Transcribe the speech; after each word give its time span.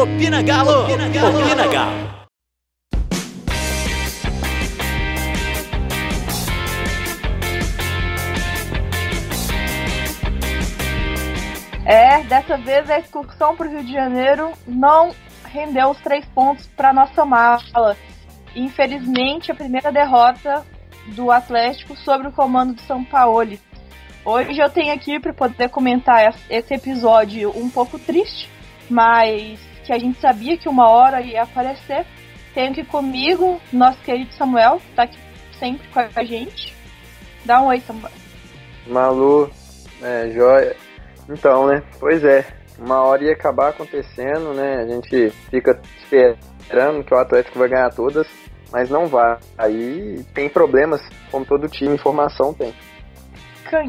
Opina 0.00 0.40
Galo! 0.40 0.84
Opina 0.84 1.08
Galo! 1.10 1.42
Opina 1.42 1.66
Galo! 1.66 2.20
É, 11.84 12.22
dessa 12.22 12.56
vez 12.56 12.88
a 12.88 12.98
excursão 12.98 13.54
para 13.54 13.66
o 13.66 13.70
Rio 13.70 13.84
de 13.84 13.92
Janeiro 13.92 14.52
não 14.66 15.14
rendeu 15.44 15.90
os 15.90 15.98
três 15.98 16.24
pontos 16.34 16.66
para 16.68 16.94
nossa 16.94 17.26
mala. 17.26 17.94
Infelizmente, 18.56 19.52
a 19.52 19.54
primeira 19.54 19.92
derrota 19.92 20.64
do 21.08 21.30
Atlético 21.30 21.94
sobre 21.96 22.28
o 22.28 22.32
comando 22.32 22.72
do 22.72 22.80
São 22.82 23.04
Paulo. 23.04 23.58
Hoje 24.24 24.58
eu 24.58 24.70
tenho 24.70 24.94
aqui 24.94 25.20
para 25.20 25.34
poder 25.34 25.68
comentar 25.68 26.34
esse 26.48 26.72
episódio 26.72 27.52
um 27.54 27.68
pouco 27.68 27.98
triste, 27.98 28.48
mas 28.88 29.69
que 29.90 29.94
a 29.94 29.98
gente 29.98 30.20
sabia 30.20 30.56
que 30.56 30.68
uma 30.68 30.88
hora 30.88 31.20
ia 31.20 31.42
aparecer. 31.42 32.06
Tenho 32.54 32.70
aqui 32.70 32.84
comigo 32.84 33.60
nosso 33.72 33.98
querido 34.02 34.32
Samuel, 34.34 34.78
que 34.78 34.90
está 34.90 35.02
aqui 35.02 35.18
sempre 35.58 35.88
com 35.88 35.98
a 35.98 36.24
gente. 36.24 36.72
Dá 37.44 37.60
um 37.60 37.66
oi, 37.66 37.80
Samuel. 37.80 38.12
Malu, 38.86 39.50
é, 40.00 40.30
joia. 40.30 40.76
Então, 41.28 41.66
né? 41.66 41.82
Pois 41.98 42.22
é, 42.22 42.46
uma 42.78 43.02
hora 43.02 43.24
ia 43.24 43.32
acabar 43.32 43.70
acontecendo, 43.70 44.54
né? 44.54 44.76
A 44.76 44.86
gente 44.86 45.30
fica 45.50 45.80
esperando 45.98 47.02
que 47.02 47.12
o 47.12 47.18
Atlético 47.18 47.58
vai 47.58 47.68
ganhar 47.68 47.90
todas, 47.90 48.28
mas 48.70 48.88
não 48.88 49.08
vai. 49.08 49.38
Aí 49.58 50.24
tem 50.32 50.48
problemas, 50.48 51.00
como 51.32 51.44
todo 51.44 51.68
time, 51.68 51.98
formação 51.98 52.54
tem. 52.54 52.72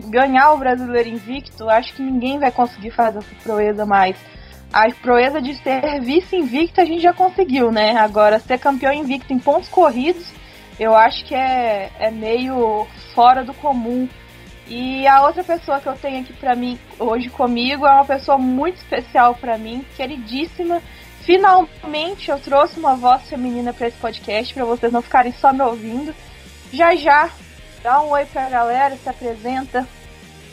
Ganhar 0.09 0.53
o 0.53 0.57
brasileiro 0.57 1.09
invicto, 1.09 1.69
acho 1.69 1.93
que 1.93 2.01
ninguém 2.01 2.39
vai 2.39 2.51
conseguir 2.51 2.89
fazer 2.89 3.19
essa 3.19 3.35
proeza 3.43 3.85
mais. 3.85 4.17
A 4.73 4.89
proeza 5.01 5.41
de 5.41 5.53
ser 5.55 5.99
vice 5.99 6.35
invicto 6.35 6.79
a 6.79 6.85
gente 6.85 7.01
já 7.01 7.13
conseguiu, 7.13 7.71
né? 7.71 7.97
Agora, 7.97 8.39
ser 8.39 8.57
campeão 8.57 8.93
invicto 8.93 9.33
em 9.33 9.39
pontos 9.39 9.67
corridos, 9.67 10.25
eu 10.79 10.95
acho 10.95 11.25
que 11.25 11.35
é, 11.35 11.91
é 11.99 12.09
meio 12.09 12.87
fora 13.13 13.43
do 13.43 13.53
comum 13.53 14.07
e 14.67 15.05
a 15.05 15.23
outra 15.23 15.43
pessoa 15.43 15.81
que 15.81 15.87
eu 15.87 15.95
tenho 15.95 16.21
aqui 16.21 16.31
para 16.31 16.55
mim 16.55 16.79
hoje 16.97 17.29
comigo 17.29 17.85
é 17.85 17.91
uma 17.91 18.05
pessoa 18.05 18.37
muito 18.37 18.77
especial 18.77 19.35
para 19.35 19.57
mim, 19.57 19.85
queridíssima. 19.97 20.81
Finalmente 21.23 22.31
eu 22.31 22.39
trouxe 22.39 22.79
uma 22.79 22.95
voz 22.95 23.23
feminina 23.23 23.73
para 23.73 23.89
esse 23.89 23.97
podcast 23.97 24.53
para 24.53 24.63
vocês 24.63 24.91
não 24.93 25.01
ficarem 25.01 25.33
só 25.33 25.51
me 25.51 25.61
ouvindo. 25.61 26.15
Já 26.71 26.95
já, 26.95 27.29
dá 27.83 28.01
um 28.01 28.11
oi 28.11 28.23
pra 28.25 28.49
galera, 28.49 28.95
se 28.95 29.09
apresenta. 29.09 29.85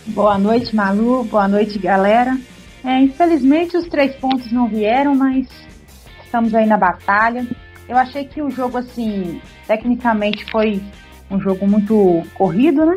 Boa 0.06 0.36
noite, 0.36 0.74
Malu. 0.74 1.22
Boa 1.22 1.46
noite, 1.46 1.78
galera. 1.78 2.36
É, 2.84 3.00
infelizmente 3.00 3.76
os 3.76 3.88
três 3.88 4.14
pontos 4.16 4.50
não 4.52 4.68
vieram, 4.68 5.14
mas 5.14 5.48
estamos 6.24 6.54
aí 6.54 6.66
na 6.66 6.76
batalha. 6.76 7.46
Eu 7.88 7.96
achei 7.96 8.24
que 8.24 8.42
o 8.42 8.50
jogo, 8.50 8.78
assim, 8.78 9.40
tecnicamente 9.66 10.44
foi 10.50 10.82
um 11.30 11.40
jogo 11.40 11.66
muito 11.66 12.22
corrido, 12.34 12.84
né? 12.84 12.96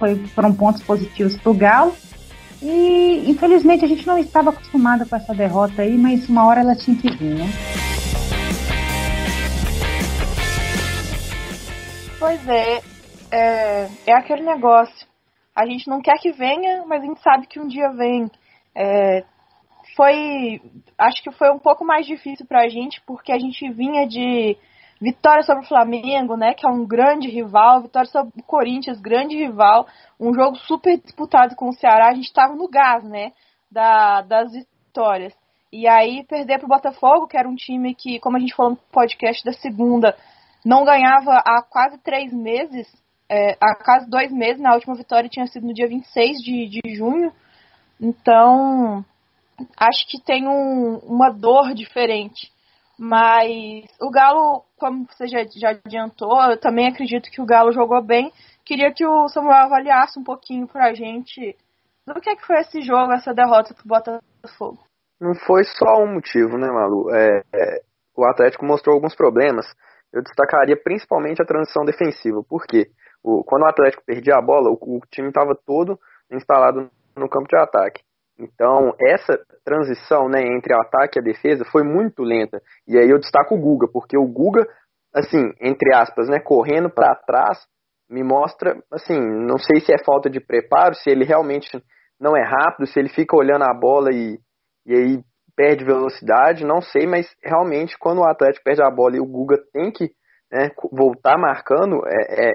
foi, 0.00 0.16
foram 0.28 0.52
pontos 0.54 0.82
positivos 0.82 1.36
para 1.36 1.50
o 1.50 1.54
Galo. 1.54 1.94
E 2.62 3.24
infelizmente 3.30 3.84
a 3.84 3.88
gente 3.88 4.06
não 4.06 4.18
estava 4.18 4.50
acostumado 4.50 5.06
com 5.06 5.14
essa 5.14 5.34
derrota 5.34 5.82
aí, 5.82 5.96
mas 5.96 6.28
uma 6.28 6.46
hora 6.46 6.60
ela 6.60 6.74
tinha 6.74 6.96
que 6.96 7.10
vir, 7.10 7.34
né? 7.34 7.46
Pois 12.18 12.48
é, 12.48 12.80
é, 13.30 13.88
é 14.06 14.12
aquele 14.12 14.42
negócio. 14.42 15.06
A 15.54 15.66
gente 15.66 15.88
não 15.88 16.00
quer 16.00 16.18
que 16.18 16.32
venha, 16.32 16.84
mas 16.86 17.02
a 17.02 17.06
gente 17.06 17.22
sabe 17.22 17.46
que 17.46 17.60
um 17.60 17.66
dia 17.66 17.90
vem. 17.90 18.30
É, 18.74 19.24
foi, 19.96 20.60
acho 20.98 21.22
que 21.22 21.30
foi 21.32 21.50
um 21.50 21.58
pouco 21.58 21.84
mais 21.84 22.06
difícil 22.06 22.46
para 22.46 22.62
a 22.62 22.68
gente, 22.68 23.00
porque 23.06 23.32
a 23.32 23.38
gente 23.38 23.68
vinha 23.70 24.06
de 24.06 24.56
Vitória 25.00 25.42
sobre 25.42 25.64
o 25.64 25.68
Flamengo, 25.68 26.36
né, 26.36 26.52
que 26.52 26.66
é 26.66 26.68
um 26.68 26.86
grande 26.86 27.26
rival, 27.26 27.80
vitória 27.80 28.08
sobre 28.10 28.38
o 28.38 28.42
Corinthians, 28.42 29.00
grande 29.00 29.34
rival, 29.34 29.86
um 30.20 30.34
jogo 30.34 30.56
super 30.56 30.98
disputado 30.98 31.56
com 31.56 31.70
o 31.70 31.72
Ceará, 31.72 32.08
a 32.08 32.14
gente 32.14 32.26
estava 32.26 32.54
no 32.54 32.68
gás, 32.68 33.02
né, 33.02 33.32
da, 33.70 34.20
das 34.20 34.52
vitórias. 34.52 35.32
E 35.72 35.88
aí 35.88 36.22
perder 36.24 36.58
para 36.58 36.66
o 36.66 36.68
Botafogo, 36.68 37.26
que 37.26 37.38
era 37.38 37.48
um 37.48 37.54
time 37.54 37.94
que, 37.94 38.20
como 38.20 38.36
a 38.36 38.40
gente 38.40 38.54
falou 38.54 38.72
no 38.72 38.78
podcast 38.92 39.42
da 39.42 39.52
segunda, 39.52 40.14
não 40.62 40.84
ganhava 40.84 41.36
há 41.46 41.62
quase 41.62 41.96
três 42.02 42.30
meses, 42.30 42.86
é, 43.26 43.56
há 43.58 43.76
quase 43.82 44.10
dois 44.10 44.30
meses, 44.30 44.60
na 44.60 44.74
última 44.74 44.94
vitória 44.94 45.30
tinha 45.30 45.46
sido 45.46 45.66
no 45.66 45.72
dia 45.72 45.88
26 45.88 46.36
de, 46.42 46.68
de 46.68 46.94
junho. 46.94 47.32
Então, 48.00 49.04
acho 49.76 50.08
que 50.08 50.22
tem 50.24 50.48
um, 50.48 50.98
uma 50.98 51.30
dor 51.30 51.74
diferente. 51.74 52.50
Mas 52.98 53.86
o 54.00 54.10
Galo, 54.10 54.64
como 54.78 55.06
você 55.06 55.26
já, 55.26 55.44
já 55.56 55.70
adiantou, 55.70 56.38
eu 56.50 56.60
também 56.60 56.88
acredito 56.88 57.30
que 57.30 57.40
o 57.40 57.46
Galo 57.46 57.72
jogou 57.72 58.02
bem. 58.02 58.32
Queria 58.64 58.92
que 58.92 59.06
o 59.06 59.28
Samuel 59.28 59.64
avaliasse 59.64 60.18
um 60.18 60.24
pouquinho 60.24 60.66
pra 60.66 60.94
gente 60.94 61.56
do 62.06 62.20
que, 62.20 62.30
é 62.30 62.36
que 62.36 62.46
foi 62.46 62.58
esse 62.60 62.82
jogo, 62.82 63.12
essa 63.12 63.32
derrota 63.32 63.74
pro 63.74 63.88
Botafogo. 63.88 64.78
Não 65.20 65.34
foi 65.34 65.64
só 65.64 66.02
um 66.02 66.14
motivo, 66.14 66.58
né, 66.58 66.68
Malu? 66.68 67.14
É, 67.14 67.42
é, 67.54 67.82
o 68.16 68.24
Atlético 68.24 68.64
mostrou 68.64 68.94
alguns 68.94 69.14
problemas. 69.14 69.66
Eu 70.12 70.22
destacaria 70.22 70.76
principalmente 70.76 71.40
a 71.40 71.46
transição 71.46 71.84
defensiva. 71.84 72.42
Por 72.42 72.64
quê? 72.66 72.90
O, 73.22 73.44
quando 73.44 73.62
o 73.62 73.68
Atlético 73.68 74.02
perdia 74.04 74.36
a 74.36 74.42
bola, 74.42 74.70
o, 74.70 74.74
o 74.74 75.00
time 75.10 75.28
estava 75.28 75.54
todo 75.54 75.98
instalado 76.30 76.90
no 77.16 77.28
campo 77.28 77.48
de 77.48 77.56
ataque. 77.56 78.02
Então, 78.38 78.94
essa 78.98 79.38
transição 79.64 80.28
né, 80.28 80.40
entre 80.40 80.74
o 80.74 80.80
ataque 80.80 81.18
e 81.18 81.20
a 81.20 81.24
defesa 81.24 81.64
foi 81.70 81.82
muito 81.82 82.22
lenta. 82.22 82.60
E 82.88 82.98
aí 82.98 83.08
eu 83.08 83.18
destaco 83.18 83.54
o 83.54 83.60
Guga, 83.60 83.86
porque 83.92 84.16
o 84.16 84.26
Guga, 84.26 84.66
assim, 85.14 85.52
entre 85.60 85.94
aspas, 85.94 86.28
né, 86.28 86.40
correndo 86.40 86.88
para 86.88 87.14
trás, 87.14 87.58
me 88.08 88.24
mostra, 88.24 88.76
assim, 88.92 89.20
não 89.20 89.58
sei 89.58 89.80
se 89.80 89.92
é 89.92 90.02
falta 90.04 90.28
de 90.30 90.40
preparo, 90.40 90.94
se 90.94 91.10
ele 91.10 91.24
realmente 91.24 91.68
não 92.18 92.36
é 92.36 92.42
rápido, 92.42 92.86
se 92.86 92.98
ele 92.98 93.08
fica 93.08 93.36
olhando 93.36 93.64
a 93.64 93.74
bola 93.74 94.10
e, 94.12 94.38
e 94.86 94.94
aí 94.94 95.24
perde 95.54 95.84
velocidade, 95.84 96.64
não 96.64 96.80
sei, 96.80 97.06
mas 97.06 97.26
realmente 97.44 97.96
quando 97.98 98.18
o 98.18 98.28
Atlético 98.28 98.64
perde 98.64 98.82
a 98.82 98.90
bola 98.90 99.16
e 99.16 99.20
o 99.20 99.26
Guga 99.26 99.58
tem 99.72 99.92
que 99.92 100.10
né, 100.50 100.70
voltar 100.90 101.38
marcando, 101.38 102.00
é, 102.06 102.48
é, 102.48 102.52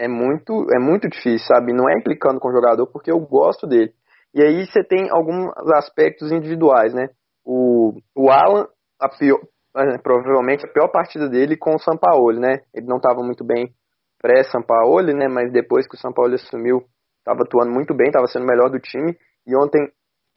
é, 0.00 0.08
muito, 0.08 0.66
é 0.72 0.78
muito 0.78 1.08
difícil, 1.08 1.46
sabe? 1.46 1.74
Não 1.74 1.88
é 1.88 1.92
implicando 1.92 2.40
com 2.40 2.48
o 2.48 2.52
jogador, 2.52 2.86
porque 2.86 3.12
eu 3.12 3.20
gosto 3.20 3.66
dele. 3.66 3.92
E 4.34 4.42
aí 4.42 4.66
você 4.66 4.82
tem 4.82 5.10
alguns 5.10 5.52
aspectos 5.74 6.32
individuais, 6.32 6.94
né? 6.94 7.08
O, 7.44 7.92
o 8.16 8.30
Alan, 8.30 8.66
a 8.98 9.08
pior, 9.08 9.40
é, 9.76 9.98
provavelmente 9.98 10.64
a 10.64 10.72
pior 10.72 10.88
partida 10.88 11.28
dele 11.28 11.56
com 11.56 11.74
o 11.74 11.78
Sampaoli, 11.78 12.40
né? 12.40 12.60
Ele 12.74 12.86
não 12.86 12.96
estava 12.96 13.22
muito 13.22 13.44
bem 13.44 13.74
pré-Sampaoli, 14.18 15.12
né? 15.12 15.28
Mas 15.28 15.52
depois 15.52 15.86
que 15.86 15.96
o 15.96 15.98
Sampaoli 15.98 16.36
assumiu, 16.36 16.82
estava 17.18 17.42
atuando 17.42 17.72
muito 17.72 17.94
bem, 17.94 18.06
estava 18.06 18.26
sendo 18.26 18.44
o 18.44 18.48
melhor 18.48 18.70
do 18.70 18.80
time. 18.80 19.16
E 19.46 19.54
ontem, 19.54 19.80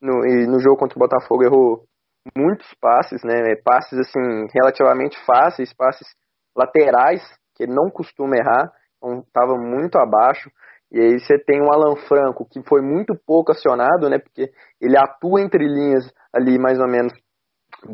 no, 0.02 0.20
no 0.52 0.60
jogo 0.60 0.78
contra 0.78 0.98
o 0.98 1.00
Botafogo, 1.00 1.44
errou 1.44 1.84
muitos 2.36 2.68
passes, 2.82 3.24
né? 3.24 3.56
Passes, 3.64 3.98
assim, 3.98 4.48
relativamente 4.54 5.18
fáceis, 5.26 5.74
passes 5.74 6.08
laterais, 6.56 7.22
que 7.56 7.64
ele 7.64 7.74
não 7.74 7.90
costuma 7.90 8.36
errar. 8.36 8.72
Estava 9.26 9.56
muito 9.58 9.98
abaixo. 9.98 10.50
E 10.92 11.00
aí 11.00 11.20
você 11.20 11.40
tem 11.40 11.60
o 11.60 11.72
Alan 11.74 11.96
Franco, 12.08 12.46
que 12.46 12.62
foi 12.70 12.82
muito 12.82 13.16
pouco 13.26 13.52
acionado, 13.52 14.08
né? 14.10 14.20
Porque 14.20 14.52
ele 14.80 14.96
atua 14.96 15.42
entre 15.42 15.66
linhas 15.66 16.06
ali, 16.32 16.60
mais 16.60 16.80
ou 16.80 16.88
menos, 16.88 17.12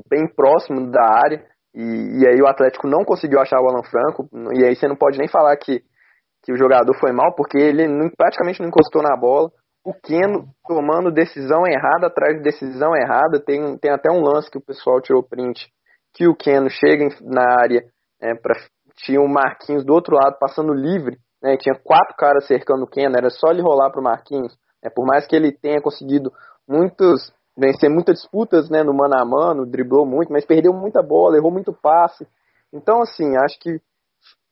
bem 0.10 0.28
próximo 0.28 0.92
da 0.92 1.04
área. 1.04 1.46
E, 1.74 2.22
e 2.22 2.28
aí 2.28 2.42
o 2.42 2.48
Atlético 2.48 2.88
não 2.88 3.06
conseguiu 3.06 3.40
achar 3.40 3.62
o 3.62 3.70
Alan 3.70 3.84
Franco. 3.84 4.28
E 4.54 4.66
aí 4.66 4.76
você 4.76 4.88
não 4.88 4.98
pode 4.98 5.18
nem 5.18 5.30
falar 5.30 5.56
que, 5.56 5.82
que 6.44 6.52
o 6.52 6.58
jogador 6.58 6.94
foi 7.00 7.14
mal, 7.14 7.34
porque 7.36 7.58
ele 7.58 7.88
não, 7.88 8.10
praticamente 8.10 8.60
não 8.60 8.68
encostou 8.68 9.02
na 9.02 9.16
bola. 9.16 9.50
O 9.82 9.94
Keno 9.94 10.50
tomando 10.68 11.10
decisão 11.10 11.66
errada 11.66 12.08
atrás 12.08 12.36
de 12.36 12.44
decisão 12.44 12.94
errada. 12.98 13.40
Tem, 13.40 13.78
tem 13.78 13.92
até 13.92 14.12
um 14.12 14.22
lance 14.22 14.52
que 14.52 14.58
o 14.58 14.66
pessoal 14.66 15.00
tirou 15.00 15.24
print, 15.24 15.70
que 16.14 16.28
o 16.28 16.36
Keno 16.36 16.70
chega 16.70 17.08
na 17.22 17.62
área, 17.62 17.82
é, 18.22 18.36
pra, 18.36 18.56
tinha 19.04 19.22
o 19.22 19.28
Marquinhos 19.28 19.86
do 19.86 19.94
outro 19.94 20.16
lado 20.16 20.38
passando 20.40 20.74
livre 20.74 21.18
né, 21.42 21.58
tinha 21.58 21.76
quatro 21.76 22.16
caras 22.18 22.46
cercando 22.46 22.84
o 22.84 22.88
Ken, 22.88 23.12
era 23.16 23.30
só 23.30 23.50
ele 23.50 23.62
rolar 23.62 23.90
para 23.90 24.02
o 24.02 24.04
Marquinhos. 24.04 24.58
Né, 24.84 24.90
por 24.90 25.06
mais 25.06 25.26
que 25.26 25.36
ele 25.36 25.52
tenha 25.52 25.82
conseguido 25.82 26.32
muitos 26.68 27.34
vencer 27.58 27.90
muitas 27.90 28.22
disputas 28.22 28.70
né, 28.70 28.84
no 28.84 28.94
mano 28.94 29.16
a 29.18 29.26
mano, 29.26 29.66
driblou 29.66 30.06
muito, 30.06 30.32
mas 30.32 30.46
perdeu 30.46 30.72
muita 30.74 31.02
bola, 31.02 31.36
errou 31.36 31.52
muito 31.52 31.74
passe. 31.74 32.26
Então, 32.72 33.02
assim, 33.02 33.36
acho 33.38 33.60
que. 33.60 33.82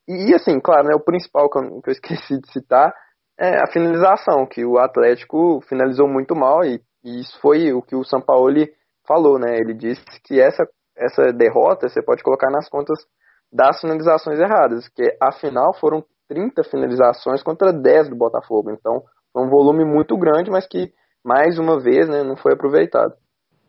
E, 0.07 0.33
assim, 0.33 0.59
claro, 0.59 0.87
né, 0.87 0.95
o 0.95 1.03
principal 1.03 1.49
que 1.49 1.57
eu, 1.57 1.81
que 1.81 1.89
eu 1.89 1.91
esqueci 1.93 2.39
de 2.39 2.51
citar 2.51 2.93
é 3.39 3.61
a 3.61 3.67
finalização, 3.67 4.45
que 4.45 4.65
o 4.65 4.77
Atlético 4.77 5.61
finalizou 5.69 6.07
muito 6.07 6.35
mal 6.35 6.65
e, 6.65 6.81
e 7.03 7.21
isso 7.21 7.39
foi 7.39 7.71
o 7.71 7.81
que 7.81 7.95
o 7.95 8.03
Sampaoli 8.03 8.73
falou, 9.05 9.37
né? 9.37 9.57
Ele 9.57 9.73
disse 9.73 10.03
que 10.23 10.41
essa, 10.41 10.67
essa 10.97 11.31
derrota 11.31 11.87
você 11.87 12.01
pode 12.01 12.23
colocar 12.23 12.49
nas 12.49 12.67
contas 12.67 12.97
das 13.51 13.79
finalizações 13.79 14.39
erradas, 14.39 14.87
que 14.89 15.03
afinal 15.21 15.73
foram 15.73 16.03
30 16.27 16.63
finalizações 16.63 17.41
contra 17.41 17.71
10 17.71 18.09
do 18.09 18.15
Botafogo. 18.15 18.71
Então, 18.71 19.01
foi 19.31 19.43
um 19.43 19.49
volume 19.49 19.85
muito 19.85 20.17
grande, 20.17 20.51
mas 20.51 20.67
que, 20.67 20.91
mais 21.23 21.57
uma 21.57 21.79
vez, 21.79 22.09
né, 22.09 22.23
não 22.23 22.35
foi 22.35 22.53
aproveitado. 22.53 23.13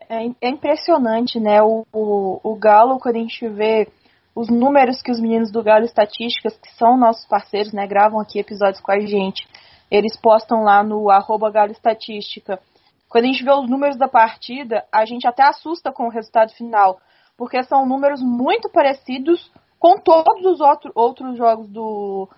É, 0.09 0.27
é 0.41 0.49
impressionante, 0.49 1.39
né? 1.39 1.63
O, 1.63 1.85
o, 1.93 2.41
o, 2.43 2.57
Galo, 2.57 2.99
quando 2.99 3.17
a 3.17 3.21
gente 3.21 3.47
vê 3.49 3.87
os 4.35 4.49
números 4.49 5.03
que 5.03 5.11
os 5.11 5.21
meninos 5.21 5.53
do 5.53 5.63
Galo 5.63 5.85
Estatísticas, 5.85 6.57
que 6.57 6.73
são 6.77 6.97
nossos 6.97 7.27
parceiros, 7.27 7.73
né? 7.73 7.87
Gravam 7.87 8.19
aqui 8.19 8.39
episódios 8.39 8.81
com 8.81 8.91
a 8.91 9.01
gente. 9.01 9.47
Eles 9.91 10.19
postam 10.19 10.63
lá 10.63 10.83
no 10.83 11.11
arroba 11.11 11.51
Galo 11.51 11.73
Estatística. 11.73 12.59
Quando 13.09 13.25
a 13.25 13.27
gente 13.29 13.45
vê 13.45 13.53
os 13.53 13.69
números 13.69 13.97
da 13.97 14.09
partida, 14.09 14.85
a 14.93 15.05
gente 15.05 15.27
até 15.27 15.43
assusta 15.43 15.93
com 15.93 16.07
o 16.07 16.11
resultado 16.11 16.53
final. 16.53 16.99
Porque 17.37 17.63
são 17.63 17.87
números 17.87 18.23
muito 18.23 18.71
parecidos 18.71 19.51
com 19.79 19.99
todos 19.99 20.45
os 20.45 20.61
outro, 20.61 20.93
outros 20.95 21.37
jogos 21.37 21.69
do, 21.69 22.29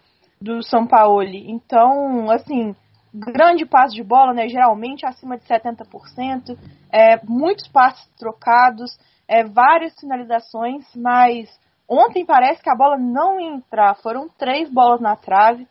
do 0.40 0.62
São 0.62 0.86
Paulo. 0.86 1.22
Então, 1.22 2.30
assim, 2.30 2.74
grande 3.12 3.66
passe 3.66 3.94
de 3.94 4.02
bola, 4.02 4.32
né? 4.32 4.48
Geralmente 4.48 5.04
acima 5.04 5.36
de 5.36 5.44
70%, 5.44 6.56
é, 6.92 7.20
muitos 7.24 7.66
passes 7.68 8.06
trocados, 8.18 8.98
é, 9.26 9.44
várias 9.44 9.94
finalizações, 9.98 10.84
mas 10.94 11.48
ontem 11.88 12.24
parece 12.24 12.62
que 12.62 12.70
a 12.70 12.76
bola 12.76 12.96
não 12.96 13.40
ia 13.40 13.54
entrar. 13.54 13.94
Foram 13.96 14.28
três 14.28 14.70
bolas 14.70 15.00
na 15.00 15.16
trave 15.16 15.66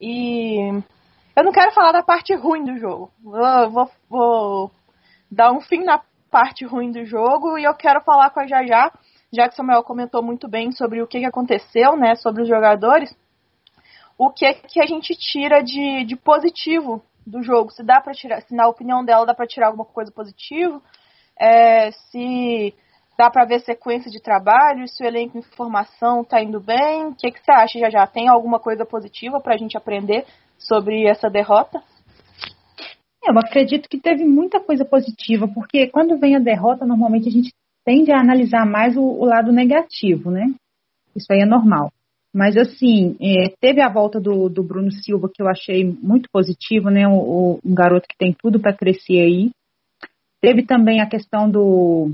e 0.00 0.82
eu 1.36 1.44
não 1.44 1.52
quero 1.52 1.72
falar 1.72 1.92
da 1.92 2.02
parte 2.02 2.34
ruim 2.34 2.64
do 2.64 2.76
jogo. 2.78 3.10
Vou, 3.22 3.70
vou, 3.70 3.90
vou 4.08 4.70
dar 5.30 5.52
um 5.52 5.60
fim 5.60 5.82
na 5.84 6.00
parte 6.30 6.64
ruim 6.64 6.90
do 6.90 7.04
jogo 7.04 7.58
e 7.58 7.64
eu 7.64 7.74
quero 7.74 8.00
falar 8.02 8.30
com 8.30 8.40
a 8.40 8.46
Jajá, 8.46 8.92
já 9.34 9.48
que 9.48 9.56
Samuel 9.56 9.82
comentou 9.82 10.22
muito 10.22 10.48
bem 10.48 10.72
sobre 10.72 11.02
o 11.02 11.06
que 11.06 11.24
aconteceu, 11.24 11.96
né? 11.96 12.14
Sobre 12.14 12.42
os 12.42 12.48
jogadores 12.48 13.14
o 14.18 14.30
que 14.30 14.44
é 14.44 14.54
que 14.54 14.80
a 14.80 14.86
gente 14.86 15.14
tira 15.14 15.62
de, 15.62 16.04
de 16.04 16.16
positivo 16.16 17.02
do 17.26 17.42
jogo. 17.42 17.70
Se 17.70 17.82
dá 17.82 18.00
para 18.00 18.12
tirar, 18.12 18.42
se 18.42 18.54
na 18.54 18.68
opinião 18.68 19.04
dela 19.04 19.26
dá 19.26 19.34
para 19.34 19.46
tirar 19.46 19.68
alguma 19.68 19.84
coisa 19.84 20.12
positiva, 20.12 20.80
é, 21.38 21.90
se 21.90 22.74
dá 23.18 23.30
para 23.30 23.44
ver 23.44 23.60
sequência 23.60 24.10
de 24.10 24.20
trabalho, 24.20 24.88
se 24.88 25.02
o 25.02 25.06
elenco 25.06 25.38
em 25.38 25.42
formação 25.42 26.22
está 26.22 26.40
indo 26.40 26.60
bem. 26.60 27.06
O 27.06 27.14
que, 27.14 27.30
que 27.30 27.44
você 27.44 27.50
acha, 27.50 27.78
já 27.78 27.90
já? 27.90 28.06
Tem 28.06 28.28
alguma 28.28 28.60
coisa 28.60 28.84
positiva 28.84 29.40
para 29.40 29.54
a 29.54 29.58
gente 29.58 29.76
aprender 29.76 30.24
sobre 30.58 31.06
essa 31.06 31.28
derrota? 31.28 31.82
Eu 33.26 33.36
acredito 33.38 33.88
que 33.88 33.98
teve 33.98 34.22
muita 34.24 34.60
coisa 34.60 34.84
positiva, 34.84 35.48
porque 35.48 35.86
quando 35.88 36.18
vem 36.18 36.36
a 36.36 36.38
derrota, 36.38 36.84
normalmente 36.84 37.28
a 37.28 37.32
gente 37.32 37.52
tende 37.84 38.12
a 38.12 38.20
analisar 38.20 38.66
mais 38.66 38.96
o, 38.96 39.02
o 39.02 39.24
lado 39.24 39.52
negativo, 39.52 40.30
né? 40.30 40.52
Isso 41.14 41.32
aí 41.32 41.40
é 41.40 41.46
normal. 41.46 41.90
Mas, 42.34 42.56
assim, 42.56 43.16
é, 43.20 43.48
teve 43.60 43.80
a 43.80 43.88
volta 43.88 44.20
do, 44.20 44.48
do, 44.48 44.64
Bruno 44.64 44.90
Silva, 44.90 45.30
que 45.32 45.40
eu 45.40 45.46
achei 45.46 45.84
muito 46.02 46.28
positivo, 46.32 46.90
né? 46.90 47.06
O, 47.06 47.12
o 47.12 47.60
um 47.64 47.74
garoto 47.74 48.08
que 48.08 48.18
tem 48.18 48.34
tudo 48.36 48.58
para 48.58 48.76
crescer 48.76 49.20
aí. 49.20 49.50
Teve 50.40 50.64
também 50.64 51.00
a 51.00 51.06
questão 51.06 51.48
do, 51.48 52.10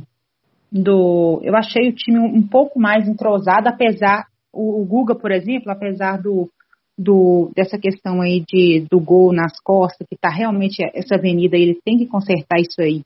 do. 0.71 1.41
Eu 1.43 1.57
achei 1.57 1.89
o 1.89 1.95
time 1.95 2.19
um, 2.19 2.47
pouco 2.47 2.79
mais 2.79 3.09
entrosado, 3.09 3.69
apesar. 3.69 4.27
O, 4.53 4.83
o, 4.83 4.85
Guga, 4.85 5.15
por 5.15 5.31
exemplo, 5.31 5.71
apesar 5.71 6.21
do, 6.21 6.51
do, 6.99 7.51
dessa 7.57 7.79
questão 7.79 8.21
aí 8.21 8.45
de, 8.47 8.85
do 8.91 9.01
gol 9.01 9.33
nas 9.33 9.59
costas, 9.63 10.07
que 10.07 10.17
está 10.17 10.29
realmente 10.29 10.83
essa 10.93 11.15
avenida, 11.15 11.57
ele 11.57 11.79
tem 11.83 11.97
que 11.97 12.07
consertar 12.07 12.61
isso 12.61 12.81
aí. 12.83 13.03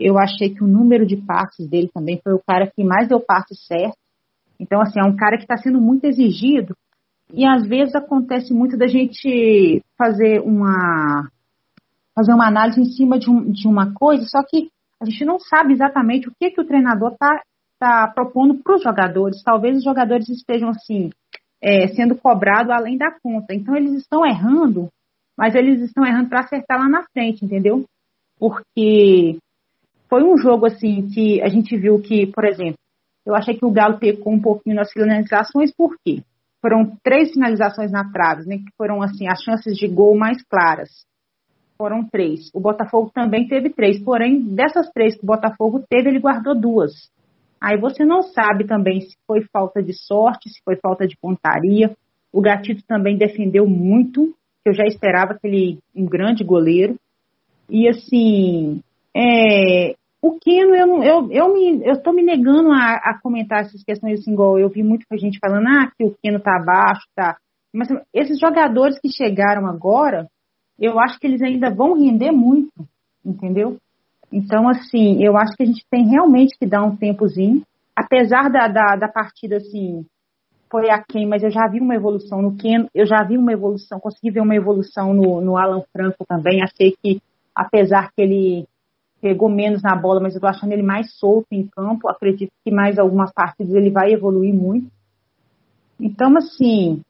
Eu 0.00 0.18
achei 0.18 0.54
que 0.54 0.64
o 0.64 0.66
número 0.66 1.06
de 1.06 1.16
passes 1.16 1.68
dele 1.68 1.90
também 1.92 2.20
foi 2.24 2.32
o 2.32 2.42
cara 2.44 2.66
que 2.66 2.82
mais 2.82 3.08
deu 3.08 3.20
passes 3.20 3.64
certo 3.66 3.96
então, 4.60 4.82
assim, 4.82 5.00
é 5.00 5.04
um 5.04 5.16
cara 5.16 5.38
que 5.38 5.44
está 5.44 5.56
sendo 5.56 5.80
muito 5.80 6.04
exigido 6.04 6.76
e 7.32 7.46
às 7.46 7.66
vezes 7.66 7.94
acontece 7.94 8.52
muito 8.52 8.76
da 8.76 8.86
gente 8.86 9.82
fazer 9.96 10.40
uma 10.40 11.30
fazer 12.14 12.34
uma 12.34 12.46
análise 12.46 12.78
em 12.78 12.84
cima 12.84 13.18
de, 13.18 13.30
um, 13.30 13.50
de 13.50 13.66
uma 13.66 13.94
coisa, 13.94 14.24
só 14.26 14.42
que 14.42 14.68
a 15.00 15.06
gente 15.06 15.24
não 15.24 15.38
sabe 15.38 15.72
exatamente 15.72 16.28
o 16.28 16.32
que, 16.38 16.50
que 16.50 16.60
o 16.60 16.66
treinador 16.66 17.12
está 17.12 17.40
tá 17.78 18.12
propondo 18.14 18.56
para 18.62 18.74
os 18.74 18.82
jogadores. 18.82 19.42
Talvez 19.42 19.78
os 19.78 19.84
jogadores 19.84 20.28
estejam 20.28 20.68
assim 20.68 21.08
é, 21.62 21.86
sendo 21.88 22.14
cobrados 22.14 22.70
além 22.70 22.98
da 22.98 23.10
conta. 23.22 23.54
Então 23.54 23.74
eles 23.74 23.92
estão 23.94 24.26
errando, 24.26 24.90
mas 25.38 25.54
eles 25.54 25.80
estão 25.80 26.04
errando 26.04 26.28
para 26.28 26.40
acertar 26.40 26.78
lá 26.78 26.88
na 26.88 27.04
frente, 27.14 27.44
entendeu? 27.44 27.86
Porque 28.38 29.38
foi 30.10 30.24
um 30.24 30.36
jogo 30.36 30.66
assim 30.66 31.06
que 31.06 31.40
a 31.40 31.48
gente 31.48 31.76
viu 31.76 32.02
que, 32.02 32.26
por 32.26 32.44
exemplo, 32.44 32.78
eu 33.24 33.34
achei 33.34 33.56
que 33.56 33.64
o 33.64 33.70
Galo 33.70 33.98
pecou 33.98 34.32
um 34.32 34.40
pouquinho 34.40 34.74
nas 34.74 34.90
finalizações, 34.92 35.72
por 35.72 35.94
quê? 36.04 36.22
Foram 36.60 36.96
três 37.02 37.30
finalizações 37.32 37.92
na 37.92 38.10
trave, 38.10 38.44
né, 38.44 38.56
que 38.56 38.76
foram 38.76 39.00
assim 39.00 39.28
as 39.28 39.40
chances 39.40 39.76
de 39.76 39.86
gol 39.86 40.18
mais 40.18 40.42
claras. 40.42 40.90
Foram 41.78 42.04
três. 42.04 42.50
O 42.52 42.60
Botafogo 42.60 43.10
também 43.14 43.46
teve 43.46 43.70
três, 43.70 44.02
porém, 44.02 44.42
dessas 44.42 44.90
três 44.90 45.16
que 45.16 45.22
o 45.22 45.26
Botafogo 45.26 45.82
teve, 45.88 46.10
ele 46.10 46.18
guardou 46.18 46.54
duas. 46.54 46.92
Aí 47.60 47.78
você 47.78 48.04
não 48.04 48.22
sabe 48.22 48.66
também 48.66 49.00
se 49.00 49.16
foi 49.26 49.44
falta 49.52 49.82
de 49.82 49.94
sorte, 49.94 50.50
se 50.50 50.60
foi 50.64 50.76
falta 50.76 51.06
de 51.06 51.16
pontaria. 51.16 51.94
O 52.32 52.40
Gatito 52.40 52.82
também 52.86 53.16
defendeu 53.16 53.66
muito, 53.66 54.34
que 54.62 54.70
eu 54.70 54.74
já 54.74 54.84
esperava 54.84 55.34
que 55.34 55.46
ele 55.46 55.78
um 55.94 56.04
grande 56.04 56.42
goleiro. 56.42 56.96
E 57.68 57.88
assim, 57.88 58.82
é, 59.16 59.94
o 60.22 60.38
Keno, 60.38 60.74
eu, 60.74 61.02
eu, 61.02 61.32
eu, 61.32 61.54
me, 61.54 61.82
eu 61.84 62.02
tô 62.02 62.12
me 62.12 62.22
negando 62.22 62.70
a, 62.72 62.94
a 62.96 63.18
comentar 63.22 63.60
essas 63.60 63.82
questões 63.82 64.20
assim, 64.20 64.32
igual 64.32 64.58
eu 64.58 64.68
vi 64.68 64.82
muita 64.82 65.16
gente 65.16 65.38
falando, 65.38 65.66
ah, 65.66 65.90
que 65.96 66.04
o 66.04 66.14
Keno 66.22 66.38
tá 66.40 66.56
abaixo, 66.56 67.06
tá. 67.14 67.36
Mas 67.72 67.88
esses 68.12 68.38
jogadores 68.38 68.98
que 69.00 69.08
chegaram 69.08 69.66
agora, 69.66 70.26
eu 70.78 71.00
acho 71.00 71.18
que 71.18 71.26
eles 71.26 71.40
ainda 71.40 71.70
vão 71.70 71.94
render 71.94 72.32
muito, 72.32 72.72
entendeu? 73.24 73.78
Então, 74.30 74.68
assim, 74.68 75.24
eu 75.24 75.36
acho 75.36 75.56
que 75.56 75.62
a 75.62 75.66
gente 75.66 75.84
tem 75.90 76.08
realmente 76.08 76.56
que 76.58 76.66
dar 76.66 76.84
um 76.84 76.96
tempozinho, 76.96 77.62
apesar 77.96 78.50
da, 78.50 78.68
da, 78.68 78.96
da 78.96 79.08
partida, 79.08 79.56
assim, 79.56 80.04
foi 80.70 80.90
aquém, 80.90 81.26
mas 81.26 81.42
eu 81.42 81.50
já 81.50 81.66
vi 81.66 81.80
uma 81.80 81.94
evolução 81.94 82.42
no 82.42 82.56
Keno, 82.56 82.88
eu 82.94 83.06
já 83.06 83.24
vi 83.24 83.36
uma 83.36 83.52
evolução, 83.52 83.98
consegui 83.98 84.30
ver 84.30 84.40
uma 84.40 84.54
evolução 84.54 85.12
no, 85.12 85.40
no 85.40 85.56
Alan 85.56 85.82
Franco 85.92 86.24
também, 86.26 86.62
achei 86.62 86.94
que, 87.02 87.20
apesar 87.54 88.10
que 88.12 88.22
ele 88.22 88.68
pegou 89.20 89.48
menos 89.48 89.82
na 89.82 89.94
bola, 89.94 90.20
mas 90.20 90.34
eu 90.34 90.40
tô 90.40 90.46
achando 90.46 90.72
ele 90.72 90.82
mais 90.82 91.12
solto 91.14 91.48
em 91.52 91.66
campo. 91.66 92.08
Acredito 92.08 92.50
que 92.64 92.70
mais 92.70 92.98
algumas 92.98 93.32
partidas 93.32 93.74
ele 93.74 93.90
vai 93.90 94.12
evoluir 94.12 94.54
muito. 94.54 94.90
Então, 96.00 96.36
assim, 96.36 97.02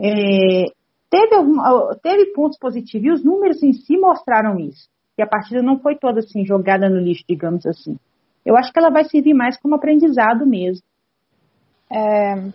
é, 0.00 0.66
teve, 1.10 1.34
algum, 1.34 1.58
teve 2.02 2.32
pontos 2.32 2.58
positivos 2.58 3.04
e 3.04 3.10
os 3.10 3.24
números 3.24 3.62
em 3.62 3.72
si 3.72 3.96
mostraram 3.96 4.58
isso. 4.58 4.88
Que 5.16 5.22
a 5.22 5.26
partida 5.26 5.60
não 5.60 5.78
foi 5.80 5.96
toda 5.96 6.20
assim 6.20 6.46
jogada 6.46 6.88
no 6.88 7.00
lixo, 7.00 7.24
digamos 7.28 7.66
assim. 7.66 7.96
Eu 8.46 8.56
acho 8.56 8.72
que 8.72 8.78
ela 8.78 8.90
vai 8.90 9.04
servir 9.04 9.34
mais 9.34 9.58
como 9.58 9.74
aprendizado 9.74 10.46
mesmo. 10.46 10.82
É, 11.92 12.50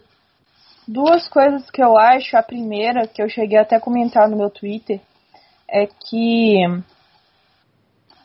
duas 0.88 1.28
coisas 1.28 1.70
que 1.70 1.84
eu 1.84 1.98
acho. 1.98 2.38
A 2.38 2.42
primeira, 2.42 3.08
que 3.08 3.22
eu 3.22 3.30
cheguei 3.30 3.60
até 3.60 3.76
a 3.76 3.82
comentar 3.82 4.30
no 4.30 4.38
meu 4.38 4.50
Twitter, 4.50 5.02
é 5.70 5.86
que 5.86 6.62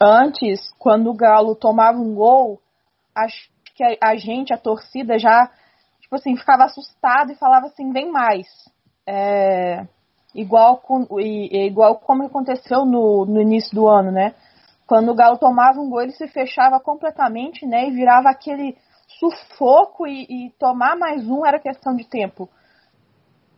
Antes, 0.01 0.73
quando 0.79 1.11
o 1.11 1.15
Galo 1.15 1.55
tomava 1.55 1.99
um 1.99 2.15
gol, 2.15 2.59
acho 3.15 3.51
que 3.75 3.99
a, 4.01 4.17
gente, 4.17 4.53
a 4.53 4.59
torcida, 4.59 5.19
já 5.19 5.51
tipo 6.01 6.17
assim, 6.17 6.37
ficava 6.37 6.65
assustado 6.65 7.33
e 7.33 7.37
falava 7.37 7.67
assim, 7.67 7.93
vem 7.93 8.11
mais. 8.11 8.47
É, 9.07 9.87
igual, 10.35 10.79
com, 10.79 11.07
igual 11.21 11.99
como 11.99 12.25
aconteceu 12.25 12.85
no, 12.85 13.27
no 13.27 13.41
início 13.41 13.75
do 13.75 13.87
ano, 13.87 14.11
né? 14.11 14.35
Quando 14.87 15.11
o 15.11 15.15
Galo 15.15 15.39
tomava 15.39 15.81
um 15.81 15.89
gol, 15.89 16.03
ele 16.03 16.13
se 16.13 16.27
fechava 16.29 16.81
completamente, 16.81 17.67
né? 17.67 17.87
E 17.87 17.93
virava 17.93 18.31
aquele 18.31 18.77
sufoco 19.19 20.07
e, 20.07 20.27
e 20.29 20.51
tomar 20.59 20.97
mais 20.97 21.29
um 21.29 21.45
era 21.45 21.61
questão 21.61 21.95
de 21.95 22.05
tempo. 22.05 22.49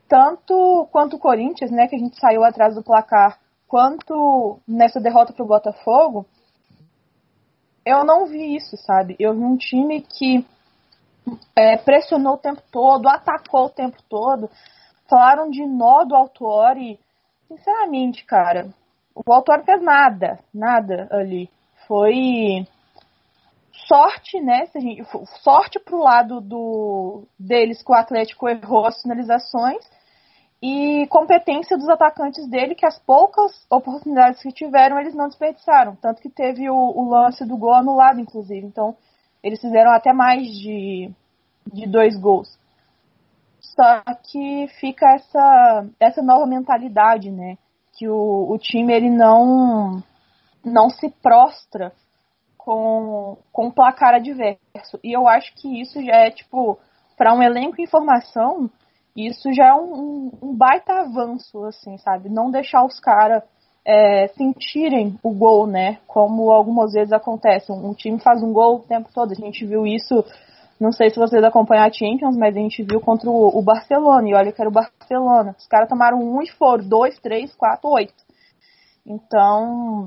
Tanto 0.08 0.88
quanto 0.90 1.16
o 1.16 1.18
Corinthians, 1.18 1.70
né? 1.70 1.86
Que 1.86 1.96
a 1.96 1.98
gente 1.98 2.18
saiu 2.18 2.44
atrás 2.44 2.74
do 2.74 2.82
placar 2.82 3.38
quanto 3.72 4.60
nessa 4.68 5.00
derrota 5.00 5.32
para 5.32 5.42
o 5.42 5.48
Botafogo, 5.48 6.26
eu 7.86 8.04
não 8.04 8.26
vi 8.26 8.54
isso, 8.54 8.76
sabe? 8.76 9.16
Eu 9.18 9.32
vi 9.32 9.42
um 9.42 9.56
time 9.56 10.02
que 10.02 10.46
é, 11.56 11.78
pressionou 11.78 12.34
o 12.34 12.38
tempo 12.38 12.60
todo, 12.70 13.08
atacou 13.08 13.64
o 13.64 13.70
tempo 13.70 13.96
todo. 14.10 14.50
Falaram 15.08 15.48
de 15.48 15.64
nó 15.64 16.04
do 16.04 16.14
Autori. 16.14 17.00
Sinceramente, 17.48 18.26
cara, 18.26 18.68
o 19.14 19.32
Autori 19.32 19.64
fez 19.64 19.82
nada, 19.82 20.38
nada 20.52 21.08
ali. 21.10 21.48
Foi 21.88 22.68
sorte, 23.88 24.38
né? 24.38 24.66
Gente, 24.74 25.02
sorte 25.42 25.80
pro 25.80 25.96
lado 25.96 26.42
do 26.42 27.22
deles 27.38 27.82
que 27.82 27.90
o 27.90 27.94
Atlético 27.94 28.50
errou 28.50 28.84
as 28.86 29.00
finalizações 29.00 29.82
e 30.62 31.08
competência 31.08 31.76
dos 31.76 31.88
atacantes 31.88 32.46
dele, 32.48 32.76
que 32.76 32.86
as 32.86 32.96
poucas 33.00 33.66
oportunidades 33.68 34.40
que 34.40 34.52
tiveram, 34.52 34.96
eles 35.00 35.12
não 35.12 35.26
desperdiçaram. 35.26 35.96
Tanto 35.96 36.22
que 36.22 36.30
teve 36.30 36.70
o, 36.70 36.76
o 36.76 37.10
lance 37.10 37.44
do 37.44 37.56
gol 37.56 37.74
anulado, 37.74 38.20
inclusive. 38.20 38.64
Então, 38.64 38.96
eles 39.42 39.60
fizeram 39.60 39.90
até 39.90 40.12
mais 40.12 40.46
de, 40.46 41.10
de 41.66 41.86
dois 41.88 42.16
gols. 42.16 42.56
Só 43.60 44.02
que 44.22 44.68
fica 44.78 45.14
essa, 45.14 45.86
essa 45.98 46.22
nova 46.22 46.46
mentalidade, 46.46 47.32
né? 47.32 47.58
Que 47.98 48.08
o, 48.08 48.52
o 48.52 48.56
time 48.56 48.92
ele 48.94 49.10
não, 49.10 50.00
não 50.64 50.90
se 50.90 51.10
prostra 51.10 51.92
com, 52.56 53.36
com 53.52 53.68
placar 53.68 54.14
adverso. 54.14 55.00
E 55.02 55.12
eu 55.12 55.26
acho 55.26 55.52
que 55.56 55.80
isso 55.80 56.00
já 56.04 56.18
é, 56.18 56.30
tipo, 56.30 56.78
para 57.16 57.34
um 57.34 57.42
elenco 57.42 57.80
em 57.80 57.86
formação, 57.86 58.70
isso 59.16 59.52
já 59.52 59.68
é 59.68 59.74
um, 59.74 60.30
um, 60.42 60.56
baita 60.56 60.92
avanço, 60.94 61.64
assim, 61.64 61.98
sabe? 61.98 62.28
Não 62.28 62.50
deixar 62.50 62.84
os 62.84 62.98
caras 62.98 63.42
é, 63.84 64.28
sentirem 64.28 65.18
o 65.22 65.34
gol, 65.34 65.66
né? 65.66 65.98
Como 66.06 66.50
algumas 66.50 66.92
vezes 66.92 67.12
acontece. 67.12 67.70
Um, 67.70 67.90
um, 67.90 67.94
time 67.94 68.18
faz 68.18 68.42
um 68.42 68.52
gol 68.52 68.76
o 68.76 68.82
tempo 68.82 69.10
todo. 69.12 69.32
A 69.32 69.34
gente 69.34 69.66
viu 69.66 69.86
isso, 69.86 70.24
não 70.80 70.92
sei 70.92 71.10
se 71.10 71.18
vocês 71.18 71.44
acompanham 71.44 71.84
a 71.84 71.92
Champions, 71.92 72.36
mas 72.36 72.56
a 72.56 72.60
gente 72.60 72.82
viu 72.82 73.00
contra 73.00 73.28
o, 73.28 73.58
o 73.58 73.62
Barcelona. 73.62 74.28
E 74.28 74.34
olha 74.34 74.50
que 74.50 74.60
era 74.60 74.70
o 74.70 74.72
Barcelona. 74.72 75.54
Os 75.58 75.66
caras 75.66 75.88
tomaram 75.88 76.18
um 76.18 76.40
e 76.40 76.50
foram. 76.50 76.88
Dois, 76.88 77.18
três, 77.20 77.54
quatro, 77.54 77.90
oito. 77.90 78.14
Então, 79.06 80.06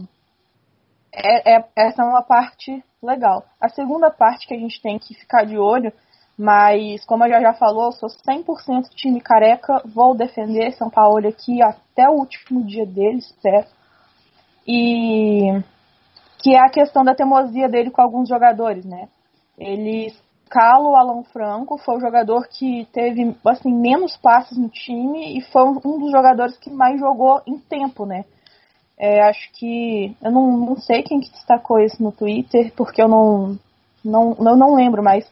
é, 1.13 1.57
é, 1.57 1.65
essa 1.75 2.01
é 2.01 2.05
uma 2.05 2.23
parte 2.23 2.83
legal. 3.03 3.45
A 3.61 3.69
segunda 3.69 4.09
parte 4.09 4.47
que 4.47 4.53
a 4.55 4.59
gente 4.59 4.81
tem 4.81 4.97
que 4.97 5.13
ficar 5.13 5.45
de 5.45 5.57
olho 5.57 5.93
mas, 6.37 7.05
como 7.05 7.23
a 7.23 7.29
já 7.29 7.53
falou, 7.53 7.91
sou 7.93 8.09
100% 8.09 8.89
time 8.89 9.21
careca, 9.21 9.81
vou 9.85 10.13
defender 10.13 10.73
São 10.73 10.89
Paulo 10.89 11.25
aqui 11.27 11.61
até 11.61 12.09
o 12.09 12.19
último 12.19 12.63
dia 12.63 12.85
dele, 12.85 13.19
espero. 13.19 13.67
E 14.67 15.63
que 16.39 16.53
é 16.53 16.59
a 16.59 16.69
questão 16.69 17.03
da 17.03 17.15
teimosia 17.15 17.69
dele 17.69 17.89
com 17.89 18.01
alguns 18.01 18.27
jogadores, 18.27 18.83
né? 18.85 19.07
Ele 19.57 20.13
escala 20.45 20.87
o 20.87 20.95
Alan 20.95 21.23
Franco, 21.23 21.77
foi 21.77 21.97
o 21.97 22.01
jogador 22.01 22.47
que 22.47 22.85
teve 22.91 23.35
assim 23.45 23.73
menos 23.73 24.17
passes 24.17 24.57
no 24.57 24.69
time 24.69 25.37
e 25.37 25.41
foi 25.41 25.63
um 25.63 25.99
dos 25.99 26.11
jogadores 26.11 26.57
que 26.57 26.69
mais 26.69 26.99
jogou 26.99 27.41
em 27.47 27.57
tempo, 27.57 28.05
né? 28.05 28.25
É, 28.97 29.23
acho 29.23 29.51
que 29.53 30.15
eu 30.21 30.31
não, 30.31 30.57
não 30.57 30.77
sei 30.77 31.01
quem 31.01 31.19
que 31.19 31.31
destacou 31.31 31.79
isso 31.79 32.01
no 32.01 32.11
Twitter, 32.11 32.71
porque 32.75 33.01
eu 33.01 33.07
não 33.07 33.57
não, 34.03 34.35
não, 34.35 34.55
não 34.55 34.75
lembro, 34.75 35.01
mas 35.01 35.25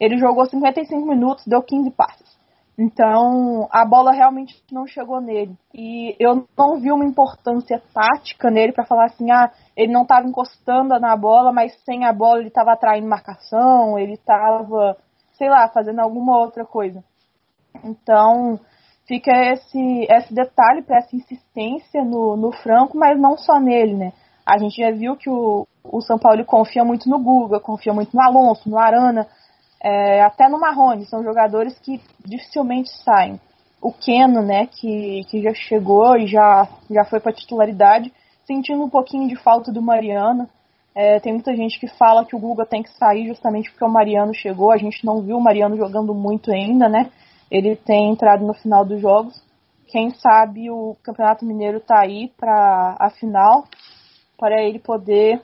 ele 0.00 0.18
jogou 0.18 0.46
55 0.46 1.06
minutos, 1.06 1.46
deu 1.46 1.62
15 1.62 1.90
passes. 1.92 2.34
Então, 2.76 3.68
a 3.70 3.84
bola 3.84 4.12
realmente 4.12 4.60
não 4.70 4.86
chegou 4.86 5.20
nele. 5.20 5.56
E 5.72 6.16
eu 6.18 6.44
não 6.58 6.80
vi 6.80 6.90
uma 6.90 7.04
importância 7.04 7.80
tática 7.92 8.50
nele 8.50 8.72
para 8.72 8.84
falar 8.84 9.06
assim: 9.06 9.30
ah, 9.30 9.50
ele 9.76 9.92
não 9.92 10.02
estava 10.02 10.26
encostando 10.26 10.98
na 10.98 11.16
bola, 11.16 11.52
mas 11.52 11.72
sem 11.84 12.04
a 12.04 12.12
bola 12.12 12.40
ele 12.40 12.48
estava 12.48 12.72
atraindo 12.72 13.08
marcação, 13.08 13.96
ele 13.96 14.14
estava, 14.14 14.96
sei 15.38 15.48
lá, 15.48 15.68
fazendo 15.68 16.00
alguma 16.00 16.36
outra 16.36 16.64
coisa. 16.64 17.02
Então, 17.84 18.58
fica 19.06 19.30
esse, 19.52 20.06
esse 20.10 20.34
detalhe 20.34 20.82
para 20.82 20.98
essa 20.98 21.14
insistência 21.14 22.04
no, 22.04 22.36
no 22.36 22.50
Franco, 22.50 22.98
mas 22.98 23.18
não 23.18 23.36
só 23.36 23.60
nele, 23.60 23.94
né? 23.94 24.12
A 24.44 24.58
gente 24.58 24.82
já 24.82 24.90
viu 24.90 25.16
que 25.16 25.30
o, 25.30 25.66
o 25.84 26.00
São 26.00 26.18
Paulo 26.18 26.44
confia 26.44 26.84
muito 26.84 27.08
no 27.08 27.20
Guga, 27.20 27.60
confia 27.60 27.94
muito 27.94 28.14
no 28.14 28.20
Alonso, 28.20 28.68
no 28.68 28.78
Arana 28.78 29.28
é, 29.84 30.22
até 30.22 30.48
no 30.48 30.58
Marrone, 30.58 31.04
são 31.04 31.22
jogadores 31.22 31.78
que 31.78 32.00
dificilmente 32.24 32.88
saem. 33.04 33.38
O 33.82 33.92
Keno, 33.92 34.40
né, 34.40 34.66
que, 34.66 35.24
que 35.28 35.42
já 35.42 35.52
chegou 35.52 36.16
e 36.16 36.26
já, 36.26 36.66
já 36.90 37.04
foi 37.04 37.20
para 37.20 37.34
titularidade, 37.34 38.10
sentindo 38.46 38.82
um 38.82 38.88
pouquinho 38.88 39.28
de 39.28 39.36
falta 39.36 39.70
do 39.70 39.82
Mariano. 39.82 40.48
É, 40.94 41.20
tem 41.20 41.34
muita 41.34 41.54
gente 41.54 41.78
que 41.78 41.86
fala 41.86 42.24
que 42.24 42.34
o 42.34 42.38
Guga 42.38 42.64
tem 42.64 42.82
que 42.82 42.96
sair 42.96 43.26
justamente 43.26 43.70
porque 43.70 43.84
o 43.84 43.90
Mariano 43.90 44.34
chegou. 44.34 44.72
A 44.72 44.78
gente 44.78 45.04
não 45.04 45.20
viu 45.20 45.36
o 45.36 45.42
Mariano 45.42 45.76
jogando 45.76 46.14
muito 46.14 46.50
ainda, 46.50 46.88
né? 46.88 47.10
Ele 47.50 47.76
tem 47.76 48.10
entrado 48.10 48.42
no 48.42 48.54
final 48.54 48.86
dos 48.86 49.02
jogos. 49.02 49.34
Quem 49.88 50.14
sabe 50.14 50.70
o 50.70 50.96
Campeonato 51.02 51.44
Mineiro 51.44 51.78
tá 51.78 52.00
aí 52.00 52.32
para 52.38 52.96
a 52.98 53.10
final, 53.10 53.64
para 54.38 54.62
ele 54.62 54.78
poder 54.78 55.42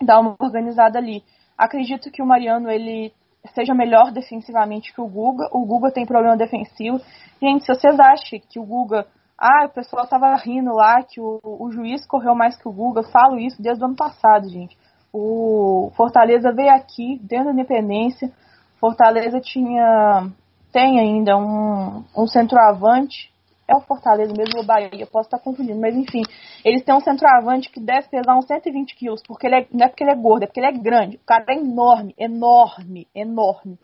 dar 0.00 0.18
uma 0.20 0.34
organizada 0.40 0.98
ali. 0.98 1.22
Acredito 1.58 2.10
que 2.10 2.22
o 2.22 2.26
Mariano 2.26 2.70
ele 2.70 3.12
seja 3.52 3.74
melhor 3.74 4.10
defensivamente 4.10 4.92
que 4.92 5.00
o 5.00 5.06
Guga. 5.06 5.48
O 5.52 5.64
Guga 5.64 5.90
tem 5.90 6.06
problema 6.06 6.36
defensivo. 6.36 7.00
Gente, 7.40 7.64
se 7.64 7.74
vocês 7.74 7.98
acham 7.98 8.40
que 8.48 8.58
o 8.58 8.64
Guga. 8.64 9.06
Ah, 9.36 9.66
o 9.66 9.70
pessoal 9.70 10.06
tava 10.06 10.34
rindo 10.36 10.72
lá 10.72 11.02
que 11.02 11.20
o, 11.20 11.40
o 11.42 11.70
juiz 11.70 12.06
correu 12.06 12.34
mais 12.34 12.56
que 12.56 12.68
o 12.68 12.72
Guga. 12.72 13.02
Falo 13.02 13.38
isso 13.38 13.60
desde 13.60 13.82
o 13.82 13.86
ano 13.86 13.96
passado, 13.96 14.48
gente. 14.48 14.78
O 15.12 15.90
Fortaleza 15.96 16.52
veio 16.52 16.70
aqui, 16.70 17.20
dentro 17.22 17.46
da 17.46 17.52
Independência. 17.52 18.32
Fortaleza 18.80 19.40
tinha. 19.40 20.30
Tem 20.72 20.98
ainda 20.98 21.36
um, 21.36 22.04
um 22.16 22.26
centroavante 22.26 23.33
é 23.66 23.74
o 23.74 23.80
Fortaleza 23.80 24.32
mesmo, 24.36 24.60
o 24.60 24.66
Bahia, 24.66 25.06
posso 25.06 25.26
estar 25.26 25.38
confundindo, 25.38 25.80
mas 25.80 25.96
enfim, 25.96 26.22
eles 26.64 26.82
têm 26.84 26.94
um 26.94 27.00
centroavante 27.00 27.70
que 27.70 27.80
deve 27.80 28.08
pesar 28.08 28.36
uns 28.36 28.46
120 28.46 28.94
quilos, 28.94 29.22
porque 29.26 29.46
ele 29.46 29.56
é, 29.56 29.66
não 29.72 29.86
é 29.86 29.88
porque 29.88 30.04
ele 30.04 30.10
é 30.10 30.14
gordo, 30.14 30.42
é 30.42 30.46
porque 30.46 30.60
ele 30.60 30.66
é 30.66 30.72
grande. 30.72 31.16
O 31.16 31.26
cara 31.26 31.44
é 31.48 31.54
enorme, 31.54 32.14
enorme, 32.18 33.08
enorme. 33.14 33.78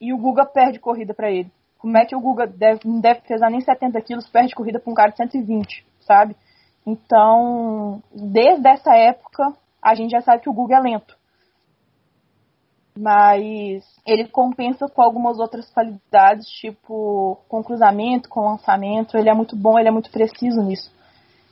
E 0.00 0.12
o 0.12 0.18
Guga 0.18 0.44
perde 0.44 0.80
corrida 0.80 1.14
para 1.14 1.30
ele. 1.30 1.50
Como 1.78 1.96
é 1.96 2.04
que 2.04 2.16
o 2.16 2.20
Guga 2.20 2.46
deve, 2.46 2.80
não 2.84 3.00
deve 3.00 3.20
pesar 3.22 3.50
nem 3.50 3.60
70 3.60 4.00
quilos, 4.02 4.28
perde 4.28 4.54
corrida 4.54 4.78
para 4.78 4.90
um 4.90 4.94
cara 4.94 5.10
de 5.10 5.16
120, 5.16 5.84
sabe? 6.00 6.36
Então, 6.86 8.02
desde 8.12 8.68
essa 8.68 8.96
época, 8.96 9.52
a 9.80 9.94
gente 9.94 10.10
já 10.10 10.20
sabe 10.20 10.42
que 10.42 10.50
o 10.50 10.52
Guga 10.52 10.76
é 10.76 10.80
lento 10.80 11.21
mas 12.96 13.84
ele 14.06 14.28
compensa 14.28 14.86
com 14.88 15.02
algumas 15.02 15.38
outras 15.38 15.70
qualidades, 15.70 16.46
tipo 16.46 17.38
com 17.48 17.62
cruzamento, 17.62 18.28
com 18.28 18.40
lançamento. 18.40 19.16
Ele 19.16 19.30
é 19.30 19.34
muito 19.34 19.56
bom, 19.56 19.78
ele 19.78 19.88
é 19.88 19.92
muito 19.92 20.10
preciso 20.10 20.62
nisso. 20.62 20.92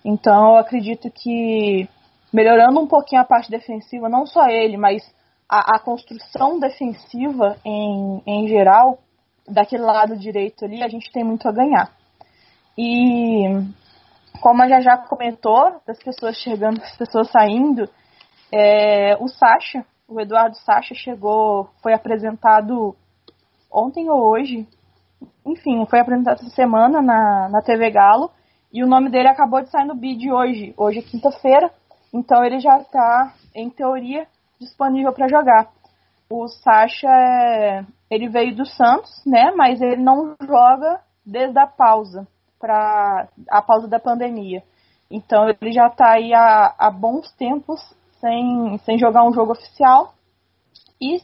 Então 0.05 0.53
eu 0.53 0.57
acredito 0.57 1.11
que 1.11 1.89
melhorando 2.33 2.81
um 2.81 2.87
pouquinho 2.87 3.23
a 3.23 3.25
parte 3.25 3.51
defensiva, 3.51 4.09
não 4.09 4.27
só 4.27 4.47
ele, 4.49 4.77
mas 4.77 5.03
a, 5.49 5.77
a 5.77 5.79
construção 5.79 6.59
defensiva 6.61 7.57
em, 7.65 8.23
em 8.27 8.49
geral, 8.49 8.99
daquele 9.49 9.83
lado 9.83 10.17
direito 10.17 10.65
ali, 10.65 10.83
a 10.83 10.89
gente 10.89 11.11
tem 11.11 11.25
muito 11.25 11.49
a 11.49 11.53
ganhar. 11.53 11.91
E 12.79 13.45
como 14.41 14.63
a 14.63 14.69
já 14.69 14.81
já 14.81 14.97
comentou, 14.97 15.81
das 15.87 15.99
pessoas 16.03 16.37
chegando, 16.37 16.79
das 16.79 16.97
pessoas 16.97 17.31
saindo, 17.31 17.89
é, 18.53 19.17
o 19.21 19.29
Sacha 19.29 19.85
o 20.11 20.21
Eduardo 20.21 20.57
Sacha 20.57 20.95
chegou, 20.95 21.71
foi 21.81 21.95
apresentado 21.95 22.97
ontem 23.71 24.11
ou 24.11 24.21
hoje, 24.21 24.67
enfim, 25.47 25.87
foi 25.87 26.01
apresentado 26.01 26.41
essa 26.41 26.51
semana 26.51 27.01
na, 27.01 27.49
na 27.49 27.63
TV 27.63 27.91
Galo, 27.91 28.31
e 28.73 28.83
o 28.83 28.89
nome 28.89 29.09
dele 29.09 29.29
acabou 29.29 29.63
de 29.63 29.71
sair 29.71 29.85
no 29.85 29.95
bid 29.95 30.31
hoje, 30.31 30.75
hoje 30.77 30.99
é 30.99 31.03
quinta-feira, 31.03 31.73
então 32.13 32.45
ele 32.45 32.59
já 32.59 32.79
está, 32.79 33.35
em 33.55 33.71
teoria, 33.71 34.27
disponível 34.61 35.13
para 35.13 35.29
jogar. 35.29 35.71
O 36.29 36.49
Sacha, 36.49 37.09
é, 37.09 37.85
ele 38.11 38.29
veio 38.29 38.55
do 38.55 38.67
Santos, 38.67 39.11
né, 39.25 39.53
mas 39.57 39.81
ele 39.81 40.03
não 40.03 40.35
joga 40.41 41.01
desde 41.25 41.59
a 41.59 41.67
pausa, 41.67 42.27
para 42.59 43.29
a 43.49 43.63
pausa 43.63 43.87
da 43.87 44.01
pandemia. 44.01 44.63
Então 45.09 45.49
ele 45.49 45.73
já 45.73 45.87
está 45.87 46.13
aí 46.13 46.35
há, 46.35 46.75
há 46.79 46.91
bons 46.91 47.33
tempos 47.33 47.81
sem, 48.21 48.79
sem 48.79 48.99
jogar 48.99 49.25
um 49.25 49.33
jogo 49.33 49.53
oficial 49.53 50.15
e, 51.01 51.21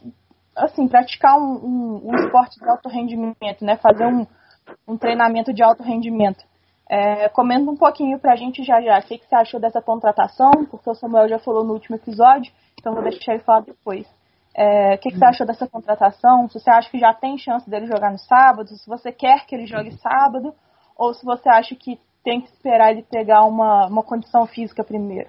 assim, 0.56 0.88
praticar 0.88 1.38
um, 1.38 1.54
um, 1.54 2.10
um 2.10 2.14
esporte 2.16 2.58
de 2.58 2.68
alto 2.68 2.88
rendimento, 2.88 3.64
né? 3.64 3.76
Fazer 3.76 4.06
um, 4.06 4.26
um 4.88 4.96
treinamento 4.96 5.52
de 5.52 5.62
alto 5.62 5.82
rendimento. 5.82 6.44
É, 6.88 7.28
comenta 7.28 7.70
um 7.70 7.76
pouquinho 7.76 8.18
pra 8.18 8.36
gente 8.36 8.62
já 8.62 8.80
já. 8.80 8.98
O 8.98 9.02
que, 9.02 9.18
que 9.18 9.26
você 9.26 9.34
achou 9.34 9.60
dessa 9.60 9.82
contratação? 9.82 10.50
Porque 10.70 10.88
o 10.88 10.94
Samuel 10.94 11.28
já 11.28 11.38
falou 11.38 11.64
no 11.64 11.72
último 11.72 11.96
episódio, 11.96 12.52
então 12.78 12.94
vou 12.94 13.02
deixar 13.02 13.34
ele 13.34 13.42
falar 13.42 13.60
depois. 13.60 14.06
É, 14.54 14.94
o 14.94 14.98
que, 14.98 15.10
que 15.10 15.18
você 15.18 15.24
achou 15.26 15.46
dessa 15.46 15.68
contratação? 15.68 16.48
Se 16.48 16.58
você 16.58 16.70
acha 16.70 16.90
que 16.90 16.98
já 16.98 17.12
tem 17.12 17.36
chance 17.36 17.68
dele 17.68 17.86
jogar 17.86 18.10
no 18.10 18.18
sábado, 18.18 18.68
se 18.68 18.88
você 18.88 19.12
quer 19.12 19.44
que 19.44 19.54
ele 19.54 19.66
jogue 19.66 19.92
sábado, 19.98 20.54
ou 20.96 21.12
se 21.12 21.24
você 21.26 21.48
acha 21.48 21.74
que 21.74 22.00
tem 22.24 22.40
que 22.40 22.48
esperar 22.48 22.92
ele 22.92 23.02
pegar 23.02 23.44
uma, 23.44 23.86
uma 23.86 24.02
condição 24.02 24.46
física 24.46 24.82
primeiro. 24.82 25.28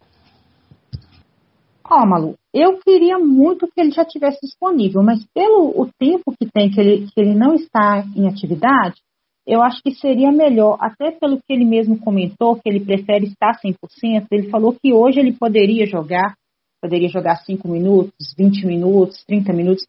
Ó, 1.90 2.06
Malu, 2.06 2.36
eu 2.54 2.80
queria 2.80 3.18
muito 3.18 3.68
que 3.68 3.80
ele 3.80 3.92
já 3.92 4.04
tivesse 4.04 4.40
disponível, 4.42 5.02
mas 5.02 5.26
pelo 5.34 5.70
o 5.70 5.90
tempo 5.98 6.34
que 6.38 6.46
tem 6.52 6.70
que 6.70 6.80
ele, 6.82 7.08
que 7.08 7.20
ele 7.20 7.34
não 7.34 7.56
está 7.56 8.04
em 8.16 8.28
atividade, 8.28 9.02
eu 9.46 9.62
acho 9.62 9.82
que 9.82 9.96
seria 9.96 10.30
melhor, 10.30 10.78
até 10.82 11.12
pelo 11.12 11.38
que 11.38 11.54
ele 11.54 11.64
mesmo 11.64 11.98
comentou, 11.98 12.58
que 12.58 12.68
ele 12.68 12.84
prefere 12.84 13.28
estar 13.28 13.58
100%, 13.62 14.28
ele 14.30 14.50
falou 14.50 14.74
que 14.74 14.92
hoje 14.92 15.22
ele 15.22 15.32
poderia 15.32 15.86
jogar, 15.86 16.36
poderia 16.82 17.08
jogar 17.08 17.38
5 17.38 17.66
minutos, 17.70 18.34
20 18.38 18.66
minutos, 18.66 19.24
30 19.26 19.54
minutos, 19.54 19.86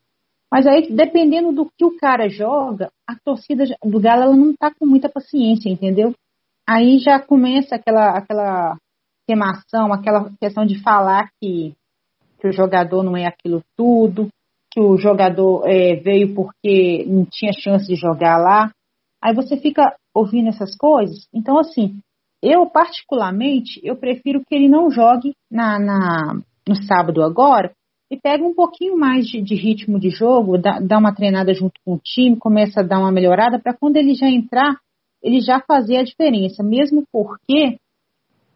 mas 0.51 0.67
aí, 0.67 0.91
dependendo 0.91 1.53
do 1.53 1.69
que 1.77 1.85
o 1.85 1.97
cara 1.99 2.29
joga, 2.29 2.91
a 3.07 3.17
torcida 3.25 3.65
do 3.85 4.01
Galo 4.01 4.23
ela 4.23 4.37
não 4.37 4.53
está 4.53 4.73
com 4.73 4.87
muita 4.87 5.09
paciência, 5.09 5.69
entendeu? 5.69 6.15
Aí 6.67 6.99
já 6.99 7.21
começa 7.21 7.75
aquela, 7.75 8.17
aquela 8.17 8.77
queimação, 9.27 9.93
aquela 9.93 10.31
questão 10.41 10.65
de 10.65 10.81
falar 10.83 11.29
que 11.41 11.75
que 12.39 12.49
o 12.49 12.53
jogador 12.53 13.03
não 13.03 13.17
é 13.17 13.27
aquilo 13.27 13.63
tudo, 13.77 14.29
que 14.71 14.81
o 14.81 14.97
jogador 14.97 15.67
é, 15.67 15.97
veio 15.97 16.35
porque 16.35 17.05
não 17.07 17.27
tinha 17.31 17.53
chance 17.53 17.87
de 17.87 17.95
jogar 17.95 18.39
lá. 18.39 18.71
Aí 19.23 19.35
você 19.35 19.57
fica 19.57 19.83
ouvindo 20.15 20.49
essas 20.49 20.77
coisas. 20.77 21.27
Então, 21.35 21.59
assim, 21.59 21.99
eu 22.43 22.67
particularmente, 22.67 23.81
eu 23.83 23.97
prefiro 23.97 24.43
que 24.47 24.55
ele 24.55 24.69
não 24.69 24.91
jogue 24.91 25.35
na, 25.51 25.79
na, 25.79 26.41
no 26.67 26.77
sábado 26.85 27.23
agora, 27.23 27.73
e 28.11 28.17
pega 28.17 28.43
um 28.43 28.55
pouquinho 28.55 28.97
mais 28.97 29.27
de, 29.27 29.43
de 29.43 29.55
ritmo 29.55 29.99
de 30.01 30.11
jogo, 30.11 30.57
dá, 30.57 30.81
dá, 30.81 30.99
uma 30.99 31.15
treinada 31.15 31.53
junto 31.53 31.75
com 31.85 31.95
o 31.95 32.01
time, 32.03 32.37
começa 32.37 32.81
a 32.81 32.83
dar 32.83 32.99
uma 32.99 33.13
melhorada 33.13 33.59
para 33.59 33.75
quando 33.75 33.97
ele 33.97 34.15
já 34.15 34.29
entrar, 34.29 34.79
ele 35.23 35.41
já 35.41 35.61
fazer 35.61 35.99
a 35.99 36.03
diferença, 36.03 36.63
mesmo 36.63 37.05
porque 37.13 37.77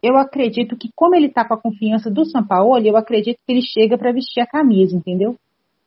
eu 0.03 0.17
acredito 0.17 0.75
que 0.75 0.89
como 0.93 1.15
ele 1.15 1.27
está 1.27 1.45
com 1.47 1.53
a 1.53 1.61
confiança 1.61 2.11
do 2.11 2.25
Sampaoli, 2.25 2.89
eu 2.89 2.97
acredito 2.97 3.37
que 3.47 3.53
ele 3.53 3.61
chega 3.61 3.97
para 3.97 4.11
vestir 4.11 4.41
a 4.41 4.45
camisa, 4.45 4.93
entendeu? 4.93 5.37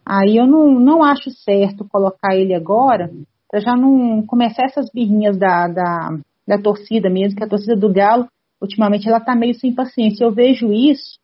Aí 0.04 0.38
eu 0.38 0.46
não, 0.46 0.80
não 0.80 1.04
acho 1.04 1.30
certo 1.30 1.86
colocar 1.86 2.34
ele 2.34 2.54
agora, 2.54 3.10
para 3.50 3.60
já 3.60 3.76
não 3.76 4.24
começar 4.24 4.64
essas 4.64 4.88
birrinhas 4.90 5.36
da, 5.36 5.68
da, 5.68 6.18
da 6.48 6.58
torcida 6.58 7.10
mesmo, 7.10 7.36
que 7.36 7.44
a 7.44 7.48
torcida 7.48 7.76
do 7.76 7.92
Galo, 7.92 8.26
ultimamente, 8.58 9.06
ela 9.06 9.18
está 9.18 9.34
meio 9.34 9.54
sem 9.54 9.74
paciência. 9.74 10.24
Eu 10.24 10.32
vejo 10.32 10.72
isso 10.72 11.18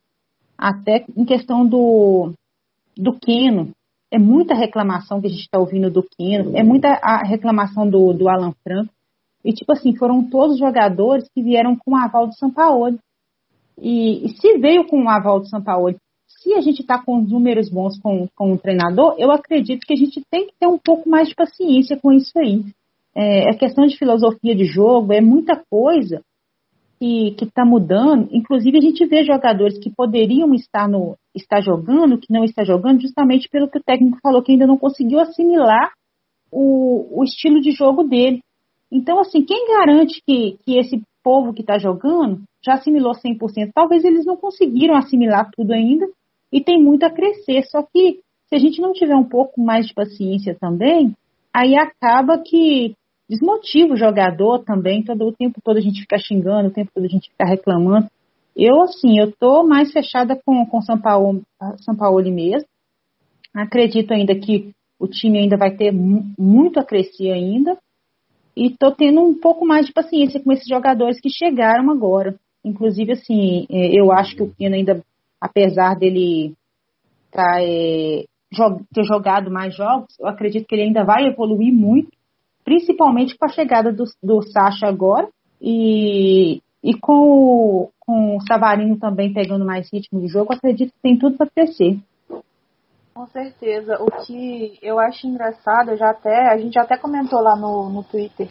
até 0.59 1.07
em 1.17 1.25
questão 1.25 1.67
do, 1.67 2.35
do 2.95 3.19
Quino. 3.19 3.71
É 4.11 4.19
muita 4.19 4.55
reclamação 4.55 5.19
que 5.19 5.29
a 5.29 5.31
gente 5.31 5.45
está 5.45 5.59
ouvindo 5.59 5.91
do 5.91 6.03
Quino, 6.03 6.55
é 6.55 6.63
muita 6.63 7.01
reclamação 7.25 7.89
do, 7.89 8.13
do 8.13 8.29
Alan 8.29 8.53
Franco. 8.63 8.93
E, 9.45 9.53
tipo 9.53 9.73
assim, 9.73 9.97
foram 9.97 10.23
todos 10.29 10.59
jogadores 10.59 11.29
que 11.35 11.43
vieram 11.43 11.77
com 11.77 11.93
o 11.93 11.97
aval 11.97 12.27
do 12.27 12.35
Sampaoli. 12.35 12.99
E, 13.79 14.27
e 14.27 14.29
se 14.37 14.59
veio 14.59 14.87
com 14.87 15.03
o 15.03 15.09
aval 15.09 15.41
do 15.41 15.49
Sampaoli, 15.49 15.97
se 16.27 16.55
a 16.55 16.61
gente 16.61 16.81
está 16.81 17.03
com 17.03 17.21
números 17.21 17.71
bons 17.71 17.99
com, 18.01 18.27
com 18.35 18.53
o 18.53 18.59
treinador, 18.59 19.15
eu 19.19 19.31
acredito 19.31 19.87
que 19.87 19.95
a 19.95 19.97
gente 19.97 20.23
tem 20.31 20.47
que 20.47 20.55
ter 20.59 20.67
um 20.67 20.79
pouco 20.79 21.09
mais 21.09 21.29
de 21.29 21.35
paciência 21.35 21.97
com 21.97 22.13
isso 22.13 22.37
aí. 22.39 22.65
É, 23.15 23.51
é 23.51 23.55
questão 23.55 23.87
de 23.87 23.97
filosofia 23.97 24.55
de 24.55 24.65
jogo, 24.65 25.13
é 25.13 25.21
muita 25.21 25.63
coisa 25.71 26.23
que 27.03 27.45
está 27.45 27.65
mudando. 27.65 28.29
Inclusive, 28.31 28.79
a 28.79 28.81
gente 28.81 29.05
vê 29.07 29.25
jogadores 29.25 29.77
que 29.79 29.91
poderiam 29.91 30.55
estar, 30.55 30.89
no, 30.89 31.17
estar 31.35 31.61
jogando, 31.61 32.19
que 32.19 32.33
não 32.33 32.45
está 32.45 32.63
jogando, 32.63 33.01
justamente 33.01 33.49
pelo 33.49 33.69
que 33.69 33.79
o 33.79 33.83
técnico 33.83 34.19
falou, 34.23 34.41
que 34.43 34.53
ainda 34.53 34.69
não 34.69 34.79
conseguiu 34.79 35.19
assimilar 35.19 35.91
o, 36.51 37.21
o 37.21 37.25
estilo 37.25 37.61
de 37.61 37.73
jogo 37.73 38.05
dele. 38.05 38.41
Então, 38.93 39.19
assim, 39.19 39.43
quem 39.43 39.69
garante 39.69 40.21
que, 40.27 40.59
que 40.65 40.79
esse 40.79 41.03
povo 41.25 41.55
que 41.55 41.63
está 41.63 41.79
jogando 41.79 42.43
já 42.63 42.75
assimilou 42.75 43.13
100%? 43.13 43.71
Talvez 43.75 44.05
eles 44.05 44.27
não 44.27 44.37
conseguiram 44.37 44.95
assimilar 44.95 45.51
tudo 45.51 45.73
ainda 45.73 46.07
e 46.53 46.63
tem 46.63 46.81
muito 46.81 47.05
a 47.05 47.11
crescer. 47.11 47.63
Só 47.65 47.83
que 47.83 48.21
se 48.49 48.55
a 48.55 48.59
gente 48.59 48.83
não 48.83 48.93
tiver 48.93 49.17
um 49.17 49.25
pouco 49.25 49.59
mais 49.63 49.87
de 49.87 49.95
paciência 49.95 50.55
também, 50.55 51.15
aí 51.55 51.75
acaba 51.75 52.39
que 52.39 52.95
desmotiva 53.31 53.95
o 53.95 53.97
jogador 53.97 54.59
também, 54.59 55.03
todo 55.03 55.27
o 55.27 55.33
tempo 55.33 55.59
todo 55.65 55.79
a 55.79 55.81
gente 55.81 56.03
fica 56.03 56.19
xingando, 56.19 56.69
o 56.69 56.73
tempo 56.73 56.91
todo 56.95 57.07
a 57.07 57.09
gente 57.09 57.31
fica 57.31 57.47
reclamando. 57.47 58.09
Eu, 58.55 58.83
assim, 58.83 59.19
eu 59.19 59.33
tô 59.33 59.65
mais 59.65 59.91
fechada 59.91 60.39
com 60.45 60.67
o 60.71 60.83
São 60.83 61.01
Paulo, 61.01 61.41
São 61.79 61.97
Paulo 61.97 62.23
mesmo. 62.31 62.69
Acredito 63.55 64.13
ainda 64.13 64.35
que 64.35 64.73
o 65.01 65.09
time 65.09 65.39
ainda 65.39 65.57
vai 65.57 65.75
ter 65.75 65.91
muito 65.91 66.79
a 66.79 66.85
crescer 66.85 67.31
ainda. 67.31 67.79
E 68.57 68.71
tô 68.77 68.93
tendo 68.93 69.21
um 69.21 69.35
pouco 69.39 69.67
mais 69.67 69.87
de 69.87 69.93
paciência 69.93 70.43
com 70.43 70.53
esses 70.53 70.69
jogadores 70.69 71.21
que 71.21 71.31
chegaram 71.31 71.91
agora. 71.91 72.35
Inclusive, 72.65 73.13
assim, 73.13 73.67
é, 73.71 73.99
eu 73.99 74.13
acho 74.13 74.37
que 74.37 74.43
o 74.43 74.51
Pino 74.51 74.75
ainda, 74.75 75.03
apesar 75.41 75.97
dele 75.97 76.53
tá, 77.31 77.61
é, 77.61 78.25
ter 78.95 79.05
jogado 79.05 79.51
mais 79.51 79.75
jogos, 79.75 80.15
eu 80.21 80.27
acredito 80.27 80.67
que 80.67 80.75
ele 80.75 80.85
ainda 80.85 81.05
vai 81.05 81.27
evoluir 81.27 81.73
muito 81.73 82.11
principalmente 82.65 83.37
com 83.37 83.45
a 83.45 83.49
chegada 83.49 83.93
do, 83.93 84.05
do 84.23 84.43
Sacha 84.43 84.87
agora 84.87 85.29
e, 85.61 86.61
e 86.83 86.95
com, 86.95 87.13
o, 87.13 87.91
com 88.01 88.37
o 88.37 88.41
Savarino 88.47 88.99
também 88.99 89.33
pegando 89.33 89.65
mais 89.65 89.93
ritmo 89.93 90.21
de 90.21 90.29
jogo, 90.29 90.53
acredito 90.53 90.93
que 90.93 91.03
tem 91.03 91.19
tudo 91.19 91.37
para 91.37 91.51
crescer. 91.51 91.99
Com 93.15 93.27
certeza. 93.27 93.99
O 94.01 94.11
que 94.25 94.79
eu 94.83 94.99
acho 94.99 95.27
engraçado, 95.27 95.97
já 95.97 96.11
até, 96.11 96.51
a 96.51 96.57
gente 96.57 96.79
até 96.79 96.97
comentou 96.97 97.41
lá 97.41 97.55
no, 97.55 97.89
no 97.91 98.03
Twitter, 98.03 98.49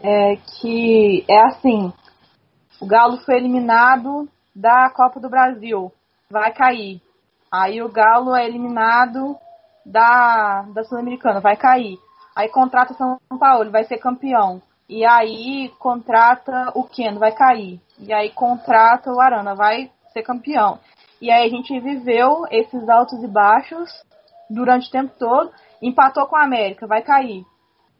é 0.00 0.36
que 0.36 1.24
é 1.28 1.46
assim, 1.46 1.92
o 2.80 2.86
Galo 2.86 3.18
foi 3.18 3.36
eliminado 3.36 4.28
da 4.54 4.90
Copa 4.90 5.20
do 5.20 5.28
Brasil, 5.28 5.92
vai 6.30 6.52
cair. 6.52 7.00
Aí 7.50 7.82
o 7.82 7.90
Galo 7.90 8.34
é 8.36 8.44
eliminado 8.44 9.36
da, 9.84 10.62
da 10.74 10.84
Sul-Americana, 10.84 11.40
vai 11.40 11.56
cair. 11.56 11.98
Aí 12.36 12.48
contrata 12.48 12.94
São 12.94 13.18
Paulo, 13.38 13.70
vai 13.70 13.84
ser 13.84 13.98
campeão. 13.98 14.62
E 14.88 15.04
aí 15.04 15.70
contrata 15.78 16.72
o 16.74 16.84
Keno, 16.84 17.18
vai 17.18 17.32
cair. 17.32 17.80
E 17.98 18.12
aí 18.12 18.30
contrata 18.30 19.12
o 19.12 19.20
Arana, 19.20 19.54
vai 19.54 19.90
ser 20.12 20.22
campeão. 20.22 20.78
E 21.20 21.30
aí 21.30 21.46
a 21.46 21.50
gente 21.50 21.78
viveu 21.80 22.44
esses 22.50 22.88
altos 22.88 23.22
e 23.22 23.26
baixos 23.26 23.90
durante 24.48 24.88
o 24.88 24.90
tempo 24.90 25.12
todo. 25.18 25.52
Empatou 25.82 26.26
com 26.26 26.36
a 26.36 26.44
América, 26.44 26.86
vai 26.86 27.02
cair. 27.02 27.44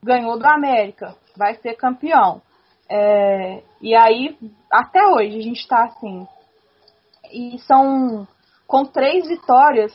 Ganhou 0.02 0.38
do 0.38 0.46
América, 0.46 1.14
vai 1.36 1.54
ser 1.56 1.74
campeão. 1.74 2.40
É, 2.88 3.62
e 3.80 3.94
aí, 3.94 4.38
até 4.70 5.06
hoje, 5.06 5.38
a 5.38 5.42
gente 5.42 5.60
está 5.60 5.84
assim. 5.84 6.26
E 7.30 7.58
são 7.60 8.26
com 8.66 8.84
três 8.84 9.26
vitórias. 9.26 9.92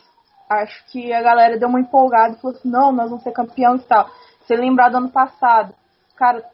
Acho 0.48 0.84
que 0.92 1.12
a 1.12 1.22
galera 1.22 1.58
deu 1.58 1.68
uma 1.68 1.80
empolgada 1.80 2.34
e 2.34 2.40
falou 2.40 2.56
assim: 2.56 2.70
não, 2.70 2.92
nós 2.92 3.08
vamos 3.08 3.24
ser 3.24 3.32
campeão 3.32 3.76
e 3.76 3.80
tal. 3.80 4.08
Você 4.40 4.54
lembrar 4.54 4.90
do 4.90 4.98
ano 4.98 5.10
passado, 5.10 5.74
cara, 6.16 6.44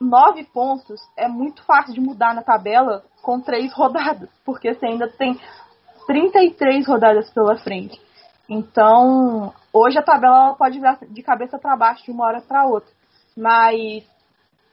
nove 0.00 0.44
pontos 0.44 1.00
é 1.16 1.28
muito 1.28 1.62
fácil 1.64 1.92
de 1.92 2.00
mudar 2.00 2.34
na 2.34 2.42
tabela 2.42 3.04
com 3.22 3.40
três 3.40 3.72
rodadas, 3.74 4.30
porque 4.44 4.72
você 4.72 4.86
ainda 4.86 5.08
tem 5.08 5.38
33 6.10 6.88
rodadas 6.88 7.30
pela 7.32 7.56
frente. 7.58 7.96
Então, 8.48 9.52
hoje 9.72 9.96
a 9.96 10.02
tabela 10.02 10.56
pode 10.56 10.76
virar 10.76 10.98
de 11.08 11.22
cabeça 11.22 11.56
para 11.56 11.76
baixo 11.76 12.04
de 12.04 12.10
uma 12.10 12.26
hora 12.26 12.40
para 12.40 12.66
outra. 12.66 12.90
Mas 13.36 14.04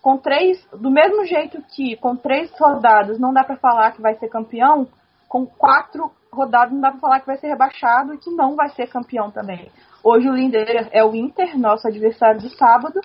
com 0.01 0.17
três, 0.17 0.59
do 0.73 0.89
mesmo 0.89 1.25
jeito 1.25 1.61
que 1.75 1.95
com 1.97 2.15
três 2.15 2.51
rodadas 2.59 3.19
não 3.19 3.31
dá 3.31 3.43
para 3.43 3.55
falar 3.57 3.91
que 3.91 4.01
vai 4.01 4.15
ser 4.15 4.29
campeão, 4.29 4.87
com 5.29 5.45
quatro 5.45 6.11
rodadas 6.33 6.73
não 6.73 6.81
dá 6.81 6.89
para 6.89 6.99
falar 6.99 7.19
que 7.19 7.27
vai 7.27 7.37
ser 7.37 7.49
rebaixado 7.49 8.15
e 8.15 8.17
que 8.17 8.31
não 8.31 8.55
vai 8.55 8.69
ser 8.69 8.87
campeão 8.87 9.29
também. 9.29 9.69
Hoje 10.03 10.27
o 10.27 10.33
líder 10.33 10.89
é 10.91 11.05
o 11.05 11.13
Inter, 11.13 11.55
nosso 11.55 11.87
adversário 11.87 12.41
do 12.41 12.49
sábado, 12.49 12.99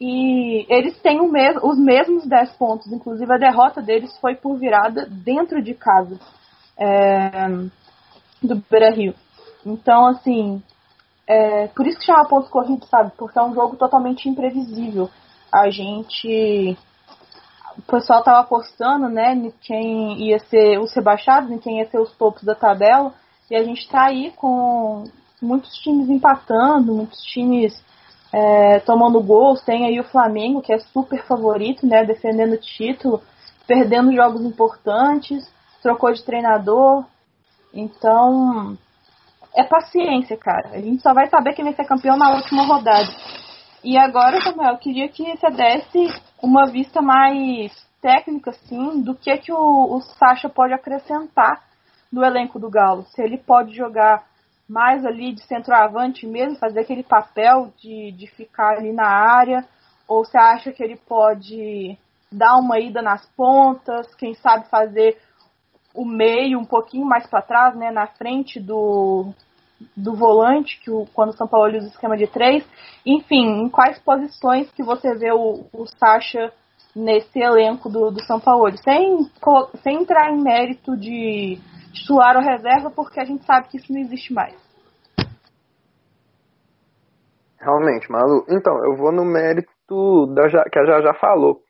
e 0.00 0.66
eles 0.72 0.96
têm 1.00 1.20
os 1.20 1.78
mesmos 1.80 2.28
10 2.28 2.52
pontos. 2.52 2.92
Inclusive 2.92 3.32
a 3.32 3.38
derrota 3.38 3.82
deles 3.82 4.16
foi 4.20 4.36
por 4.36 4.56
virada 4.56 5.04
dentro 5.10 5.60
de 5.60 5.74
casa 5.74 6.16
é, 6.82 7.48
do 8.42 8.56
Beira 8.68 8.90
Rio. 8.90 9.14
Então, 9.64 10.06
assim, 10.06 10.60
é, 11.26 11.68
por 11.68 11.86
isso 11.86 11.98
que 12.00 12.06
chama 12.06 12.28
pontos 12.28 12.50
corridos, 12.50 12.88
sabe? 12.88 13.12
Porque 13.16 13.38
é 13.38 13.42
um 13.42 13.54
jogo 13.54 13.76
totalmente 13.76 14.28
imprevisível. 14.28 15.08
A 15.52 15.70
gente. 15.70 16.76
O 17.78 17.82
pessoal 17.82 18.22
tava 18.22 18.40
apostando, 18.40 19.08
né, 19.08 19.32
em 19.32 19.50
quem 19.62 20.28
ia 20.28 20.38
ser 20.40 20.78
os 20.78 20.92
rebaixados, 20.92 21.50
em 21.50 21.58
quem 21.58 21.78
ia 21.78 21.88
ser 21.88 21.98
os 21.98 22.14
topos 22.16 22.42
da 22.42 22.54
tabela. 22.54 23.14
E 23.50 23.56
a 23.56 23.62
gente 23.62 23.88
tá 23.88 24.06
aí 24.06 24.30
com 24.32 25.04
muitos 25.40 25.72
times 25.78 26.10
empatando, 26.10 26.94
muitos 26.94 27.20
times 27.22 27.82
é, 28.30 28.78
tomando 28.80 29.22
gols. 29.22 29.62
Tem 29.62 29.86
aí 29.86 29.98
o 29.98 30.04
Flamengo, 30.04 30.60
que 30.60 30.72
é 30.72 30.78
super 30.78 31.24
favorito, 31.24 31.86
né? 31.86 32.04
Defendendo 32.04 32.54
o 32.54 32.60
título, 32.60 33.22
perdendo 33.66 34.14
jogos 34.14 34.42
importantes, 34.42 35.50
trocou 35.82 36.12
de 36.12 36.24
treinador. 36.24 37.04
Então, 37.74 38.76
é 39.54 39.64
paciência, 39.64 40.36
cara. 40.36 40.70
A 40.70 40.80
gente 40.80 41.02
só 41.02 41.12
vai 41.12 41.28
saber 41.28 41.54
quem 41.54 41.64
vai 41.64 41.74
ser 41.74 41.84
campeão 41.84 42.16
na 42.16 42.34
última 42.34 42.64
rodada. 42.64 43.08
E 43.84 43.98
agora, 43.98 44.40
Samuel, 44.42 44.74
eu 44.74 44.78
queria 44.78 45.08
que 45.08 45.36
você 45.36 45.50
desse 45.50 46.22
uma 46.42 46.66
vista 46.66 47.02
mais 47.02 47.72
técnica, 48.00 48.50
assim, 48.50 49.00
do 49.02 49.14
que, 49.14 49.36
que 49.38 49.52
o, 49.52 49.96
o 49.96 50.00
Sacha 50.00 50.48
pode 50.48 50.72
acrescentar 50.72 51.62
no 52.12 52.24
elenco 52.24 52.58
do 52.58 52.70
Galo. 52.70 53.04
Se 53.04 53.22
ele 53.22 53.38
pode 53.38 53.74
jogar 53.74 54.24
mais 54.68 55.04
ali 55.04 55.32
de 55.32 55.42
centroavante 55.42 56.26
mesmo, 56.26 56.58
fazer 56.58 56.80
aquele 56.80 57.02
papel 57.02 57.72
de, 57.78 58.12
de 58.12 58.26
ficar 58.28 58.78
ali 58.78 58.92
na 58.92 59.06
área? 59.06 59.64
Ou 60.06 60.24
você 60.24 60.38
acha 60.38 60.72
que 60.72 60.82
ele 60.82 60.96
pode 60.96 61.98
dar 62.30 62.56
uma 62.56 62.78
ida 62.78 63.02
nas 63.02 63.26
pontas, 63.36 64.14
quem 64.14 64.34
sabe 64.34 64.68
fazer 64.68 65.18
o 65.94 66.04
meio 66.04 66.58
um 66.58 66.64
pouquinho 66.64 67.06
mais 67.06 67.26
para 67.26 67.42
trás, 67.42 67.76
né, 67.76 67.90
na 67.90 68.06
frente 68.06 68.60
do, 68.60 69.32
do 69.96 70.14
volante, 70.14 70.80
que 70.80 70.90
o, 70.90 71.06
quando 71.12 71.30
o 71.30 71.36
São 71.36 71.46
Paulo 71.46 71.76
usa 71.76 71.86
o 71.86 71.90
esquema 71.90 72.16
de 72.16 72.26
três. 72.26 72.66
Enfim, 73.04 73.64
em 73.64 73.68
quais 73.68 73.98
posições 73.98 74.70
que 74.72 74.82
você 74.82 75.14
vê 75.14 75.32
o, 75.32 75.66
o 75.72 75.86
Sacha 75.98 76.52
nesse 76.94 77.38
elenco 77.38 77.88
do, 77.88 78.10
do 78.10 78.22
São 78.22 78.40
Paulo? 78.40 78.76
Sem, 78.78 79.18
sem 79.82 80.02
entrar 80.02 80.30
em 80.30 80.42
mérito 80.42 80.96
de 80.96 81.58
titular 81.92 82.36
ou 82.36 82.42
reserva, 82.42 82.90
porque 82.90 83.20
a 83.20 83.24
gente 83.24 83.44
sabe 83.44 83.68
que 83.68 83.76
isso 83.76 83.92
não 83.92 84.00
existe 84.00 84.32
mais. 84.32 84.54
Realmente, 87.60 88.10
Malu. 88.10 88.44
Então, 88.48 88.74
eu 88.84 88.96
vou 88.96 89.12
no 89.12 89.24
mérito 89.24 90.26
da, 90.34 90.48
que 90.68 90.78
a 90.78 90.84
Já 90.84 91.00
já 91.00 91.14
falou. 91.14 91.60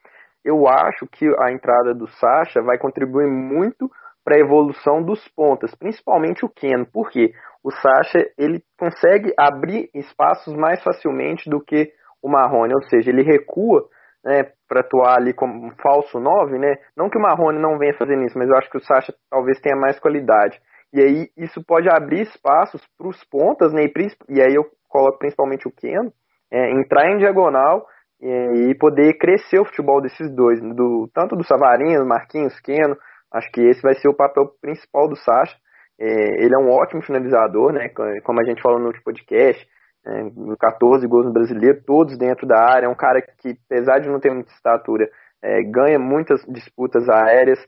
Eu 0.44 0.66
acho 0.66 1.06
que 1.06 1.26
a 1.38 1.52
entrada 1.52 1.94
do 1.94 2.08
Sacha 2.08 2.62
vai 2.62 2.78
contribuir 2.78 3.28
muito 3.28 3.90
para 4.24 4.36
a 4.36 4.40
evolução 4.40 5.02
dos 5.02 5.26
pontas, 5.28 5.74
principalmente 5.74 6.44
o 6.44 6.48
Ken. 6.48 6.84
Por 6.84 7.10
quê? 7.10 7.32
o 7.62 7.70
Sacha 7.70 8.18
ele 8.36 8.62
consegue 8.78 9.32
abrir 9.38 9.88
espaços 9.94 10.54
mais 10.54 10.82
facilmente 10.82 11.48
do 11.48 11.60
que 11.60 11.92
o 12.20 12.28
Marrone, 12.28 12.74
ou 12.74 12.82
seja, 12.82 13.10
ele 13.10 13.22
recua 13.22 13.84
né, 14.24 14.50
para 14.68 14.80
atuar 14.80 15.16
ali 15.18 15.32
como 15.32 15.66
um 15.66 15.70
falso 15.82 16.18
9, 16.18 16.58
né? 16.58 16.76
Não 16.96 17.08
que 17.08 17.18
o 17.18 17.20
Marrone 17.20 17.60
não 17.60 17.78
venha 17.78 17.94
fazendo 17.94 18.22
isso, 18.24 18.38
mas 18.38 18.48
eu 18.48 18.56
acho 18.56 18.70
que 18.70 18.76
o 18.76 18.84
Sacha 18.84 19.12
talvez 19.30 19.60
tenha 19.60 19.76
mais 19.76 19.98
qualidade. 19.98 20.60
E 20.92 21.00
aí 21.00 21.28
isso 21.36 21.64
pode 21.64 21.88
abrir 21.88 22.22
espaços 22.22 22.80
para 22.96 23.08
os 23.08 23.24
pontas, 23.24 23.72
né? 23.72 23.84
E, 23.84 23.92
e, 24.28 24.40
aí 24.40 24.54
eu 24.54 24.64
coloco 24.88 25.18
principalmente 25.18 25.66
o 25.66 25.72
Keno, 25.72 26.12
é, 26.52 26.70
entrar 26.70 27.10
em 27.10 27.18
diagonal 27.18 27.84
e, 28.20 28.70
e, 28.70 28.74
poder 28.76 29.14
crescer 29.18 29.58
o 29.58 29.64
futebol 29.64 30.00
desses 30.00 30.30
dois, 30.32 30.60
do, 30.60 31.10
tanto 31.12 31.34
do 31.34 31.44
Savarinho, 31.44 32.06
Marquinhos, 32.06 32.58
Keno. 32.60 32.96
Acho 33.32 33.50
que 33.50 33.60
esse 33.62 33.80
vai 33.82 33.94
ser 33.94 34.08
o 34.08 34.14
papel 34.14 34.46
principal 34.60 35.08
do 35.08 35.16
Sacha. 35.16 35.56
É, 35.98 36.44
ele 36.44 36.54
é 36.54 36.58
um 36.58 36.70
ótimo 36.70 37.02
finalizador, 37.02 37.72
né? 37.72 37.88
Como 38.24 38.40
a 38.40 38.44
gente 38.44 38.62
falou 38.62 38.78
no 38.78 38.86
último 38.86 39.04
podcast, 39.04 39.66
é, 40.06 40.10
14 40.58 41.06
gols 41.06 41.26
no 41.26 41.32
brasileiro, 41.32 41.82
todos 41.86 42.18
dentro 42.18 42.46
da 42.46 42.58
área. 42.58 42.86
É 42.86 42.88
um 42.88 42.94
cara 42.94 43.22
que, 43.22 43.56
apesar 43.66 44.00
de 44.00 44.08
não 44.08 44.20
ter 44.20 44.32
muita 44.32 44.52
estatura, 44.52 45.08
é, 45.42 45.62
ganha 45.62 45.98
muitas 45.98 46.42
disputas 46.48 47.08
aéreas. 47.08 47.58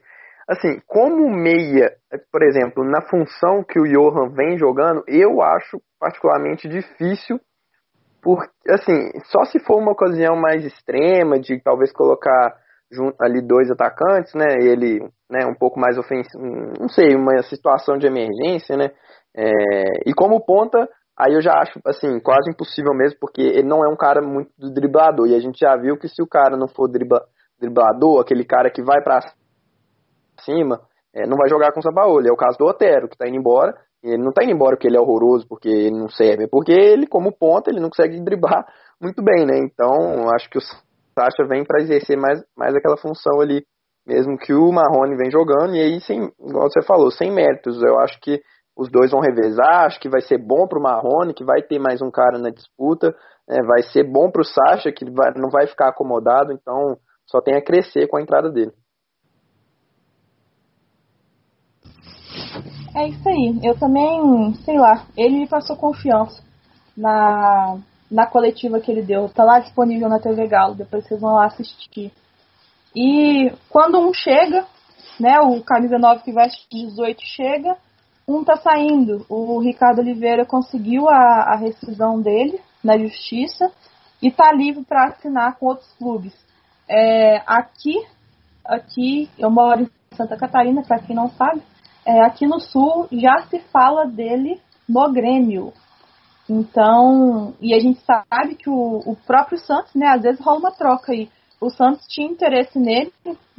Assim, 0.47 0.79
como 0.85 1.29
meia, 1.29 1.91
por 2.31 2.43
exemplo, 2.43 2.83
na 2.83 3.01
função 3.01 3.63
que 3.63 3.79
o 3.79 3.87
Johan 3.87 4.29
vem 4.29 4.57
jogando, 4.59 5.03
eu 5.07 5.41
acho 5.41 5.81
particularmente 5.99 6.67
difícil, 6.69 7.39
porque, 8.21 8.51
assim, 8.69 9.11
só 9.25 9.43
se 9.45 9.59
for 9.59 9.77
uma 9.77 9.91
ocasião 9.91 10.35
mais 10.35 10.63
extrema, 10.63 11.39
de 11.39 11.59
talvez 11.61 11.91
colocar 11.91 12.55
ali 13.19 13.41
dois 13.41 13.69
atacantes, 13.71 14.33
né, 14.33 14.57
ele, 14.61 14.99
né, 15.29 15.45
um 15.45 15.55
pouco 15.55 15.79
mais 15.79 15.97
ofensivo, 15.97 16.43
não 16.79 16.87
sei, 16.87 17.15
uma 17.15 17.41
situação 17.43 17.97
de 17.97 18.07
emergência, 18.07 18.77
né, 18.77 18.91
é, 19.35 20.09
e 20.09 20.13
como 20.13 20.45
ponta, 20.45 20.87
Aí 21.17 21.33
eu 21.33 21.41
já 21.41 21.53
acho, 21.53 21.79
assim, 21.85 22.19
quase 22.19 22.51
impossível 22.51 22.93
mesmo, 22.93 23.17
porque 23.21 23.41
ele 23.41 23.67
não 23.67 23.85
é 23.85 23.87
um 23.87 23.95
cara 23.95 24.21
muito 24.21 24.51
driblador. 24.57 25.27
E 25.27 25.35
a 25.35 25.39
gente 25.39 25.57
já 25.57 25.75
viu 25.77 25.97
que 25.97 26.09
se 26.09 26.21
o 26.21 26.27
cara 26.27 26.57
não 26.57 26.67
for 26.67 26.89
dribla, 26.89 27.21
driblador, 27.57 28.19
aquele 28.19 28.43
cara 28.43 28.69
que 28.69 28.83
vai 28.83 29.01
para 29.01 29.21
cima, 30.41 30.81
é, 31.13 31.25
não 31.25 31.37
vai 31.37 31.49
jogar 31.49 31.71
com 31.71 31.79
o 31.79 31.83
Sabaoli. 31.83 32.27
É 32.27 32.33
o 32.33 32.37
caso 32.37 32.57
do 32.57 32.65
Otero, 32.65 33.07
que 33.07 33.17
tá 33.17 33.27
indo 33.29 33.37
embora. 33.37 33.73
Ele 34.03 34.21
não 34.21 34.33
tá 34.33 34.43
indo 34.43 34.51
embora 34.51 34.75
porque 34.75 34.87
ele 34.87 34.97
é 34.97 34.99
horroroso, 34.99 35.47
porque 35.47 35.69
ele 35.69 35.97
não 35.97 36.09
serve. 36.09 36.43
É 36.43 36.47
porque 36.47 36.73
ele, 36.73 37.07
como 37.07 37.31
ponta, 37.31 37.71
ele 37.71 37.79
não 37.79 37.89
consegue 37.89 38.19
driblar 38.21 38.65
muito 39.01 39.23
bem, 39.23 39.45
né? 39.45 39.57
Então, 39.59 40.29
acho 40.35 40.49
que 40.49 40.57
o 40.57 40.61
Sacha 41.17 41.47
vem 41.47 41.63
para 41.63 41.81
exercer 41.81 42.17
mais, 42.17 42.43
mais 42.57 42.75
aquela 42.75 42.97
função 42.97 43.39
ali, 43.39 43.63
mesmo 44.05 44.37
que 44.37 44.53
o 44.53 44.71
Marrone 44.71 45.15
vem 45.15 45.31
jogando. 45.31 45.75
E 45.75 45.81
aí, 45.81 46.01
sem, 46.01 46.29
igual 46.39 46.69
você 46.69 46.85
falou, 46.85 47.09
sem 47.09 47.31
méritos. 47.31 47.81
Eu 47.81 47.97
acho 47.99 48.19
que 48.19 48.41
os 48.77 48.91
dois 48.91 49.11
vão 49.11 49.21
revezar, 49.21 49.85
acho 49.85 49.99
que 49.99 50.09
vai 50.09 50.21
ser 50.21 50.37
bom 50.37 50.67
para 50.67 50.77
o 50.77 50.81
Marrone, 50.81 51.33
que 51.33 51.45
vai 51.45 51.61
ter 51.61 51.79
mais 51.79 52.01
um 52.01 52.11
cara 52.11 52.37
na 52.37 52.49
disputa, 52.49 53.15
é, 53.49 53.63
vai 53.63 53.81
ser 53.83 54.03
bom 54.03 54.29
para 54.29 54.41
o 54.41 54.45
Sacha, 54.45 54.91
que 54.91 55.05
vai, 55.09 55.31
não 55.37 55.49
vai 55.49 55.65
ficar 55.65 55.87
acomodado, 55.87 56.51
então 56.51 56.97
só 57.25 57.39
tem 57.39 57.55
a 57.55 57.63
crescer 57.63 58.07
com 58.07 58.17
a 58.17 58.21
entrada 58.21 58.51
dele. 58.51 58.73
É 62.93 63.07
isso 63.07 63.27
aí, 63.27 63.59
eu 63.63 63.77
também, 63.79 64.53
sei 64.65 64.77
lá, 64.77 65.05
ele 65.17 65.39
me 65.39 65.47
passou 65.47 65.77
confiança 65.77 66.43
na, 66.97 67.77
na 68.09 68.27
coletiva 68.27 68.79
que 68.79 68.91
ele 68.91 69.01
deu, 69.01 69.29
tá 69.29 69.43
lá 69.43 69.59
disponível 69.59 70.07
na 70.07 70.19
TV 70.19 70.47
Galo, 70.47 70.75
depois 70.75 71.05
vocês 71.05 71.19
vão 71.19 71.33
lá 71.33 71.45
assistir. 71.45 72.11
E 72.95 73.51
quando 73.69 73.99
um 73.99 74.13
chega, 74.13 74.65
né, 75.19 75.39
o 75.39 75.61
camisa 75.63 75.97
9 75.97 76.23
que 76.23 76.31
veste 76.31 76.65
18 76.71 77.21
chega, 77.23 77.77
um 78.27 78.43
tá 78.43 78.57
saindo. 78.57 79.25
O 79.29 79.59
Ricardo 79.59 79.99
Oliveira 79.99 80.45
conseguiu 80.45 81.09
a, 81.09 81.53
a 81.53 81.55
rescisão 81.57 82.21
dele 82.21 82.59
na 82.83 82.97
justiça 82.97 83.71
e 84.21 84.31
tá 84.31 84.51
livre 84.51 84.83
para 84.83 85.07
assinar 85.07 85.57
com 85.57 85.67
outros 85.67 85.91
clubes. 85.97 86.33
É, 86.87 87.41
aqui, 87.45 87.95
aqui 88.63 89.29
eu 89.37 89.49
moro 89.49 89.81
em 89.81 90.15
Santa 90.15 90.37
Catarina, 90.37 90.83
para 90.83 90.99
quem 90.99 91.15
não 91.15 91.29
sabe. 91.29 91.61
É, 92.05 92.21
aqui 92.21 92.47
no 92.47 92.59
sul 92.59 93.07
já 93.11 93.43
se 93.49 93.59
fala 93.71 94.05
dele 94.05 94.61
no 94.87 95.11
Grêmio. 95.11 95.73
Então, 96.49 97.55
e 97.59 97.73
a 97.73 97.79
gente 97.79 97.99
sabe 98.01 98.55
que 98.55 98.69
o, 98.69 99.01
o 99.05 99.15
próprio 99.25 99.57
Santos, 99.57 99.93
né, 99.95 100.07
às 100.07 100.21
vezes 100.21 100.39
rola 100.39 100.59
uma 100.59 100.71
troca 100.71 101.11
aí. 101.11 101.29
O 101.59 101.69
Santos 101.69 102.05
tinha 102.07 102.29
interesse 102.29 102.77
nele, 102.77 103.11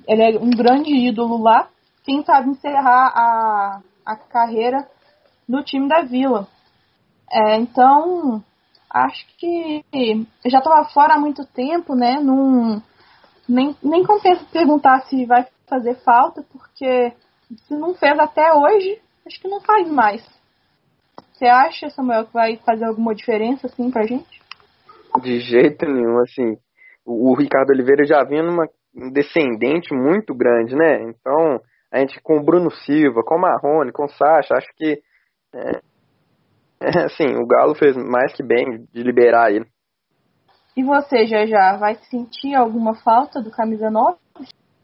ele 0.07 0.23
é 0.23 0.39
um 0.39 0.51
grande 0.51 0.95
ídolo 0.95 1.43
lá. 1.43 1.69
Quem 2.05 2.25
sabe 2.25 2.51
encerrar 2.51 3.13
a, 3.15 3.81
a 4.05 4.17
carreira 4.17 4.87
no 5.49 5.65
time 5.65 5.89
da 5.89 6.03
Vila. 6.03 6.47
É, 7.31 7.57
então, 7.57 8.43
acho 8.89 9.27
que 9.37 9.85
já 10.47 10.59
estava 10.59 10.85
fora 10.91 11.15
há 11.15 11.19
muito 11.19 11.45
tempo, 11.45 11.97
né? 11.97 12.21
Num, 12.21 12.81
nem, 13.49 13.77
nem 13.83 14.05
compensa 14.05 14.45
perguntar 14.53 15.01
se 15.07 15.25
vai 15.27 15.47
fazer 15.67 15.97
falta, 16.03 16.45
porque 16.53 17.13
se 17.67 17.75
não 17.75 17.95
fez 17.95 18.17
até 18.19 18.53
hoje, 18.55 19.01
acho 19.27 19.41
que 19.41 19.49
não 19.49 19.61
faz 19.61 19.89
mais. 19.91 20.36
Você 21.37 21.45
acha, 21.45 21.91
Samuel, 21.91 22.25
que 22.25 22.33
vai 22.33 22.57
fazer 22.65 22.87
alguma 22.87 23.15
diferença 23.15 23.67
assim 23.67 23.91
pra 23.91 24.07
gente? 24.07 24.41
De 25.21 25.39
jeito 25.41 25.85
nenhum, 25.85 26.19
assim. 26.21 26.57
O, 27.05 27.31
o 27.31 27.37
Ricardo 27.37 27.71
Oliveira 27.71 28.07
já 28.07 28.25
vinha 28.25 28.43
numa 28.43 28.67
descendente 29.13 29.95
muito 29.95 30.35
grande, 30.35 30.75
né? 30.75 31.03
Então, 31.03 31.61
a 31.93 31.99
gente 31.99 32.19
com 32.23 32.39
o 32.39 32.43
Bruno 32.43 32.71
Silva, 32.71 33.23
com 33.23 33.37
o 33.37 33.41
Marrone, 33.41 33.93
com 33.93 34.07
o 34.07 34.09
Sacha, 34.09 34.55
acho 34.55 34.69
que 34.77 35.03
é, 35.55 35.81
é, 36.81 37.05
assim, 37.05 37.37
o 37.37 37.47
Galo 37.47 37.75
fez 37.75 37.95
mais 37.95 38.33
que 38.35 38.43
bem 38.43 38.87
de 38.91 39.03
liberar 39.03 39.53
ele. 39.53 39.67
E 40.75 40.83
você, 40.83 41.27
já 41.27 41.45
já, 41.45 41.77
vai 41.77 41.97
sentir 42.11 42.55
alguma 42.55 42.95
falta 42.95 43.43
do 43.43 43.51
camisa 43.51 43.91
9? 43.91 44.17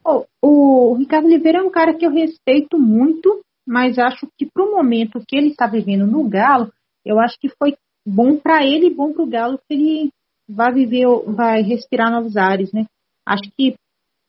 Oh, 0.04 0.24
o 0.42 0.94
Ricardo 0.96 1.26
Oliveira 1.26 1.60
é 1.60 1.62
um 1.62 1.70
cara 1.70 1.94
que 1.94 2.04
eu 2.04 2.10
respeito 2.10 2.78
muito, 2.78 3.42
mas 3.66 3.98
acho 3.98 4.26
que 4.36 4.46
para 4.46 4.64
o 4.64 4.72
momento 4.72 5.22
que 5.26 5.36
ele 5.36 5.48
está 5.48 5.66
vivendo 5.66 6.06
no 6.06 6.28
Galo, 6.28 6.72
eu 7.04 7.18
acho 7.20 7.38
que 7.38 7.48
foi 7.48 7.74
bom 8.06 8.36
para 8.36 8.64
ele 8.64 8.86
e 8.86 8.94
bom 8.94 9.12
para 9.12 9.22
o 9.22 9.28
Galo 9.28 9.58
que 9.58 9.74
ele 9.74 10.10
vai 10.48 10.72
viver, 10.72 11.06
vai 11.26 11.62
respirar 11.62 12.10
novos 12.10 12.36
ares, 12.36 12.72
né? 12.72 12.86
Acho 13.26 13.50
que 13.56 13.76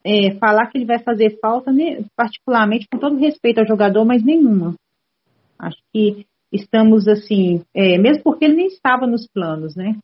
é, 0.04 0.34
falar 0.38 0.66
que 0.66 0.78
ele 0.78 0.84
vai 0.84 0.98
fazer 0.98 1.38
falta, 1.40 1.72
né, 1.72 2.04
particularmente, 2.14 2.86
com 2.90 2.98
todo 2.98 3.16
respeito 3.16 3.58
ao 3.58 3.66
jogador, 3.66 4.04
mas 4.04 4.22
nenhuma. 4.22 4.74
Acho 5.58 5.78
que 5.92 6.26
estamos 6.52 7.08
assim, 7.08 7.64
é, 7.74 7.98
mesmo 7.98 8.22
porque 8.22 8.44
ele 8.44 8.54
nem 8.54 8.66
estava 8.66 9.06
nos 9.06 9.26
planos, 9.26 9.74
né? 9.74 9.96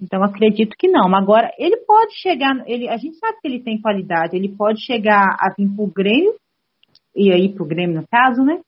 Então 0.00 0.22
acredito 0.22 0.76
que 0.78 0.86
não. 0.86 1.14
Agora, 1.16 1.50
ele 1.58 1.78
pode 1.78 2.14
chegar, 2.20 2.62
ele, 2.66 2.88
a 2.88 2.96
gente 2.96 3.16
sabe 3.16 3.38
que 3.40 3.48
ele 3.48 3.60
tem 3.60 3.80
qualidade, 3.80 4.36
ele 4.36 4.48
pode 4.48 4.84
chegar 4.84 5.24
a 5.40 5.52
vir 5.56 5.68
para 5.68 5.84
o 5.84 5.90
Grêmio, 5.90 6.34
e 7.16 7.32
aí 7.32 7.48
para 7.52 7.64
o 7.64 7.66
Grêmio 7.66 8.00
no 8.00 8.06
caso, 8.06 8.42
né? 8.44 8.60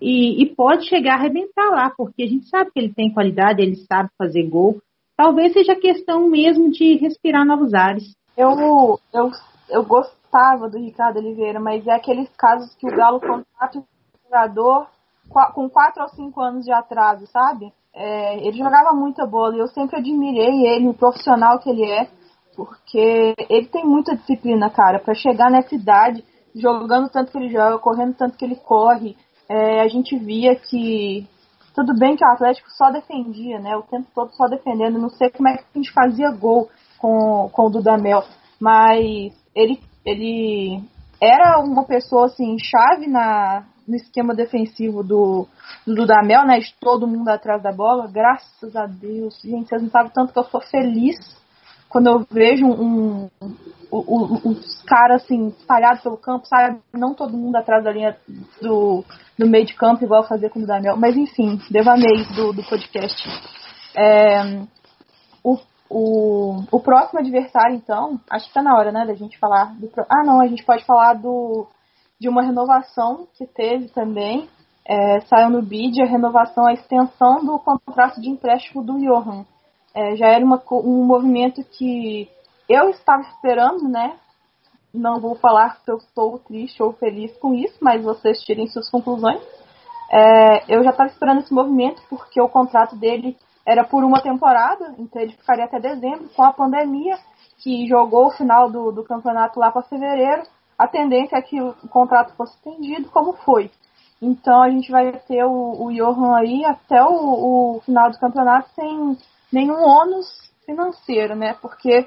E, 0.00 0.42
e, 0.42 0.54
pode 0.54 0.88
chegar 0.88 1.14
a 1.14 1.16
arrebentar 1.16 1.70
lá, 1.70 1.90
porque 1.90 2.22
a 2.22 2.26
gente 2.26 2.48
sabe 2.48 2.70
que 2.70 2.78
ele 2.78 2.94
tem 2.94 3.12
qualidade, 3.12 3.60
ele 3.60 3.76
sabe 3.76 4.10
fazer 4.16 4.48
gol. 4.48 4.80
Talvez 5.16 5.52
seja 5.52 5.74
questão 5.74 6.28
mesmo 6.28 6.70
de 6.70 6.96
respirar 6.96 7.44
novos 7.44 7.74
ares. 7.74 8.14
Eu, 8.36 9.00
eu, 9.12 9.30
eu 9.68 9.84
gostava 9.84 10.68
do 10.68 10.78
Ricardo 10.78 11.18
Oliveira, 11.18 11.58
mas 11.58 11.84
é 11.86 11.92
aqueles 11.92 12.28
casos 12.36 12.72
que 12.76 12.86
o 12.86 12.96
Galo 12.96 13.18
contrata 13.18 13.78
o 13.78 13.84
jogador 14.24 14.86
com 15.54 15.68
4 15.68 16.02
ou 16.02 16.08
5 16.08 16.40
anos 16.40 16.64
de 16.64 16.72
atraso, 16.72 17.26
sabe? 17.26 17.72
É, 17.92 18.46
ele 18.46 18.56
jogava 18.56 18.92
muita 18.92 19.26
bola 19.26 19.56
e 19.56 19.58
eu 19.58 19.66
sempre 19.68 19.98
admirei 19.98 20.66
ele, 20.66 20.88
o 20.88 20.94
profissional 20.94 21.58
que 21.58 21.68
ele 21.68 21.84
é, 21.84 22.08
porque 22.56 23.34
ele 23.48 23.66
tem 23.66 23.84
muita 23.84 24.16
disciplina, 24.16 24.70
cara, 24.70 24.98
para 24.98 25.14
chegar 25.14 25.50
nessa 25.50 25.74
idade, 25.74 26.24
jogando 26.54 27.08
tanto 27.08 27.32
que 27.32 27.38
ele 27.38 27.50
joga, 27.50 27.78
correndo 27.78 28.14
tanto 28.14 28.36
que 28.36 28.44
ele 28.44 28.56
corre. 28.56 29.16
É, 29.48 29.80
a 29.80 29.88
gente 29.88 30.18
via 30.18 30.54
que 30.54 31.26
tudo 31.74 31.96
bem 31.98 32.16
que 32.16 32.24
o 32.24 32.28
Atlético 32.28 32.68
só 32.70 32.90
defendia, 32.90 33.58
né? 33.60 33.76
O 33.76 33.82
tempo 33.82 34.08
todo 34.14 34.32
só 34.32 34.46
defendendo. 34.46 34.98
Não 34.98 35.10
sei 35.10 35.30
como 35.30 35.48
é 35.48 35.56
que 35.56 35.64
a 35.74 35.78
gente 35.78 35.92
fazia 35.92 36.30
gol 36.30 36.68
com, 36.98 37.48
com 37.52 37.66
o 37.66 37.70
Dudamel, 37.70 38.24
mas 38.60 39.32
ele 39.54 39.80
ele 40.04 40.82
era 41.20 41.60
uma 41.60 41.84
pessoa 41.84 42.26
assim 42.26 42.56
chave 42.58 43.06
na 43.06 43.64
no 43.86 43.96
esquema 43.96 44.34
defensivo 44.34 45.02
do, 45.02 45.48
do 45.86 45.94
Dudamel, 45.94 46.44
né? 46.44 46.58
De 46.58 46.74
todo 46.78 47.06
mundo 47.06 47.28
atrás 47.28 47.62
da 47.62 47.72
bola. 47.72 48.06
Graças 48.06 48.76
a 48.76 48.86
Deus. 48.86 49.40
Gente, 49.42 49.68
vocês 49.68 49.82
não 49.82 49.88
sabem 49.88 50.12
tanto 50.12 50.32
que 50.32 50.38
eu 50.38 50.44
sou 50.44 50.60
feliz 50.60 51.16
quando 51.88 52.08
eu 52.08 52.26
vejo 52.30 52.66
um, 52.66 53.30
um, 53.40 53.50
um, 53.92 54.50
os 54.50 54.82
caras 54.82 55.22
assim, 55.22 55.48
espalhados 55.48 56.02
pelo 56.02 56.16
campo, 56.16 56.46
sabe? 56.46 56.80
Não 56.92 57.14
todo 57.14 57.36
mundo 57.36 57.56
atrás 57.56 57.82
da 57.82 57.92
linha 57.92 58.16
do, 58.60 59.04
do 59.38 59.46
meio 59.48 59.64
de 59.64 59.74
campo, 59.74 60.04
igual 60.04 60.26
fazer 60.26 60.50
com 60.50 60.58
o 60.58 60.62
Dudamel. 60.62 60.96
Mas 60.96 61.16
enfim, 61.16 61.60
devaneio 61.70 62.26
do, 62.34 62.52
do 62.52 62.62
podcast. 62.64 63.28
É, 63.96 64.62
o 65.42 65.58
o, 65.90 66.64
o 66.70 66.80
próximo 66.80 67.18
adversário, 67.18 67.74
então, 67.74 68.20
acho 68.30 68.46
que 68.48 68.52
tá 68.52 68.62
na 68.62 68.76
hora, 68.76 68.92
né, 68.92 69.06
da 69.06 69.14
gente 69.14 69.38
falar 69.38 69.74
do. 69.74 69.90
Ah, 70.08 70.22
não, 70.24 70.40
a 70.40 70.46
gente 70.46 70.62
pode 70.62 70.84
falar 70.84 71.14
do, 71.14 71.66
de 72.20 72.28
uma 72.28 72.42
renovação 72.42 73.26
que 73.36 73.46
teve 73.46 73.88
também. 73.88 74.48
é, 74.86 75.20
saiu 75.20 75.50
no 75.50 75.62
BID 75.62 76.02
a 76.02 76.06
renovação, 76.06 76.66
a 76.66 76.72
extensão 76.72 77.44
do 77.44 77.58
contrato 77.58 78.20
de 78.20 78.28
empréstimo 78.30 78.82
do 78.82 78.98
Johan. 78.98 79.44
É, 79.98 80.14
já 80.14 80.28
era 80.28 80.44
uma, 80.44 80.62
um 80.70 81.04
movimento 81.04 81.60
que 81.64 82.30
eu 82.68 82.88
estava 82.90 83.22
esperando, 83.22 83.88
né? 83.88 84.14
Não 84.94 85.18
vou 85.18 85.34
falar 85.34 85.74
se 85.80 85.90
eu 85.90 85.96
estou 85.96 86.38
triste 86.38 86.80
ou 86.80 86.92
feliz 86.92 87.36
com 87.38 87.52
isso, 87.52 87.76
mas 87.80 88.04
vocês 88.04 88.40
tirem 88.42 88.68
suas 88.68 88.88
conclusões. 88.88 89.42
É, 90.08 90.72
eu 90.72 90.84
já 90.84 90.90
estava 90.90 91.10
esperando 91.10 91.40
esse 91.40 91.52
movimento 91.52 92.00
porque 92.08 92.40
o 92.40 92.48
contrato 92.48 92.94
dele 92.94 93.36
era 93.66 93.82
por 93.82 94.04
uma 94.04 94.22
temporada, 94.22 94.94
então 94.98 95.20
ele 95.20 95.32
ficaria 95.32 95.64
até 95.64 95.80
dezembro. 95.80 96.28
Com 96.28 96.44
a 96.44 96.52
pandemia, 96.52 97.18
que 97.58 97.88
jogou 97.88 98.28
o 98.28 98.30
final 98.30 98.70
do, 98.70 98.92
do 98.92 99.02
campeonato 99.02 99.58
lá 99.58 99.72
para 99.72 99.82
fevereiro, 99.82 100.44
a 100.78 100.86
tendência 100.86 101.36
é 101.36 101.42
que 101.42 101.60
o 101.60 101.74
contrato 101.90 102.36
fosse 102.36 102.54
estendido, 102.54 103.10
como 103.10 103.32
foi. 103.32 103.68
Então 104.22 104.62
a 104.62 104.70
gente 104.70 104.92
vai 104.92 105.10
ter 105.26 105.44
o, 105.44 105.86
o 105.86 105.92
Johan 105.92 106.36
aí 106.36 106.64
até 106.64 107.02
o, 107.02 107.78
o 107.78 107.80
final 107.80 108.12
do 108.12 108.18
campeonato 108.20 108.70
sem 108.76 109.18
nenhum 109.52 109.80
ônus 109.82 110.26
financeiro, 110.64 111.34
né? 111.34 111.56
Porque 111.60 112.06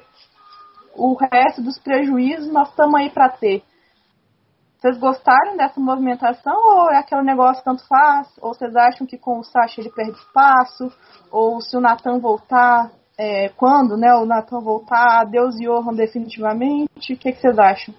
o 0.96 1.16
resto 1.16 1.62
dos 1.62 1.80
prejuízos 1.80 2.52
nós 2.52 2.70
estamos 2.70 2.96
aí 2.96 3.10
para 3.10 3.30
ter. 3.30 3.64
Vocês 4.78 4.98
gostaram 4.98 5.56
dessa 5.58 5.80
movimentação 5.80 6.56
ou 6.56 6.92
é 6.92 6.98
aquele 6.98 7.22
negócio 7.22 7.64
tanto 7.64 7.88
faz? 7.88 8.28
Ou 8.42 8.54
vocês 8.54 8.76
acham 8.76 9.06
que 9.06 9.18
com 9.18 9.40
o 9.40 9.44
Sacha 9.44 9.80
ele 9.80 9.92
perde 9.92 10.18
espaço? 10.18 10.92
Ou 11.32 11.62
se 11.62 11.78
o 11.78 11.80
Natan 11.80 12.20
voltar, 12.20 12.90
é, 13.18 13.50
quando 13.50 13.96
né, 13.96 14.12
o 14.16 14.26
Natan 14.26 14.60
voltar, 14.60 15.26
Deus 15.26 15.56
e 15.60 15.66
Johan 15.66 15.94
definitivamente? 15.94 17.14
O 17.14 17.18
que, 17.18 17.32
que 17.32 17.40
vocês 17.40 17.60
acham? 17.60 17.94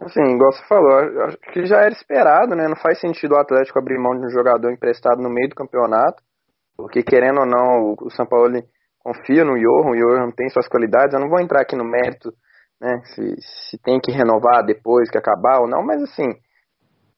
Assim, 0.00 0.22
igual 0.34 0.52
você 0.52 0.64
falou, 0.66 1.24
acho 1.26 1.36
que 1.52 1.66
já 1.66 1.78
era 1.78 1.92
esperado, 1.92 2.54
né? 2.54 2.68
Não 2.68 2.76
faz 2.76 3.00
sentido 3.00 3.34
o 3.34 3.38
Atlético 3.38 3.78
abrir 3.78 3.98
mão 3.98 4.18
de 4.18 4.26
um 4.26 4.30
jogador 4.30 4.72
emprestado 4.72 5.20
no 5.20 5.28
meio 5.28 5.48
do 5.48 5.56
campeonato, 5.56 6.22
porque 6.76 7.02
querendo 7.02 7.40
ou 7.40 7.46
não, 7.46 7.94
o 8.00 8.10
São 8.10 8.26
Paulo 8.26 8.62
confia 8.98 9.44
no 9.44 9.58
Johan, 9.58 9.90
o 9.90 9.96
Johan 9.96 10.30
tem 10.30 10.48
suas 10.48 10.68
qualidades. 10.68 11.14
Eu 11.14 11.20
não 11.20 11.28
vou 11.28 11.40
entrar 11.40 11.62
aqui 11.62 11.76
no 11.76 11.84
mérito, 11.84 12.32
né? 12.80 13.00
Se, 13.14 13.34
se 13.68 13.78
tem 13.78 14.00
que 14.00 14.12
renovar 14.12 14.64
depois 14.64 15.10
que 15.10 15.18
acabar 15.18 15.60
ou 15.60 15.68
não, 15.68 15.82
mas 15.82 16.02
assim, 16.02 16.28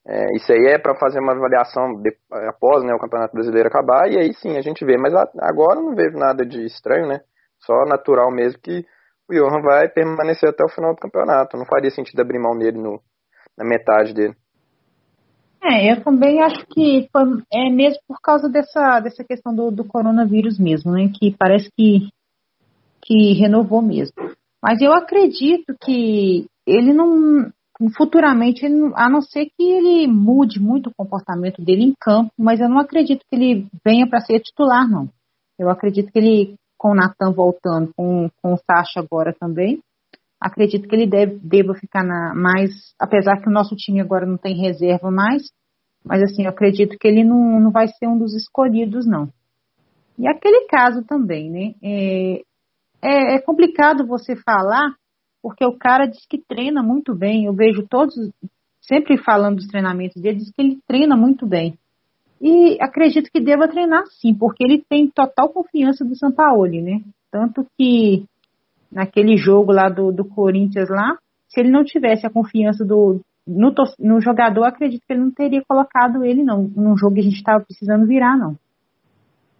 é, 0.07 0.37
isso 0.37 0.53
aí 0.53 0.67
é 0.67 0.79
para 0.79 0.95
fazer 0.97 1.19
uma 1.19 1.33
avaliação 1.33 1.95
de, 2.03 2.14
após 2.49 2.85
né, 2.85 2.95
o 2.95 2.99
Campeonato 2.99 3.33
Brasileiro 3.33 3.69
acabar, 3.69 4.11
e 4.11 4.19
aí 4.19 4.35
sim 4.35 4.57
a 4.57 4.61
gente 4.61 4.85
vê. 4.85 4.99
Mas 4.99 5.14
agora 5.14 5.81
eu 5.81 5.85
não 5.85 5.95
vejo 5.95 6.17
nada 6.19 6.45
de 6.45 6.64
estranho, 6.67 7.07
né? 7.07 7.21
Só 7.61 7.85
natural 7.87 8.31
mesmo 8.31 8.61
que 8.61 8.85
o 9.31 9.35
Johan 9.35 9.62
vai 9.62 9.88
permanecer 9.88 10.51
até 10.51 10.62
o 10.64 10.69
final 10.69 10.95
do 10.95 11.01
campeonato. 11.01 11.57
Não 11.57 11.64
faria 11.64 11.90
sentido 11.90 12.21
abrir 12.21 12.38
mão 12.38 12.57
dele 12.59 12.79
no, 12.79 13.01
na 13.57 13.64
metade 13.64 14.12
dele. 14.12 14.37
É, 15.64 15.92
eu 15.92 16.05
também 16.05 16.42
acho 16.42 16.66
que 16.66 17.09
foi, 17.11 17.42
é 17.50 17.70
mesmo 17.70 17.98
por 18.07 18.20
causa 18.20 18.50
dessa, 18.50 19.00
dessa 19.00 19.24
questão 19.24 19.55
do, 19.55 19.70
do 19.70 19.83
coronavírus 19.83 20.59
mesmo, 20.59 20.92
né? 20.92 21.11
Que 21.18 21.35
parece 21.37 21.70
que, 21.74 22.09
que 23.03 23.33
renovou 23.33 23.81
mesmo. 23.81 24.14
Mas 24.62 24.83
eu 24.83 24.92
acredito 24.92 25.74
que 25.83 26.46
ele 26.66 26.92
não. 26.92 27.50
Futuramente, 27.96 28.64
a 28.94 29.11
não 29.11 29.20
ser 29.20 29.46
que 29.46 29.62
ele 29.62 30.07
mude 30.07 30.61
muito 30.61 30.90
o 30.90 30.94
comportamento 30.96 31.61
dele 31.61 31.83
em 31.83 31.94
campo, 32.00 32.31
mas 32.38 32.61
eu 32.61 32.68
não 32.68 32.79
acredito 32.79 33.24
que 33.29 33.35
ele 33.35 33.66
venha 33.85 34.09
para 34.09 34.20
ser 34.20 34.38
titular, 34.40 34.88
não. 34.88 35.09
Eu 35.59 35.68
acredito 35.68 36.12
que 36.12 36.18
ele 36.18 36.55
com 36.79 36.90
o 36.90 36.94
Natan 36.94 37.33
voltando, 37.33 37.90
com, 37.96 38.29
com 38.42 38.53
o 38.53 38.59
Sacha 38.59 39.00
agora 39.00 39.33
também. 39.33 39.81
Acredito 40.45 40.87
que 40.87 40.95
ele 40.95 41.07
deve, 41.07 41.39
deva 41.43 41.73
ficar 41.73 42.05
na 42.05 42.35
mais, 42.35 42.71
apesar 43.01 43.41
que 43.41 43.49
o 43.49 43.53
nosso 43.53 43.75
time 43.75 43.99
agora 43.99 44.27
não 44.27 44.37
tem 44.37 44.61
reserva 44.61 45.11
mais, 45.11 45.43
mas 46.05 46.23
assim, 46.23 46.43
eu 46.43 46.51
acredito 46.51 46.99
que 46.99 47.09
ele 47.09 47.25
não, 47.25 47.59
não 47.59 47.71
vai 47.71 47.89
ser 47.89 48.07
um 48.07 48.19
dos 48.19 48.35
escolhidos, 48.35 49.07
não. 49.07 49.31
E 50.19 50.29
aquele 50.29 50.67
caso 50.67 51.03
também, 51.03 51.51
né? 51.51 51.75
É, 51.83 52.43
é, 53.01 53.35
é 53.37 53.41
complicado 53.41 54.07
você 54.07 54.37
falar, 54.37 54.95
porque 55.43 55.65
o 55.65 55.79
cara 55.79 56.05
diz 56.05 56.27
que 56.29 56.37
treina 56.37 56.83
muito 56.83 57.15
bem. 57.15 57.47
Eu 57.47 57.55
vejo 57.55 57.89
todos, 57.89 58.15
sempre 58.83 59.17
falando 59.17 59.57
dos 59.57 59.69
treinamentos 59.69 60.21
dele, 60.21 60.41
diz 60.41 60.53
que 60.53 60.61
ele 60.61 60.79
treina 60.87 61.17
muito 61.17 61.47
bem. 61.47 61.79
E 62.39 62.77
acredito 62.83 63.31
que 63.33 63.41
deva 63.41 63.67
treinar 63.67 64.05
sim, 64.21 64.35
porque 64.35 64.63
ele 64.63 64.85
tem 64.87 65.09
total 65.09 65.49
confiança 65.49 66.05
do 66.05 66.15
Sampaoli, 66.15 66.83
né? 66.83 67.01
Tanto 67.31 67.67
que 67.79 68.27
naquele 68.95 69.37
jogo 69.37 69.73
lá 69.73 69.89
do, 69.89 70.13
do 70.13 70.25
Corinthians 70.25 70.89
lá, 70.89 71.19
se 71.49 71.61
ele 71.61 71.71
não 71.71 71.85
tivesse 71.85 72.27
a 72.27 72.31
confiança 72.31 72.85
do 72.85 73.21
no, 73.47 73.75
no 73.99 74.21
jogador, 74.21 74.65
acredito 74.65 75.03
que 75.07 75.13
ele 75.13 75.21
não 75.21 75.31
teria 75.31 75.63
colocado 75.69 76.25
ele 76.25 76.43
não, 76.43 76.63
num 76.63 76.97
jogo 76.97 77.15
que 77.15 77.21
a 77.21 77.25
gente 77.25 77.37
estava 77.37 77.63
precisando 77.63 78.07
virar, 78.07 78.39
não. 78.39 78.57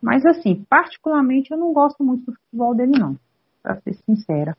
Mas 0.01 0.25
assim, 0.25 0.64
particularmente 0.68 1.51
eu 1.51 1.59
não 1.59 1.73
gosto 1.73 2.03
muito 2.03 2.25
do 2.27 2.33
futebol 2.33 2.75
dele 2.75 2.99
não, 2.99 3.16
para 3.62 3.81
ser 3.81 3.94
sincera. 4.07 4.57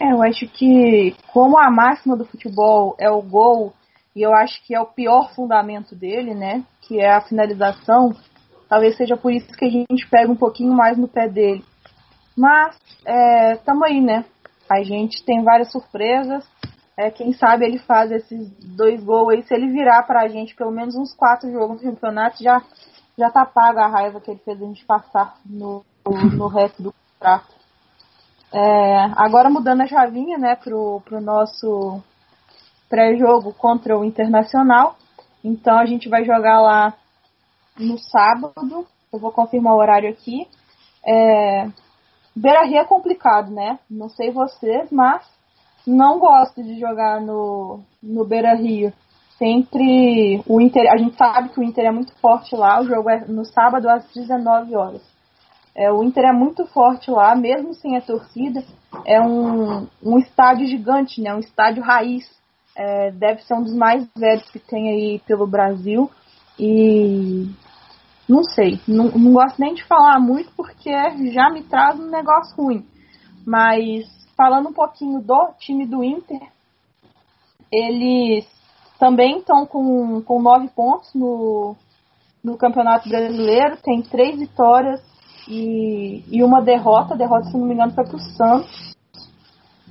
É, 0.00 0.12
eu 0.12 0.22
acho 0.22 0.46
que 0.48 1.14
como 1.32 1.58
a 1.58 1.70
máxima 1.70 2.16
do 2.16 2.24
futebol 2.24 2.94
é 2.98 3.10
o 3.10 3.22
gol, 3.22 3.72
e 4.14 4.22
eu 4.22 4.34
acho 4.34 4.64
que 4.66 4.74
é 4.74 4.80
o 4.80 4.86
pior 4.86 5.32
fundamento 5.34 5.94
dele, 5.94 6.34
né? 6.34 6.64
que 6.88 6.98
é 6.98 7.14
a 7.14 7.20
finalização, 7.20 8.16
talvez 8.66 8.96
seja 8.96 9.14
por 9.14 9.30
isso 9.30 9.46
que 9.52 9.66
a 9.66 9.70
gente 9.70 10.08
pega 10.10 10.32
um 10.32 10.36
pouquinho 10.36 10.72
mais 10.72 10.96
no 10.96 11.06
pé 11.06 11.28
dele. 11.28 11.62
Mas 12.38 12.78
estamos 13.56 13.82
é, 13.88 13.90
aí, 13.90 14.00
né? 14.00 14.24
A 14.70 14.82
gente 14.84 15.24
tem 15.24 15.42
várias 15.42 15.72
surpresas. 15.72 16.48
É, 16.96 17.10
quem 17.10 17.32
sabe 17.32 17.64
ele 17.64 17.78
faz 17.78 18.12
esses 18.12 18.48
dois 18.76 19.02
gols 19.02 19.30
aí. 19.30 19.42
Se 19.42 19.54
ele 19.54 19.72
virar 19.72 20.04
para 20.04 20.22
a 20.22 20.28
gente 20.28 20.54
pelo 20.54 20.70
menos 20.70 20.94
uns 20.94 21.12
quatro 21.12 21.50
jogos 21.50 21.82
no 21.82 21.90
campeonato, 21.90 22.42
já, 22.42 22.62
já 23.16 23.28
tá 23.28 23.44
paga 23.44 23.84
a 23.84 23.88
raiva 23.88 24.20
que 24.20 24.30
ele 24.30 24.40
fez 24.44 24.62
a 24.62 24.64
gente 24.64 24.84
passar 24.84 25.36
no, 25.44 25.84
no 26.06 26.46
resto 26.46 26.80
do 26.80 26.92
contrato. 26.92 27.54
É, 28.52 29.12
agora 29.16 29.50
mudando 29.50 29.82
a 29.82 29.86
chavinha, 29.86 30.38
né, 30.38 30.54
pro, 30.56 31.02
pro 31.04 31.20
nosso 31.20 32.02
pré-jogo 32.88 33.52
contra 33.52 33.98
o 33.98 34.04
Internacional. 34.04 34.96
Então 35.42 35.76
a 35.76 35.86
gente 35.86 36.08
vai 36.08 36.24
jogar 36.24 36.60
lá 36.60 36.94
no 37.76 37.98
sábado. 37.98 38.86
Eu 39.12 39.18
vou 39.18 39.32
confirmar 39.32 39.74
o 39.74 39.78
horário 39.78 40.08
aqui. 40.08 40.46
É... 41.04 41.68
Beira 42.38 42.64
Rio 42.64 42.78
é 42.78 42.84
complicado, 42.84 43.50
né? 43.50 43.78
Não 43.90 44.08
sei 44.08 44.30
vocês, 44.30 44.90
mas 44.92 45.26
não 45.84 46.20
gosto 46.20 46.62
de 46.62 46.78
jogar 46.78 47.20
no, 47.20 47.80
no 48.00 48.24
Beira 48.24 48.54
Rio. 48.54 48.92
Sempre 49.36 50.42
o 50.46 50.60
Inter. 50.60 50.90
A 50.92 50.96
gente 50.96 51.16
sabe 51.16 51.48
que 51.48 51.58
o 51.58 51.62
Inter 51.62 51.86
é 51.86 51.90
muito 51.90 52.14
forte 52.20 52.54
lá. 52.54 52.80
O 52.80 52.86
jogo 52.86 53.10
é 53.10 53.24
no 53.26 53.44
sábado 53.44 53.88
às 53.88 54.04
19 54.12 54.76
horas. 54.76 55.02
É, 55.74 55.90
o 55.92 56.02
Inter 56.02 56.26
é 56.26 56.32
muito 56.32 56.64
forte 56.66 57.10
lá, 57.10 57.34
mesmo 57.34 57.74
sem 57.74 57.96
a 57.96 58.00
torcida. 58.00 58.62
É 59.04 59.20
um, 59.20 59.86
um 60.02 60.18
estádio 60.18 60.66
gigante, 60.66 61.20
né? 61.20 61.34
Um 61.34 61.40
estádio 61.40 61.82
raiz. 61.82 62.24
É, 62.76 63.10
deve 63.10 63.42
ser 63.42 63.54
um 63.54 63.62
dos 63.62 63.74
mais 63.74 64.06
velhos 64.16 64.48
que 64.50 64.60
tem 64.60 64.88
aí 64.90 65.18
pelo 65.26 65.46
Brasil. 65.46 66.08
E 66.58 67.48
não 68.28 68.44
sei, 68.44 68.80
não, 68.86 69.06
não 69.06 69.32
gosto 69.32 69.58
nem 69.58 69.74
de 69.74 69.84
falar 69.84 70.20
muito 70.20 70.52
porque 70.56 70.90
já 71.32 71.50
me 71.50 71.62
traz 71.62 71.98
um 71.98 72.10
negócio 72.10 72.54
ruim. 72.56 72.86
Mas 73.46 74.06
falando 74.36 74.68
um 74.68 74.72
pouquinho 74.72 75.20
do 75.20 75.52
time 75.58 75.86
do 75.86 76.04
Inter, 76.04 76.40
eles 77.72 78.46
também 78.98 79.38
estão 79.38 79.64
com, 79.64 80.20
com 80.22 80.42
nove 80.42 80.68
pontos 80.68 81.12
no, 81.14 81.74
no 82.44 82.56
Campeonato 82.56 83.08
Brasileiro, 83.08 83.78
tem 83.82 84.02
três 84.02 84.38
vitórias 84.38 85.00
e, 85.48 86.22
e 86.30 86.42
uma 86.42 86.60
derrota. 86.60 87.14
A 87.14 87.16
derrota, 87.16 87.46
se 87.46 87.56
não 87.56 87.66
me 87.66 87.74
engano, 87.74 87.94
foi 87.94 88.04
para 88.04 88.16
o 88.16 88.20
Santos 88.20 88.94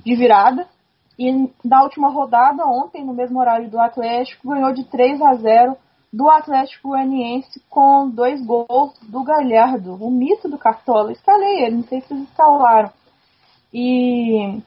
de 0.04 0.14
virada. 0.14 0.66
E 1.18 1.50
da 1.64 1.82
última 1.82 2.10
rodada, 2.10 2.64
ontem, 2.64 3.04
no 3.04 3.12
mesmo 3.12 3.40
horário 3.40 3.68
do 3.68 3.80
Atlético, 3.80 4.48
ganhou 4.48 4.72
de 4.72 4.84
3 4.84 5.20
a 5.20 5.34
0 5.34 5.76
do 6.12 6.28
Atlético 6.28 6.88
Goianiense 6.88 7.62
com 7.68 8.08
dois 8.08 8.44
gols 8.44 8.94
do 9.02 9.22
Galhardo, 9.22 9.94
o 9.94 10.10
mito 10.10 10.48
do 10.48 10.58
Cartola. 10.58 11.12
Escalei 11.12 11.64
ele, 11.64 11.76
não 11.76 11.84
sei 11.84 12.00
se 12.00 12.08
vocês 12.08 12.22
escalaram. 12.22 12.90
E 13.72 14.62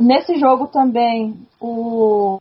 nesse 0.00 0.38
jogo 0.38 0.68
também 0.68 1.46
o, 1.60 2.38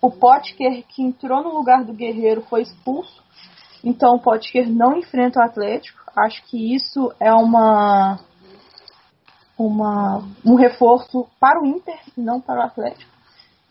o 0.00 0.10
Potker, 0.10 0.84
que 0.88 1.02
entrou 1.02 1.42
no 1.42 1.54
lugar 1.54 1.84
do 1.84 1.92
Guerreiro, 1.92 2.42
foi 2.42 2.62
expulso. 2.62 3.22
Então 3.84 4.16
o 4.16 4.20
Potker 4.20 4.68
não 4.70 4.96
enfrenta 4.96 5.40
o 5.40 5.44
Atlético. 5.44 6.00
Acho 6.16 6.42
que 6.44 6.74
isso 6.74 7.12
é 7.20 7.32
uma 7.32 8.18
uma, 9.56 10.24
um 10.44 10.54
reforço 10.54 11.26
para 11.38 11.60
o 11.60 11.66
Inter 11.66 11.98
não 12.16 12.40
para 12.40 12.60
o 12.60 12.62
Atlético. 12.62 13.10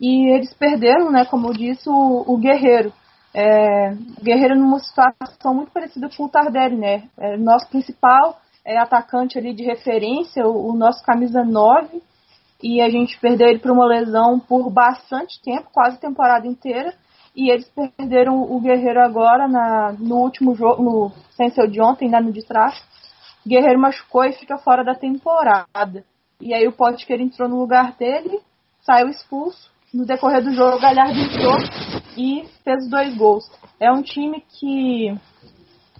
E 0.00 0.32
eles 0.32 0.54
perderam, 0.54 1.10
né, 1.10 1.26
como 1.26 1.48
eu 1.48 1.52
disse, 1.52 1.88
o, 1.88 2.24
o 2.26 2.38
Guerreiro. 2.38 2.92
É, 3.34 3.92
o 4.18 4.24
Guerreiro 4.24 4.56
numa 4.56 4.78
situação 4.78 5.54
muito 5.54 5.70
parecida 5.70 6.08
com 6.16 6.24
o 6.24 6.28
Tardelli, 6.28 6.76
né? 6.76 7.08
É, 7.18 7.36
nosso 7.36 7.68
principal 7.68 8.40
é, 8.64 8.78
atacante 8.78 9.38
ali 9.38 9.52
de 9.52 9.62
referência, 9.62 10.46
o, 10.46 10.70
o, 10.70 10.76
nosso 10.76 11.04
camisa 11.04 11.44
9, 11.44 12.02
e 12.62 12.80
a 12.80 12.88
gente 12.88 13.18
perdeu 13.20 13.48
ele 13.48 13.58
por 13.58 13.70
uma 13.70 13.86
lesão 13.86 14.40
por 14.40 14.70
bastante 14.70 15.40
tempo, 15.42 15.68
quase 15.72 15.96
a 15.96 16.00
temporada 16.00 16.46
inteira. 16.46 16.94
E 17.36 17.50
eles 17.50 17.70
perderam 17.96 18.42
o 18.42 18.60
Guerreiro 18.60 19.00
agora 19.00 19.46
na, 19.46 19.92
no 19.92 20.16
último 20.16 20.54
jogo, 20.54 20.82
no 20.82 21.12
sem 21.36 21.48
ser 21.50 21.68
de 21.68 21.80
ontem, 21.80 22.08
né, 22.08 22.20
no 22.20 22.32
de 22.32 22.44
trás. 22.44 22.82
Guerreiro 23.46 23.78
machucou 23.78 24.24
e 24.24 24.32
fica 24.32 24.58
fora 24.58 24.82
da 24.82 24.94
temporada. 24.94 26.04
E 26.40 26.52
aí 26.52 26.66
o 26.66 26.72
Potker 26.72 27.20
entrou 27.20 27.48
no 27.48 27.60
lugar 27.60 27.92
dele, 27.96 28.40
saiu 28.80 29.08
expulso. 29.08 29.70
No 29.92 30.06
decorrer 30.06 30.42
do 30.42 30.52
jogo, 30.52 30.76
o 30.76 30.80
Galhardo 30.80 31.18
entrou 31.18 31.56
e 32.16 32.46
fez 32.62 32.88
dois 32.88 33.16
gols. 33.16 33.44
É 33.80 33.90
um 33.90 34.02
time 34.02 34.40
que 34.48 35.12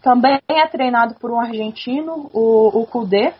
também 0.03 0.39
é 0.49 0.67
treinado 0.69 1.17
por 1.17 1.31
um 1.31 1.41
argentino, 1.41 2.31
o, 2.33 2.81
o 2.81 2.87
Kudê, 2.87 3.35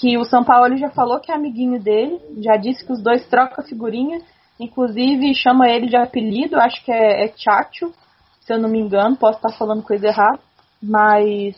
que 0.00 0.16
o 0.16 0.24
São 0.24 0.44
Paulo 0.44 0.76
já 0.76 0.90
falou 0.90 1.18
que 1.20 1.32
é 1.32 1.34
amiguinho 1.34 1.80
dele, 1.80 2.20
já 2.38 2.56
disse 2.56 2.84
que 2.86 2.92
os 2.92 3.02
dois 3.02 3.26
trocam 3.28 3.64
figurinha, 3.64 4.20
inclusive 4.58 5.34
chama 5.34 5.68
ele 5.68 5.88
de 5.88 5.96
apelido, 5.96 6.56
acho 6.56 6.84
que 6.84 6.92
é, 6.92 7.24
é 7.24 7.32
Chacho, 7.36 7.92
se 8.40 8.52
eu 8.52 8.58
não 8.58 8.68
me 8.68 8.78
engano, 8.78 9.16
posso 9.16 9.38
estar 9.38 9.52
falando 9.58 9.82
coisa 9.82 10.06
errada, 10.06 10.38
mas 10.82 11.56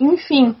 enfim, 0.00 0.56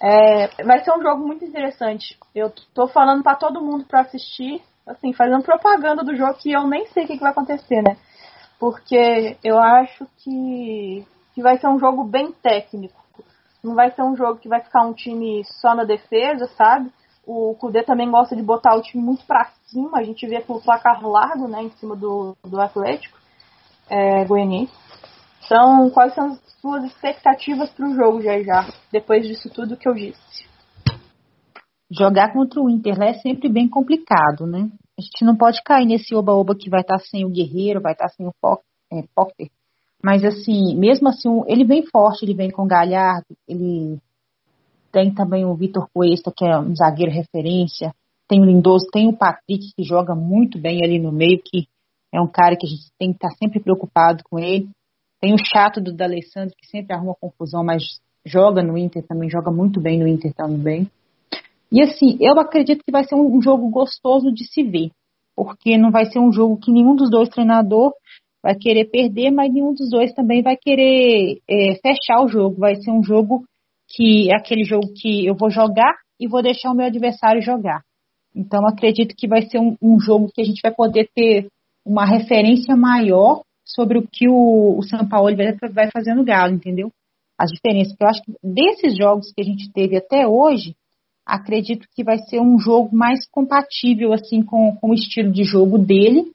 é, 0.00 0.64
vai 0.64 0.82
ser 0.82 0.92
um 0.92 1.02
jogo 1.02 1.26
muito 1.26 1.44
interessante. 1.44 2.16
Eu 2.34 2.52
tô 2.72 2.88
falando 2.88 3.22
para 3.22 3.36
todo 3.36 3.62
mundo 3.62 3.84
para 3.84 4.00
assistir, 4.00 4.62
assim, 4.86 5.12
fazendo 5.12 5.42
propaganda 5.42 6.02
do 6.02 6.16
jogo 6.16 6.34
que 6.34 6.52
eu 6.52 6.66
nem 6.66 6.86
sei 6.88 7.04
o 7.04 7.06
que, 7.06 7.14
que 7.14 7.22
vai 7.22 7.32
acontecer, 7.32 7.82
né? 7.82 7.96
Porque 8.58 9.36
eu 9.42 9.58
acho 9.58 10.06
que, 10.18 11.06
que 11.34 11.42
vai 11.42 11.58
ser 11.58 11.68
um 11.68 11.78
jogo 11.78 12.04
bem 12.04 12.32
técnico. 12.32 13.02
Não 13.62 13.74
vai 13.74 13.90
ser 13.92 14.02
um 14.02 14.16
jogo 14.16 14.38
que 14.38 14.48
vai 14.48 14.60
ficar 14.60 14.82
um 14.82 14.92
time 14.92 15.42
só 15.44 15.74
na 15.74 15.84
defesa, 15.84 16.46
sabe? 16.56 16.90
O 17.26 17.54
Kudê 17.54 17.82
também 17.82 18.10
gosta 18.10 18.36
de 18.36 18.42
botar 18.42 18.76
o 18.76 18.82
time 18.82 19.02
muito 19.02 19.24
para 19.24 19.50
cima. 19.66 19.98
A 19.98 20.02
gente 20.02 20.26
vê 20.26 20.44
o 20.46 20.60
placar 20.60 21.02
largo, 21.02 21.48
né, 21.48 21.62
em 21.62 21.70
cima 21.70 21.96
do, 21.96 22.36
do 22.44 22.60
Atlético 22.60 23.18
é, 23.88 24.24
Goianiense. 24.24 24.72
Então, 25.44 25.90
quais 25.90 26.14
são 26.14 26.32
as 26.32 26.40
suas 26.60 26.84
expectativas 26.84 27.70
para 27.70 27.86
o 27.86 27.94
jogo, 27.94 28.22
já 28.22 28.42
já, 28.42 28.66
depois 28.90 29.26
disso 29.26 29.50
tudo 29.50 29.76
que 29.76 29.88
eu 29.88 29.94
disse? 29.94 30.46
Jogar 31.90 32.32
contra 32.32 32.60
o 32.60 32.70
Inter 32.70 33.00
é 33.02 33.14
sempre 33.14 33.48
bem 33.48 33.68
complicado, 33.68 34.46
né? 34.46 34.70
A 34.98 35.02
gente 35.02 35.24
não 35.24 35.36
pode 35.36 35.62
cair 35.62 35.86
nesse 35.86 36.14
oba-oba 36.14 36.54
que 36.56 36.70
vai 36.70 36.80
estar 36.80 36.98
tá 36.98 37.04
sem 37.04 37.24
o 37.24 37.30
Guerreiro, 37.30 37.80
vai 37.80 37.92
estar 37.92 38.06
tá 38.06 38.14
sem 38.14 38.26
o 38.26 38.32
é, 38.92 39.04
Potter. 39.14 39.50
Mas, 40.02 40.24
assim, 40.24 40.76
mesmo 40.76 41.08
assim, 41.08 41.28
ele 41.46 41.64
vem 41.64 41.84
forte, 41.86 42.24
ele 42.24 42.34
vem 42.34 42.50
com 42.50 42.64
o 42.64 42.68
Galhardo, 42.68 43.26
ele 43.48 43.98
tem 44.92 45.12
também 45.12 45.44
o 45.44 45.54
Vitor 45.54 45.88
Cuesta, 45.92 46.32
que 46.34 46.44
é 46.44 46.58
um 46.58 46.74
zagueiro 46.76 47.10
referência, 47.10 47.92
tem 48.28 48.40
o 48.40 48.44
Lindoso, 48.44 48.86
tem 48.92 49.08
o 49.08 49.16
Patrick, 49.16 49.72
que 49.76 49.82
joga 49.82 50.14
muito 50.14 50.58
bem 50.58 50.84
ali 50.84 50.98
no 50.98 51.10
meio, 51.10 51.40
que 51.44 51.66
é 52.12 52.20
um 52.20 52.28
cara 52.28 52.56
que 52.56 52.66
a 52.66 52.70
gente 52.70 52.90
tem 52.98 53.10
que 53.10 53.16
estar 53.16 53.30
tá 53.30 53.36
sempre 53.36 53.60
preocupado 53.60 54.22
com 54.24 54.38
ele. 54.38 54.68
Tem 55.20 55.34
o 55.34 55.38
chato 55.38 55.80
do 55.80 55.92
D'Alessandro, 55.92 56.54
que 56.56 56.66
sempre 56.66 56.94
arruma 56.94 57.16
confusão, 57.20 57.64
mas 57.64 58.00
joga 58.24 58.62
no 58.62 58.78
Inter 58.78 59.02
também, 59.06 59.28
joga 59.28 59.50
muito 59.50 59.80
bem 59.80 59.98
no 59.98 60.06
Inter 60.06 60.32
também. 60.34 60.88
E 61.70 61.82
assim, 61.82 62.16
eu 62.20 62.38
acredito 62.38 62.84
que 62.84 62.92
vai 62.92 63.04
ser 63.04 63.14
um, 63.14 63.40
jogo 63.42 63.68
gostoso 63.68 64.32
de 64.32 64.44
se 64.44 64.62
ver, 64.62 64.90
porque 65.34 65.76
não 65.76 65.90
vai 65.90 66.06
ser 66.06 66.18
um 66.18 66.32
jogo 66.32 66.58
que 66.58 66.70
nenhum 66.70 66.94
dos 66.94 67.10
dois 67.10 67.28
treinador 67.28 67.92
vai 68.42 68.54
querer 68.54 68.84
perder, 68.90 69.30
mas 69.30 69.52
nenhum 69.52 69.72
dos 69.72 69.90
dois 69.90 70.12
também 70.12 70.42
vai 70.42 70.56
querer 70.56 71.38
é, 71.48 71.74
fechar 71.76 72.22
o 72.22 72.28
jogo. 72.28 72.60
Vai 72.60 72.76
ser 72.76 72.90
um 72.90 73.02
jogo 73.02 73.44
que 73.88 74.30
é 74.30 74.36
aquele 74.36 74.64
jogo 74.64 74.92
que 74.94 75.26
eu 75.26 75.34
vou 75.34 75.50
jogar 75.50 75.94
e 76.20 76.28
vou 76.28 76.42
deixar 76.42 76.70
o 76.70 76.74
meu 76.74 76.86
adversário 76.86 77.42
jogar. 77.42 77.82
Então 78.34 78.66
acredito 78.66 79.14
que 79.16 79.28
vai 79.28 79.42
ser 79.42 79.58
um, 79.58 79.76
um 79.80 79.98
jogo 80.00 80.30
que 80.34 80.42
a 80.42 80.44
gente 80.44 80.60
vai 80.62 80.72
poder 80.72 81.08
ter 81.14 81.48
uma 81.84 82.04
referência 82.04 82.76
maior 82.76 83.42
sobre 83.64 83.98
o 83.98 84.06
que 84.06 84.28
o, 84.28 84.78
o 84.78 84.82
São 84.82 85.08
Paulo 85.08 85.34
vai, 85.36 85.56
vai 85.70 85.90
fazer 85.90 86.14
no 86.14 86.24
Galo, 86.24 86.54
entendeu? 86.54 86.90
As 87.38 87.50
diferenças. 87.50 87.96
Eu 88.00 88.06
acho 88.06 88.22
que 88.22 88.32
desses 88.42 88.96
jogos 88.96 89.32
que 89.32 89.40
a 89.40 89.44
gente 89.44 89.72
teve 89.72 89.96
até 89.96 90.26
hoje, 90.26 90.74
acredito 91.26 91.86
que 91.94 92.04
vai 92.04 92.18
ser 92.18 92.40
um 92.40 92.58
jogo 92.58 92.94
mais 92.94 93.26
compatível 93.30 94.12
assim 94.12 94.42
com, 94.42 94.76
com 94.76 94.90
o 94.90 94.94
estilo 94.94 95.32
de 95.32 95.44
jogo 95.44 95.78
dele 95.78 96.30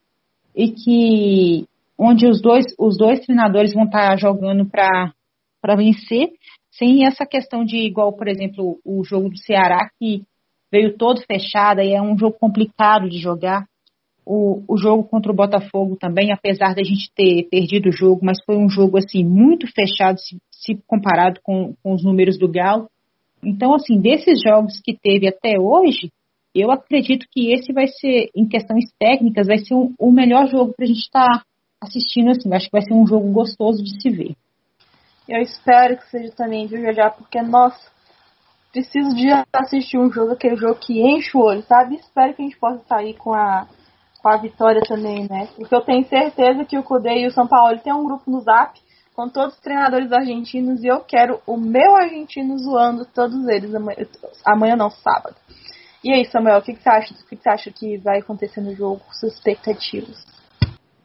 e 0.56 0.72
que 0.72 1.66
onde 1.98 2.28
os 2.28 2.42
dois 2.42 2.66
os 2.78 2.98
dois 2.98 3.20
treinadores 3.20 3.74
vão 3.74 3.84
estar 3.84 4.18
jogando 4.18 4.66
para 4.66 5.14
para 5.62 5.76
vencer 5.76 6.30
sem 6.72 7.06
essa 7.06 7.26
questão 7.26 7.64
de 7.64 7.78
igual 7.78 8.14
por 8.14 8.28
exemplo 8.28 8.80
o 8.84 9.04
jogo 9.04 9.30
do 9.30 9.38
Ceará 9.38 9.90
que 10.00 10.24
veio 10.72 10.98
todo 10.98 11.22
fechado 11.22 11.82
e 11.82 11.94
é 11.94 12.02
um 12.02 12.18
jogo 12.18 12.38
complicado 12.40 13.10
de 13.10 13.18
jogar. 13.18 13.66
O, 14.32 14.64
o 14.68 14.78
jogo 14.78 15.04
contra 15.04 15.32
o 15.32 15.36
Botafogo 15.36 15.98
também 16.00 16.32
apesar 16.32 16.76
da 16.76 16.84
gente 16.84 17.12
ter 17.16 17.48
perdido 17.50 17.90
o 17.90 17.92
jogo 17.92 18.20
mas 18.24 18.38
foi 18.46 18.58
um 18.58 18.70
jogo 18.70 18.98
assim 18.98 19.24
muito 19.24 19.66
fechado 19.74 20.20
se, 20.20 20.38
se 20.52 20.80
comparado 20.86 21.40
com, 21.42 21.74
com 21.82 21.94
os 21.94 22.04
números 22.04 22.38
do 22.38 22.48
Galo 22.48 22.88
então, 23.44 23.74
assim, 23.74 24.00
desses 24.00 24.42
jogos 24.42 24.80
que 24.84 24.98
teve 24.98 25.28
até 25.28 25.58
hoje, 25.60 26.12
eu 26.54 26.72
acredito 26.72 27.26
que 27.32 27.54
esse 27.54 27.72
vai 27.72 27.88
ser, 27.88 28.30
em 28.36 28.48
questões 28.48 28.92
técnicas, 29.00 29.48
vai 29.48 29.60
ser 29.60 29.76
um, 29.76 29.94
o 30.00 30.12
melhor 30.12 30.48
jogo 30.48 30.74
para 30.74 30.86
a 30.86 30.88
gente 30.88 31.00
estar 31.00 31.28
tá 31.28 31.44
assistindo, 31.82 32.32
assim. 32.32 32.54
Acho 32.54 32.66
que 32.66 32.72
vai 32.72 32.82
ser 32.82 32.94
um 32.94 33.08
jogo 33.08 33.32
gostoso 33.32 33.84
de 33.84 34.02
se 34.02 34.10
ver. 34.10 34.36
Eu 35.28 35.42
espero 35.42 35.98
que 35.98 36.10
seja 36.10 36.32
também, 36.36 36.68
viu, 36.68 36.92
já 36.94 37.10
Porque, 37.10 37.42
nossa, 37.42 37.80
preciso 38.72 39.16
de 39.16 39.28
assistir 39.54 39.98
um 39.98 40.12
jogo, 40.12 40.34
aquele 40.34 40.56
jogo 40.56 40.76
que 40.76 41.02
enche 41.02 41.38
o 41.38 41.42
olho, 41.42 41.62
sabe? 41.64 41.96
Espero 41.96 42.34
que 42.34 42.42
a 42.42 42.46
gente 42.46 42.60
possa 42.60 42.84
sair 42.88 43.14
com 43.14 43.34
a, 43.34 43.68
com 44.22 44.30
a 44.30 44.38
vitória 44.38 44.82
também, 44.88 45.28
né? 45.30 45.48
Porque 45.56 45.74
eu 45.74 45.82
tenho 45.82 46.04
certeza 46.06 46.66
que 46.66 46.78
o 46.78 46.84
Cudê 46.84 47.22
e 47.22 47.28
o 47.28 47.32
São 47.32 47.48
Paulo 47.48 47.80
tem 47.80 47.94
um 47.94 48.04
grupo 48.04 48.30
no 48.30 48.42
Zap 48.42 48.80
com 49.20 49.28
todos 49.28 49.56
os 49.56 49.60
treinadores 49.60 50.10
argentinos 50.14 50.82
e 50.82 50.88
eu 50.88 51.02
quero 51.02 51.42
o 51.46 51.58
meu 51.58 51.94
argentino 51.98 52.58
zoando 52.58 53.06
todos 53.06 53.50
eles 53.50 53.76
amanhã, 53.76 53.98
amanhã 54.46 54.76
não, 54.78 54.90
sábado. 54.90 55.36
E 56.02 56.14
aí, 56.14 56.24
Samuel, 56.24 56.60
o 56.60 56.62
que, 56.62 56.74
que, 56.74 56.82
você 56.82 56.90
acha? 56.90 57.14
O 57.14 57.28
que, 57.28 57.36
que 57.36 57.44
você 57.44 57.50
acha 57.50 57.70
que 57.70 57.98
vai 57.98 58.20
acontecer 58.20 58.62
no 58.62 58.74
jogo? 58.74 59.02
Suas 59.12 59.34
expectativas? 59.34 60.24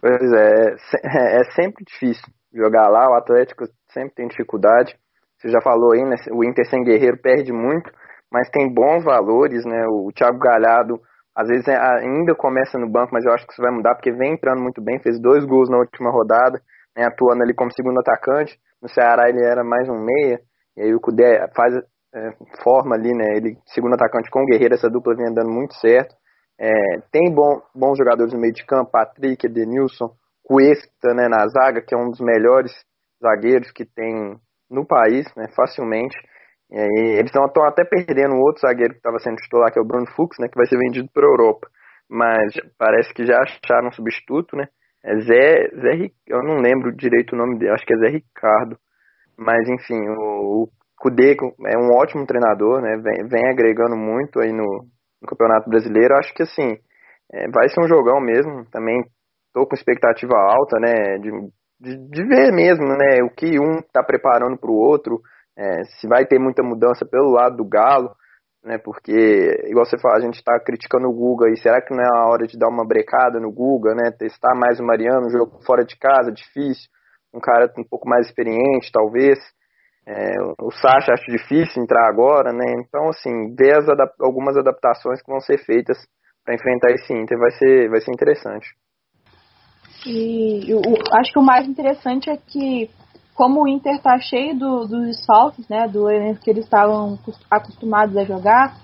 Pois 0.00 0.32
é, 0.32 0.76
é 1.40 1.44
sempre 1.56 1.84
difícil 1.84 2.22
jogar 2.54 2.88
lá, 2.88 3.10
o 3.10 3.14
Atlético 3.14 3.64
sempre 3.92 4.14
tem 4.14 4.28
dificuldade. 4.28 4.94
Você 5.36 5.48
já 5.48 5.60
falou 5.60 5.92
aí, 5.94 6.04
né? 6.04 6.14
O 6.30 6.44
Inter 6.44 6.64
sem 6.70 6.84
Guerreiro 6.84 7.20
perde 7.20 7.52
muito, 7.52 7.90
mas 8.30 8.48
tem 8.48 8.72
bons 8.72 9.02
valores, 9.02 9.64
né? 9.64 9.88
O 9.88 10.12
Thiago 10.14 10.38
Galhardo 10.38 11.00
às 11.34 11.48
vezes 11.48 11.66
é, 11.66 11.76
ainda 11.76 12.32
começa 12.36 12.78
no 12.78 12.88
banco, 12.88 13.10
mas 13.12 13.24
eu 13.24 13.32
acho 13.32 13.44
que 13.44 13.52
isso 13.52 13.60
vai 13.60 13.72
mudar 13.72 13.96
porque 13.96 14.12
vem 14.12 14.34
entrando 14.34 14.62
muito 14.62 14.80
bem, 14.80 15.00
fez 15.00 15.20
dois 15.20 15.44
gols 15.44 15.68
na 15.68 15.78
última 15.78 16.12
rodada 16.12 16.62
né, 16.96 17.04
atuando 17.04 17.42
ali 17.42 17.54
como 17.54 17.72
segundo 17.72 18.00
atacante. 18.00 18.58
No 18.80 18.88
Ceará 18.88 19.28
ele 19.28 19.42
era 19.42 19.64
mais 19.64 19.88
um 19.88 19.98
meia, 19.98 20.40
e 20.76 20.82
aí 20.82 20.94
o 20.94 21.00
Cudé 21.00 21.48
faz, 21.56 21.74
é, 22.14 22.30
forma 22.62 22.94
ali, 22.94 23.12
né, 23.12 23.36
ele 23.36 23.56
segundo 23.66 23.94
atacante 23.94 24.30
com 24.30 24.42
o 24.42 24.46
Guerreiro, 24.46 24.74
essa 24.74 24.90
dupla 24.90 25.14
vem 25.16 25.28
andando 25.28 25.50
muito 25.50 25.74
certo. 25.74 26.14
É, 26.58 26.70
tem 27.10 27.32
bom, 27.34 27.60
bons 27.74 27.98
jogadores 27.98 28.32
no 28.32 28.40
meio 28.40 28.52
de 28.52 28.64
campo, 28.64 28.90
Patrick, 28.90 29.46
Edenilson, 29.46 30.14
Cuesta 30.42 31.14
né, 31.14 31.26
na 31.28 31.46
zaga, 31.48 31.80
que 31.80 31.94
é 31.94 31.98
um 31.98 32.10
dos 32.10 32.20
melhores 32.20 32.72
zagueiros 33.20 33.70
que 33.72 33.84
tem 33.84 34.38
no 34.70 34.86
país, 34.86 35.26
né, 35.36 35.48
facilmente. 35.56 36.16
E 36.70 36.78
aí, 36.78 37.18
eles 37.18 37.30
estão 37.30 37.64
até 37.64 37.84
perdendo 37.84 38.34
um 38.34 38.40
outro 38.40 38.60
zagueiro 38.60 38.92
que 38.92 38.98
estava 38.98 39.18
sendo 39.18 39.36
titular, 39.36 39.72
que 39.72 39.78
é 39.78 39.82
o 39.82 39.86
Bruno 39.86 40.06
Fux, 40.14 40.36
né, 40.38 40.48
que 40.48 40.56
vai 40.56 40.66
ser 40.66 40.78
vendido 40.78 41.08
para 41.12 41.24
a 41.24 41.30
Europa. 41.30 41.68
Mas 42.08 42.52
parece 42.78 43.12
que 43.14 43.24
já 43.24 43.38
acharam 43.40 43.88
um 43.88 43.92
substituto, 43.92 44.56
né? 44.56 44.68
É 45.04 45.14
Zé, 45.20 45.68
Zé, 45.82 46.10
eu 46.26 46.42
não 46.42 46.56
lembro 46.56 46.96
direito 46.96 47.34
o 47.34 47.38
nome 47.38 47.58
dele, 47.58 47.72
acho 47.72 47.84
que 47.84 47.92
é 47.92 47.98
Zé 47.98 48.08
Ricardo. 48.08 48.78
Mas 49.36 49.68
enfim, 49.68 50.00
o, 50.08 50.68
Kudê 50.98 51.36
é 51.66 51.76
um 51.76 51.90
ótimo 51.94 52.26
treinador, 52.26 52.80
né? 52.80 52.96
Vem, 52.96 53.28
vem 53.28 53.50
agregando 53.50 53.96
muito 53.96 54.40
aí 54.40 54.52
no, 54.52 54.86
no 55.20 55.28
Campeonato 55.28 55.68
Brasileiro. 55.68 56.14
Acho 56.14 56.32
que 56.32 56.42
assim, 56.42 56.78
é, 57.30 57.50
vai 57.50 57.68
ser 57.68 57.82
um 57.84 57.88
jogão 57.88 58.20
mesmo. 58.20 58.64
Também 58.70 59.04
tô 59.52 59.66
com 59.66 59.74
expectativa 59.74 60.34
alta, 60.34 60.78
né? 60.80 61.18
De, 61.18 61.30
de, 61.80 62.08
de 62.08 62.24
ver 62.26 62.52
mesmo, 62.52 62.86
né? 62.86 63.22
O 63.22 63.28
que 63.28 63.58
um 63.60 63.82
tá 63.92 64.02
preparando 64.02 64.56
para 64.56 64.70
o 64.70 64.76
outro, 64.76 65.20
é, 65.58 65.84
se 66.00 66.08
vai 66.08 66.24
ter 66.24 66.38
muita 66.38 66.62
mudança 66.62 67.04
pelo 67.04 67.32
lado 67.32 67.56
do 67.56 67.68
Galo 67.68 68.10
né? 68.64 68.78
Porque, 68.78 69.12
igual 69.68 69.84
você 69.84 69.98
fala, 69.98 70.16
a 70.16 70.20
gente 70.20 70.36
está 70.36 70.58
criticando 70.58 71.06
o 71.06 71.12
Guga 71.12 71.50
e 71.50 71.56
será 71.58 71.82
que 71.82 71.94
não 71.94 72.02
é 72.02 72.08
a 72.08 72.26
hora 72.26 72.46
de 72.46 72.58
dar 72.58 72.68
uma 72.68 72.86
brecada 72.86 73.38
no 73.38 73.52
Guga, 73.52 73.94
né? 73.94 74.10
Testar 74.10 74.54
mais 74.56 74.80
o 74.80 74.84
Mariano, 74.84 75.30
jogo 75.30 75.60
fora 75.64 75.84
de 75.84 75.96
casa, 75.98 76.32
difícil, 76.32 76.88
um 77.32 77.40
cara 77.40 77.70
um 77.78 77.84
pouco 77.84 78.08
mais 78.08 78.26
experiente, 78.26 78.90
talvez. 78.90 79.38
É, 80.06 80.34
o 80.60 80.70
Sacha 80.70 81.12
acho 81.12 81.24
difícil 81.30 81.82
entrar 81.82 82.08
agora, 82.08 82.52
né? 82.52 82.64
Então, 82.78 83.08
assim, 83.08 83.54
ver 83.54 83.78
as 83.78 83.88
adap 83.88 84.12
algumas 84.20 84.56
adaptações 84.56 85.22
que 85.22 85.30
vão 85.30 85.40
ser 85.40 85.58
feitas 85.58 85.96
para 86.44 86.54
enfrentar 86.54 86.90
esse 86.92 87.12
Inter 87.12 87.38
vai 87.38 87.50
ser, 87.52 87.88
vai 87.88 88.00
ser 88.00 88.12
interessante. 88.12 88.66
E 90.06 90.70
eu, 90.70 90.80
acho 91.18 91.32
que 91.32 91.38
o 91.38 91.42
mais 91.42 91.66
interessante 91.66 92.28
é 92.28 92.36
que 92.36 92.90
como 93.34 93.62
o 93.62 93.68
Inter 93.68 93.96
está 93.96 94.18
cheio 94.18 94.56
do, 94.56 94.86
dos 94.86 95.06
desfalques, 95.06 95.68
né, 95.68 95.88
do 95.88 96.08
elenco 96.10 96.40
que 96.40 96.50
eles 96.50 96.64
estavam 96.64 97.18
acostumados 97.50 98.16
a 98.16 98.24
jogar, 98.24 98.76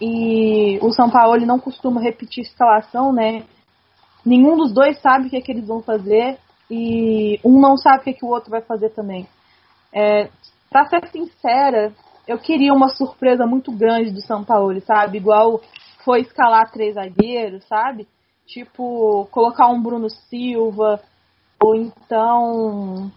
e 0.00 0.78
o 0.82 0.92
São 0.92 1.10
Paulo 1.10 1.36
ele 1.36 1.46
não 1.46 1.58
costuma 1.58 2.00
repetir 2.00 2.44
escalação, 2.44 3.12
né? 3.12 3.44
Nenhum 4.24 4.56
dos 4.56 4.72
dois 4.72 4.98
sabe 5.00 5.26
o 5.26 5.30
que, 5.30 5.36
é 5.36 5.40
que 5.40 5.52
eles 5.52 5.66
vão 5.66 5.82
fazer. 5.82 6.38
e 6.70 7.38
um 7.44 7.60
não 7.60 7.76
sabe 7.76 7.98
o 7.98 8.04
que, 8.04 8.12
que 8.14 8.24
o 8.24 8.28
outro 8.28 8.50
vai 8.50 8.62
fazer 8.62 8.90
também. 8.90 9.26
É, 9.92 10.30
pra 10.70 10.86
ser 10.86 11.06
sincera, 11.08 11.92
eu 12.26 12.38
queria 12.38 12.72
uma 12.72 12.88
surpresa 12.88 13.44
muito 13.44 13.72
grande 13.72 14.10
do 14.10 14.22
São 14.22 14.44
Paulo, 14.44 14.80
sabe? 14.82 15.18
Igual 15.18 15.60
foi 16.04 16.20
escalar 16.20 16.70
três 16.70 16.94
zagueiros, 16.94 17.66
sabe? 17.66 18.06
Tipo, 18.46 19.26
colocar 19.30 19.68
um 19.68 19.82
Bruno 19.82 20.08
Silva, 20.08 21.00
ou 21.62 21.74
então, 21.74 23.12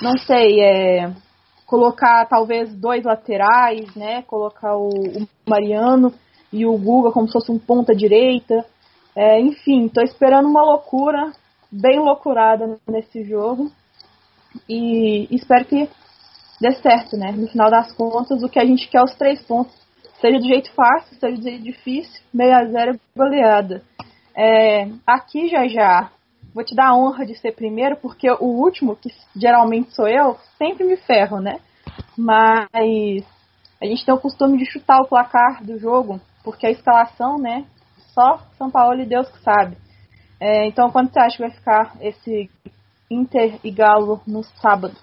não 0.00 0.16
sei, 0.18 0.60
é, 0.60 1.12
colocar 1.66 2.26
talvez 2.26 2.74
dois 2.74 3.04
laterais, 3.04 3.94
né? 3.94 4.22
Colocar 4.22 4.76
o, 4.76 4.88
o 4.88 5.28
Mariano 5.48 6.12
e 6.52 6.64
o 6.64 6.76
Guga 6.76 7.10
como 7.10 7.26
se 7.26 7.32
fosse 7.32 7.50
um 7.50 7.58
ponta 7.58 7.94
direita. 7.94 8.64
É, 9.14 9.40
enfim, 9.40 9.88
tô 9.88 10.02
esperando 10.02 10.48
uma 10.48 10.62
loucura, 10.62 11.32
bem 11.70 11.98
loucurada 11.98 12.78
nesse 12.86 13.24
jogo. 13.24 13.70
E 14.68 15.26
espero 15.34 15.64
que 15.64 15.88
dê 16.60 16.72
certo, 16.72 17.16
né? 17.16 17.32
No 17.32 17.48
final 17.48 17.70
das 17.70 17.92
contas, 17.92 18.42
o 18.42 18.48
que 18.48 18.58
a 18.58 18.64
gente 18.64 18.88
quer 18.88 18.98
é 18.98 19.04
os 19.04 19.14
três 19.14 19.42
pontos. 19.42 19.74
Seja 20.20 20.38
do 20.38 20.46
jeito 20.46 20.72
fácil, 20.72 21.18
seja 21.18 21.36
do 21.36 21.42
jeito 21.42 21.62
difícil, 21.62 22.22
6 22.34 22.52
a 22.52 22.64
0 22.64 23.00
goleada. 23.14 23.82
É, 24.34 24.88
aqui 25.06 25.48
já 25.48 25.66
já 25.66 26.10
vou 26.56 26.64
te 26.64 26.74
dar 26.74 26.88
a 26.88 26.96
honra 26.96 27.26
de 27.26 27.34
ser 27.34 27.52
primeiro, 27.52 27.98
porque 27.98 28.30
o 28.30 28.46
último, 28.46 28.96
que 28.96 29.10
geralmente 29.36 29.94
sou 29.94 30.08
eu, 30.08 30.38
sempre 30.56 30.86
me 30.86 30.96
ferro, 30.96 31.38
né? 31.38 31.60
Mas 32.16 33.22
a 33.78 33.84
gente 33.84 34.06
tem 34.06 34.14
o 34.14 34.18
costume 34.18 34.56
de 34.56 34.64
chutar 34.64 35.02
o 35.02 35.06
placar 35.06 35.62
do 35.62 35.78
jogo, 35.78 36.18
porque 36.42 36.66
a 36.66 36.70
escalação, 36.70 37.38
né? 37.38 37.66
Só 38.14 38.38
São 38.56 38.70
Paulo 38.70 38.98
e 38.98 39.04
Deus 39.04 39.28
que 39.28 39.38
sabe. 39.42 39.76
É, 40.40 40.66
então, 40.66 40.90
quanto 40.90 41.12
você 41.12 41.20
acha 41.20 41.36
que 41.36 41.42
vai 41.42 41.50
ficar 41.50 41.94
esse 42.00 42.50
Inter 43.10 43.60
e 43.62 43.70
Galo 43.70 44.22
no 44.26 44.42
sábado? 44.42 44.96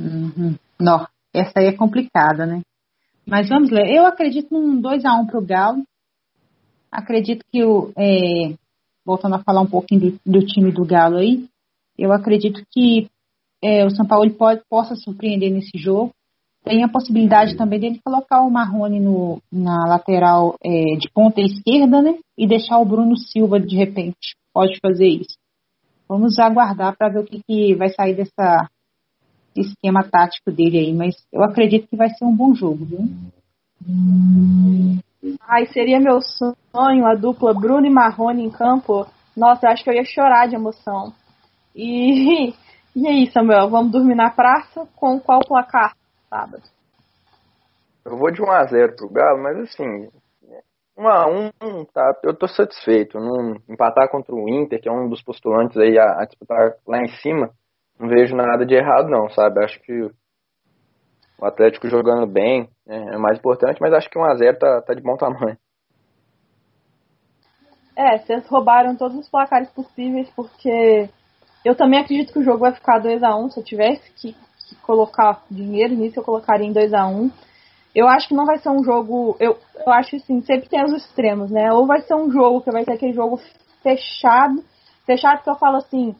Uhum. 0.00 0.56
Não, 0.80 1.06
essa 1.32 1.60
aí 1.60 1.66
é 1.66 1.76
complicada, 1.76 2.44
né? 2.44 2.62
Mas 3.24 3.48
vamos 3.48 3.70
ler. 3.70 3.88
Eu 3.88 4.04
acredito 4.04 4.52
num 4.52 4.82
2x1 4.82 5.26
para 5.26 5.38
o 5.38 5.46
Galo. 5.46 5.84
Acredito 6.90 7.44
que 7.52 7.62
o. 7.62 7.92
É, 7.96 8.54
voltando 9.08 9.36
a 9.36 9.42
falar 9.42 9.62
um 9.62 9.66
pouquinho 9.66 10.12
do, 10.12 10.20
do, 10.24 10.46
time 10.46 10.70
do 10.70 10.84
Galo 10.84 11.16
aí, 11.16 11.46
eu 11.96 12.12
acredito 12.12 12.62
que 12.70 13.08
é, 13.64 13.84
o 13.86 13.90
São 13.90 14.06
Paulo 14.06 14.30
pode, 14.34 14.60
possa 14.68 14.94
surpreender 14.94 15.50
nesse 15.50 15.78
jogo. 15.78 16.12
Tem 16.62 16.84
a 16.84 16.88
possibilidade 16.88 17.56
também 17.56 17.80
dele 17.80 18.00
colocar 18.04 18.42
o 18.42 18.50
Marrone 18.50 19.00
no, 19.00 19.40
na 19.50 19.88
lateral 19.88 20.56
é, 20.62 20.96
de 20.96 21.08
ponta 21.10 21.40
esquerda, 21.40 22.02
né? 22.02 22.18
E 22.36 22.46
deixar 22.46 22.78
o 22.78 22.84
Bruno 22.84 23.16
Silva 23.16 23.58
de 23.58 23.74
repente. 23.74 24.36
Pode 24.52 24.78
fazer 24.80 25.08
isso. 25.08 25.38
Vamos 26.06 26.38
aguardar 26.38 26.94
para 26.96 27.08
ver 27.08 27.20
o 27.20 27.24
que, 27.24 27.40
que 27.42 27.74
vai 27.74 27.88
sair 27.88 28.14
dessa, 28.14 28.68
esquema 29.60 30.02
tático 30.04 30.50
dele 30.50 30.78
aí, 30.78 30.92
mas 30.92 31.16
eu 31.32 31.42
acredito 31.42 31.88
que 31.88 31.96
vai 31.96 32.10
ser 32.10 32.24
um 32.24 32.34
bom 32.34 32.54
jogo, 32.54 32.84
viu? 32.84 33.08
Ai, 35.46 35.66
seria 35.66 35.98
meu 35.98 36.20
sonho 36.20 37.06
a 37.06 37.14
dupla 37.14 37.52
Bruno 37.52 37.86
e 37.86 37.90
Marrone 37.90 38.44
em 38.44 38.50
campo. 38.50 39.06
Nossa, 39.36 39.66
eu 39.66 39.70
acho 39.70 39.84
que 39.84 39.90
eu 39.90 39.94
ia 39.94 40.04
chorar 40.04 40.48
de 40.48 40.54
emoção. 40.54 41.12
E, 41.74 42.54
e 42.94 43.08
aí, 43.08 43.30
Samuel, 43.30 43.68
vamos 43.68 43.92
dormir 43.92 44.14
na 44.14 44.30
praça 44.30 44.86
com 44.96 45.20
qual 45.20 45.40
placar 45.40 45.94
sábado? 46.28 46.62
Eu 48.04 48.16
vou 48.16 48.30
de 48.30 48.40
1x0 48.40 48.96
pro 48.96 49.10
Galo, 49.10 49.42
mas 49.42 49.58
assim, 49.58 50.08
1x1, 50.98 51.86
tá, 51.92 52.18
eu 52.24 52.34
tô 52.34 52.48
satisfeito. 52.48 53.18
Não 53.18 53.56
empatar 53.68 54.10
contra 54.10 54.34
o 54.34 54.48
Inter, 54.48 54.80
que 54.80 54.88
é 54.88 54.92
um 54.92 55.08
dos 55.08 55.22
postulantes 55.22 55.76
aí 55.76 55.98
a, 55.98 56.20
a 56.20 56.24
disputar 56.24 56.74
lá 56.86 56.98
em 56.98 57.08
cima, 57.20 57.50
não 57.98 58.08
vejo 58.08 58.34
nada 58.34 58.64
de 58.64 58.74
errado 58.74 59.08
não, 59.08 59.28
sabe? 59.30 59.64
Acho 59.64 59.80
que 59.80 60.10
o 61.38 61.46
Atlético 61.46 61.88
jogando 61.88 62.26
bem 62.26 62.68
né, 62.86 63.14
é 63.14 63.16
mais 63.16 63.38
importante, 63.38 63.80
mas 63.80 63.92
acho 63.92 64.10
que 64.10 64.18
1x0 64.18 64.58
tá, 64.58 64.82
tá 64.82 64.94
de 64.94 65.02
bom 65.02 65.16
tamanho. 65.16 65.56
É, 67.96 68.18
vocês 68.18 68.46
roubaram 68.48 68.96
todos 68.96 69.16
os 69.16 69.28
placares 69.28 69.70
possíveis, 69.70 70.28
porque 70.36 71.08
eu 71.64 71.74
também 71.74 72.00
acredito 72.00 72.32
que 72.32 72.38
o 72.38 72.44
jogo 72.44 72.58
vai 72.58 72.72
ficar 72.72 73.02
2x1. 73.02 73.50
Se 73.50 73.60
eu 73.60 73.64
tivesse 73.64 74.12
que, 74.12 74.32
que 74.68 74.76
colocar 74.82 75.42
dinheiro 75.50 75.94
nisso, 75.94 76.18
eu 76.18 76.24
colocaria 76.24 76.66
em 76.66 76.72
2x1. 76.72 77.30
Eu 77.94 78.06
acho 78.06 78.28
que 78.28 78.34
não 78.34 78.46
vai 78.46 78.58
ser 78.58 78.68
um 78.68 78.84
jogo. 78.84 79.36
Eu, 79.40 79.58
eu 79.84 79.92
acho 79.92 80.14
assim, 80.14 80.40
sempre 80.42 80.68
tem 80.68 80.84
os 80.84 80.92
extremos, 80.92 81.50
né? 81.50 81.72
Ou 81.72 81.86
vai 81.86 82.00
ser 82.02 82.14
um 82.14 82.30
jogo 82.30 82.60
que 82.60 82.70
vai 82.70 82.84
ser 82.84 82.92
aquele 82.92 83.12
jogo 83.12 83.40
fechado. 83.82 84.62
Fechado 85.04 85.42
que 85.42 85.50
eu 85.50 85.56
falo 85.56 85.78
assim, 85.78 86.14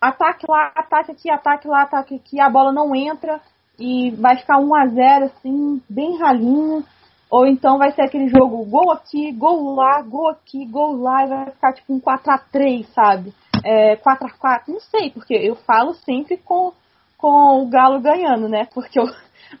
ataque 0.00 0.46
lá, 0.48 0.70
ataque 0.76 1.10
aqui, 1.10 1.30
ataque 1.30 1.66
lá, 1.66 1.82
ataque 1.82 2.14
aqui, 2.14 2.38
a 2.38 2.48
bola 2.48 2.72
não 2.72 2.94
entra 2.94 3.40
e 3.78 4.10
vai 4.12 4.36
ficar 4.36 4.58
1 4.58 4.74
a 4.74 4.86
0 4.86 5.24
assim, 5.26 5.82
bem 5.88 6.18
ralinho. 6.18 6.84
Ou 7.30 7.46
então 7.46 7.78
vai 7.78 7.90
ser 7.92 8.02
aquele 8.02 8.28
jogo 8.28 8.64
gol 8.64 8.92
aqui, 8.92 9.32
gol 9.32 9.74
lá, 9.74 10.00
gol 10.02 10.28
aqui, 10.28 10.64
gol 10.64 10.96
lá, 10.96 11.24
e 11.24 11.28
vai 11.28 11.50
ficar 11.50 11.72
tipo 11.72 11.92
um 11.92 12.00
4 12.00 12.32
a 12.32 12.38
3 12.38 12.86
sabe? 12.94 13.34
É, 13.64 13.96
4 13.96 14.26
a 14.28 14.30
4 14.30 14.72
não 14.72 14.80
sei, 14.80 15.10
porque 15.10 15.34
eu 15.34 15.56
falo 15.56 15.94
sempre 15.94 16.36
com, 16.36 16.72
com 17.18 17.62
o 17.62 17.68
Galo 17.68 18.00
ganhando, 18.00 18.48
né? 18.48 18.68
Porque 18.72 19.00
eu, 19.00 19.06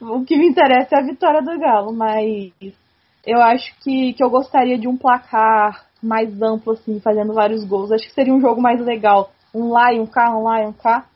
o 0.00 0.24
que 0.24 0.36
me 0.36 0.48
interessa 0.48 0.94
é 0.94 1.00
a 1.00 1.06
vitória 1.06 1.42
do 1.42 1.58
Galo, 1.58 1.92
mas 1.92 2.52
eu 3.26 3.42
acho 3.42 3.74
que, 3.80 4.12
que 4.12 4.22
eu 4.22 4.30
gostaria 4.30 4.78
de 4.78 4.86
um 4.86 4.96
placar 4.96 5.86
mais 6.00 6.40
amplo, 6.40 6.74
assim, 6.74 7.00
fazendo 7.00 7.34
vários 7.34 7.64
gols. 7.64 7.90
Acho 7.90 8.06
que 8.06 8.14
seria 8.14 8.32
um 8.32 8.40
jogo 8.40 8.62
mais 8.62 8.80
legal 8.80 9.32
um 9.52 9.70
lá 9.70 9.92
e 9.92 9.98
um 9.98 10.06
cá, 10.06 10.30
um 10.36 10.42
lá 10.42 10.62
e 10.62 10.66
um 10.66 10.72
cá. 10.72 11.06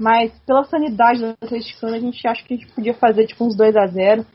Mas 0.00 0.32
pela 0.46 0.64
sanidade 0.64 1.20
do 1.20 1.36
atleticano, 1.40 1.94
a 1.94 2.00
gente 2.00 2.26
acha 2.26 2.42
que 2.44 2.54
a 2.54 2.56
gente 2.56 2.72
podia 2.72 2.94
fazer 2.94 3.26
tipo 3.26 3.44
uns 3.44 3.56
2 3.56 3.76
a 3.76 3.86
0 3.86 4.26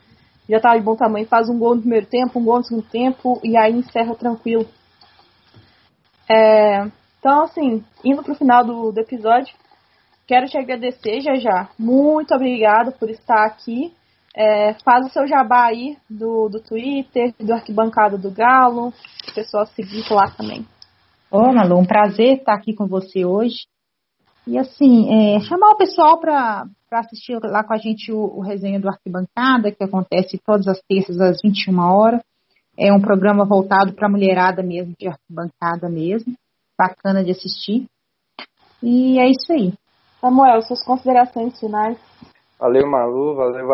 Já 0.48 0.60
tá 0.60 0.76
de 0.76 0.82
bom 0.82 0.96
tamanho, 0.96 1.26
faz 1.26 1.48
um 1.48 1.58
gol 1.58 1.74
no 1.74 1.80
primeiro 1.80 2.06
tempo, 2.06 2.38
um 2.38 2.44
gol 2.44 2.58
no 2.58 2.64
segundo 2.64 2.88
tempo 2.88 3.40
e 3.42 3.56
aí 3.56 3.72
encerra 3.72 4.14
tranquilo. 4.14 4.66
É, 6.30 6.86
então, 7.18 7.42
assim, 7.42 7.84
indo 8.04 8.22
pro 8.22 8.34
final 8.34 8.64
do, 8.64 8.92
do 8.92 9.00
episódio, 9.00 9.54
quero 10.26 10.46
te 10.46 10.58
agradecer 10.58 11.20
já 11.20 11.34
já. 11.36 11.68
Muito 11.78 12.34
obrigado 12.34 12.92
por 12.92 13.10
estar 13.10 13.46
aqui. 13.46 13.92
É, 14.36 14.74
faz 14.84 15.06
o 15.06 15.10
seu 15.10 15.26
jabá 15.26 15.66
aí 15.66 15.96
do, 16.08 16.48
do 16.48 16.60
Twitter, 16.60 17.34
do 17.40 17.52
Arquibancada 17.52 18.16
do 18.16 18.30
Galo, 18.30 18.88
o 18.88 19.34
pessoal 19.34 19.66
seguir 19.66 20.04
lá 20.12 20.30
também. 20.30 20.64
Ô, 21.30 21.52
Malu, 21.52 21.78
um 21.78 21.84
prazer 21.84 22.38
estar 22.38 22.54
aqui 22.54 22.72
com 22.72 22.86
você 22.86 23.24
hoje. 23.24 23.66
E 24.48 24.56
assim, 24.56 25.10
é, 25.12 25.40
chamar 25.40 25.72
o 25.72 25.76
pessoal 25.76 26.18
para 26.18 26.66
assistir 26.90 27.38
lá 27.42 27.62
com 27.62 27.74
a 27.74 27.76
gente 27.76 28.10
o, 28.10 28.38
o 28.38 28.40
resenha 28.40 28.80
do 28.80 28.88
Arquibancada, 28.88 29.70
que 29.70 29.84
acontece 29.84 30.40
todas 30.42 30.66
as 30.66 30.80
terças 30.88 31.20
às 31.20 31.42
21 31.44 31.78
horas. 31.78 32.22
É 32.74 32.90
um 32.90 32.98
programa 32.98 33.44
voltado 33.44 33.92
para 33.92 34.06
a 34.06 34.10
mulherada 34.10 34.62
mesmo, 34.62 34.94
de 34.98 35.06
arquibancada 35.06 35.90
mesmo. 35.90 36.32
Bacana 36.78 37.22
de 37.22 37.32
assistir. 37.32 37.86
E 38.82 39.18
é 39.18 39.28
isso 39.28 39.52
aí. 39.52 39.74
Samuel, 40.18 40.62
suas 40.62 40.82
considerações 40.82 41.60
finais. 41.60 41.98
Valeu, 42.58 42.88
Malu, 42.90 43.34
valeu, 43.34 43.68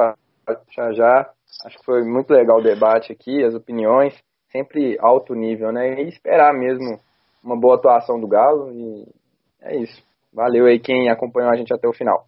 já 0.75 0.93
já. 0.93 1.31
Acho 1.67 1.79
que 1.79 1.85
foi 1.85 2.03
muito 2.03 2.33
legal 2.33 2.59
o 2.59 2.65
debate 2.65 3.13
aqui, 3.13 3.45
as 3.45 3.55
opiniões, 3.55 4.13
sempre 4.51 4.99
alto 4.99 5.37
nível, 5.37 5.71
né? 5.71 6.03
E 6.03 6.09
esperar 6.09 6.53
mesmo 6.53 6.99
uma 7.45 7.57
boa 7.57 7.77
atuação 7.77 8.21
do 8.21 8.27
Galo 8.27 8.73
e 8.73 9.07
é 9.63 9.77
isso. 9.77 10.03
Valeu 10.35 10.67
aí 10.67 10.81
quem 10.81 11.09
acompanhou 11.09 11.51
a 11.51 11.57
gente 11.57 11.73
até 11.73 11.87
o 11.87 11.93
final. 11.93 12.25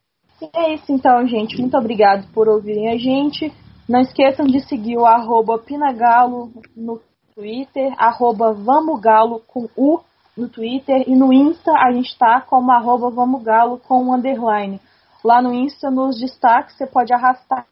é 0.54 0.74
isso 0.74 0.92
então, 0.92 1.26
gente. 1.26 1.60
Muito 1.60 1.76
obrigado 1.76 2.30
por 2.32 2.48
ouvirem 2.48 2.90
a 2.90 2.96
gente. 2.96 3.52
Não 3.88 4.00
esqueçam 4.00 4.46
de 4.46 4.60
seguir 4.60 4.96
o 4.96 5.04
arroba 5.04 5.58
Pinagalo 5.58 6.52
no 6.76 7.00
Twitter, 7.34 7.92
arroba 7.98 8.52
Vamogalo 8.52 9.40
com 9.46 9.68
U 9.76 10.00
no 10.36 10.48
Twitter 10.48 11.04
e 11.06 11.16
no 11.16 11.32
Insta 11.32 11.72
a 11.72 11.90
gente 11.92 12.10
está 12.10 12.40
como 12.40 12.70
arroba 12.70 13.10
Vamogalo 13.10 13.78
com 13.78 14.14
underline. 14.14 14.80
Lá 15.24 15.42
no 15.42 15.52
Insta, 15.52 15.90
nos 15.90 16.20
destaques, 16.20 16.76
você 16.76 16.86
pode 16.86 17.12
arrastar 17.12 17.66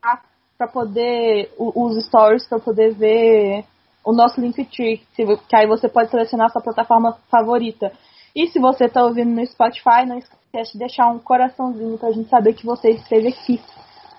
para 0.59 0.69
poder 0.69 1.53
os 1.59 2.05
stories 2.07 2.47
para 2.49 2.59
poder 2.59 2.95
ver 2.95 3.65
o 4.05 4.13
nosso 4.13 4.41
Linktree, 4.41 5.03
que 5.15 5.57
aí 5.57 5.67
você 5.67 5.89
pode 5.89 6.11
selecionar 6.11 6.47
a 6.47 6.51
sua 6.51 6.63
plataforma 6.63 7.17
favorita. 7.31 7.93
E 8.37 8.49
se 8.49 8.59
você 8.59 8.87
está 8.87 9.05
ouvindo 9.05 9.31
no 9.31 9.47
Spotify, 9.47 10.05
não 10.05 10.19
esquece 10.19 10.73
de 10.73 10.79
deixar 10.81 11.09
um 11.09 11.21
coraçãozinho 11.21 11.97
para 11.97 12.09
a 12.09 12.13
gente 12.13 12.29
saber 12.29 12.55
que 12.55 12.67
você 12.67 12.91
esteve 12.91 13.29
aqui. 13.29 13.61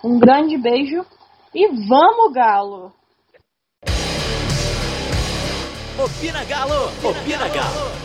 Um 0.01 0.17
grande 0.17 0.57
beijo 0.57 1.05
e 1.53 1.67
vamos, 1.67 2.33
Galo! 2.33 2.93
Opina 6.01 6.45
Galo! 6.45 6.85
Opina 7.03 7.49
Galo! 7.49 8.04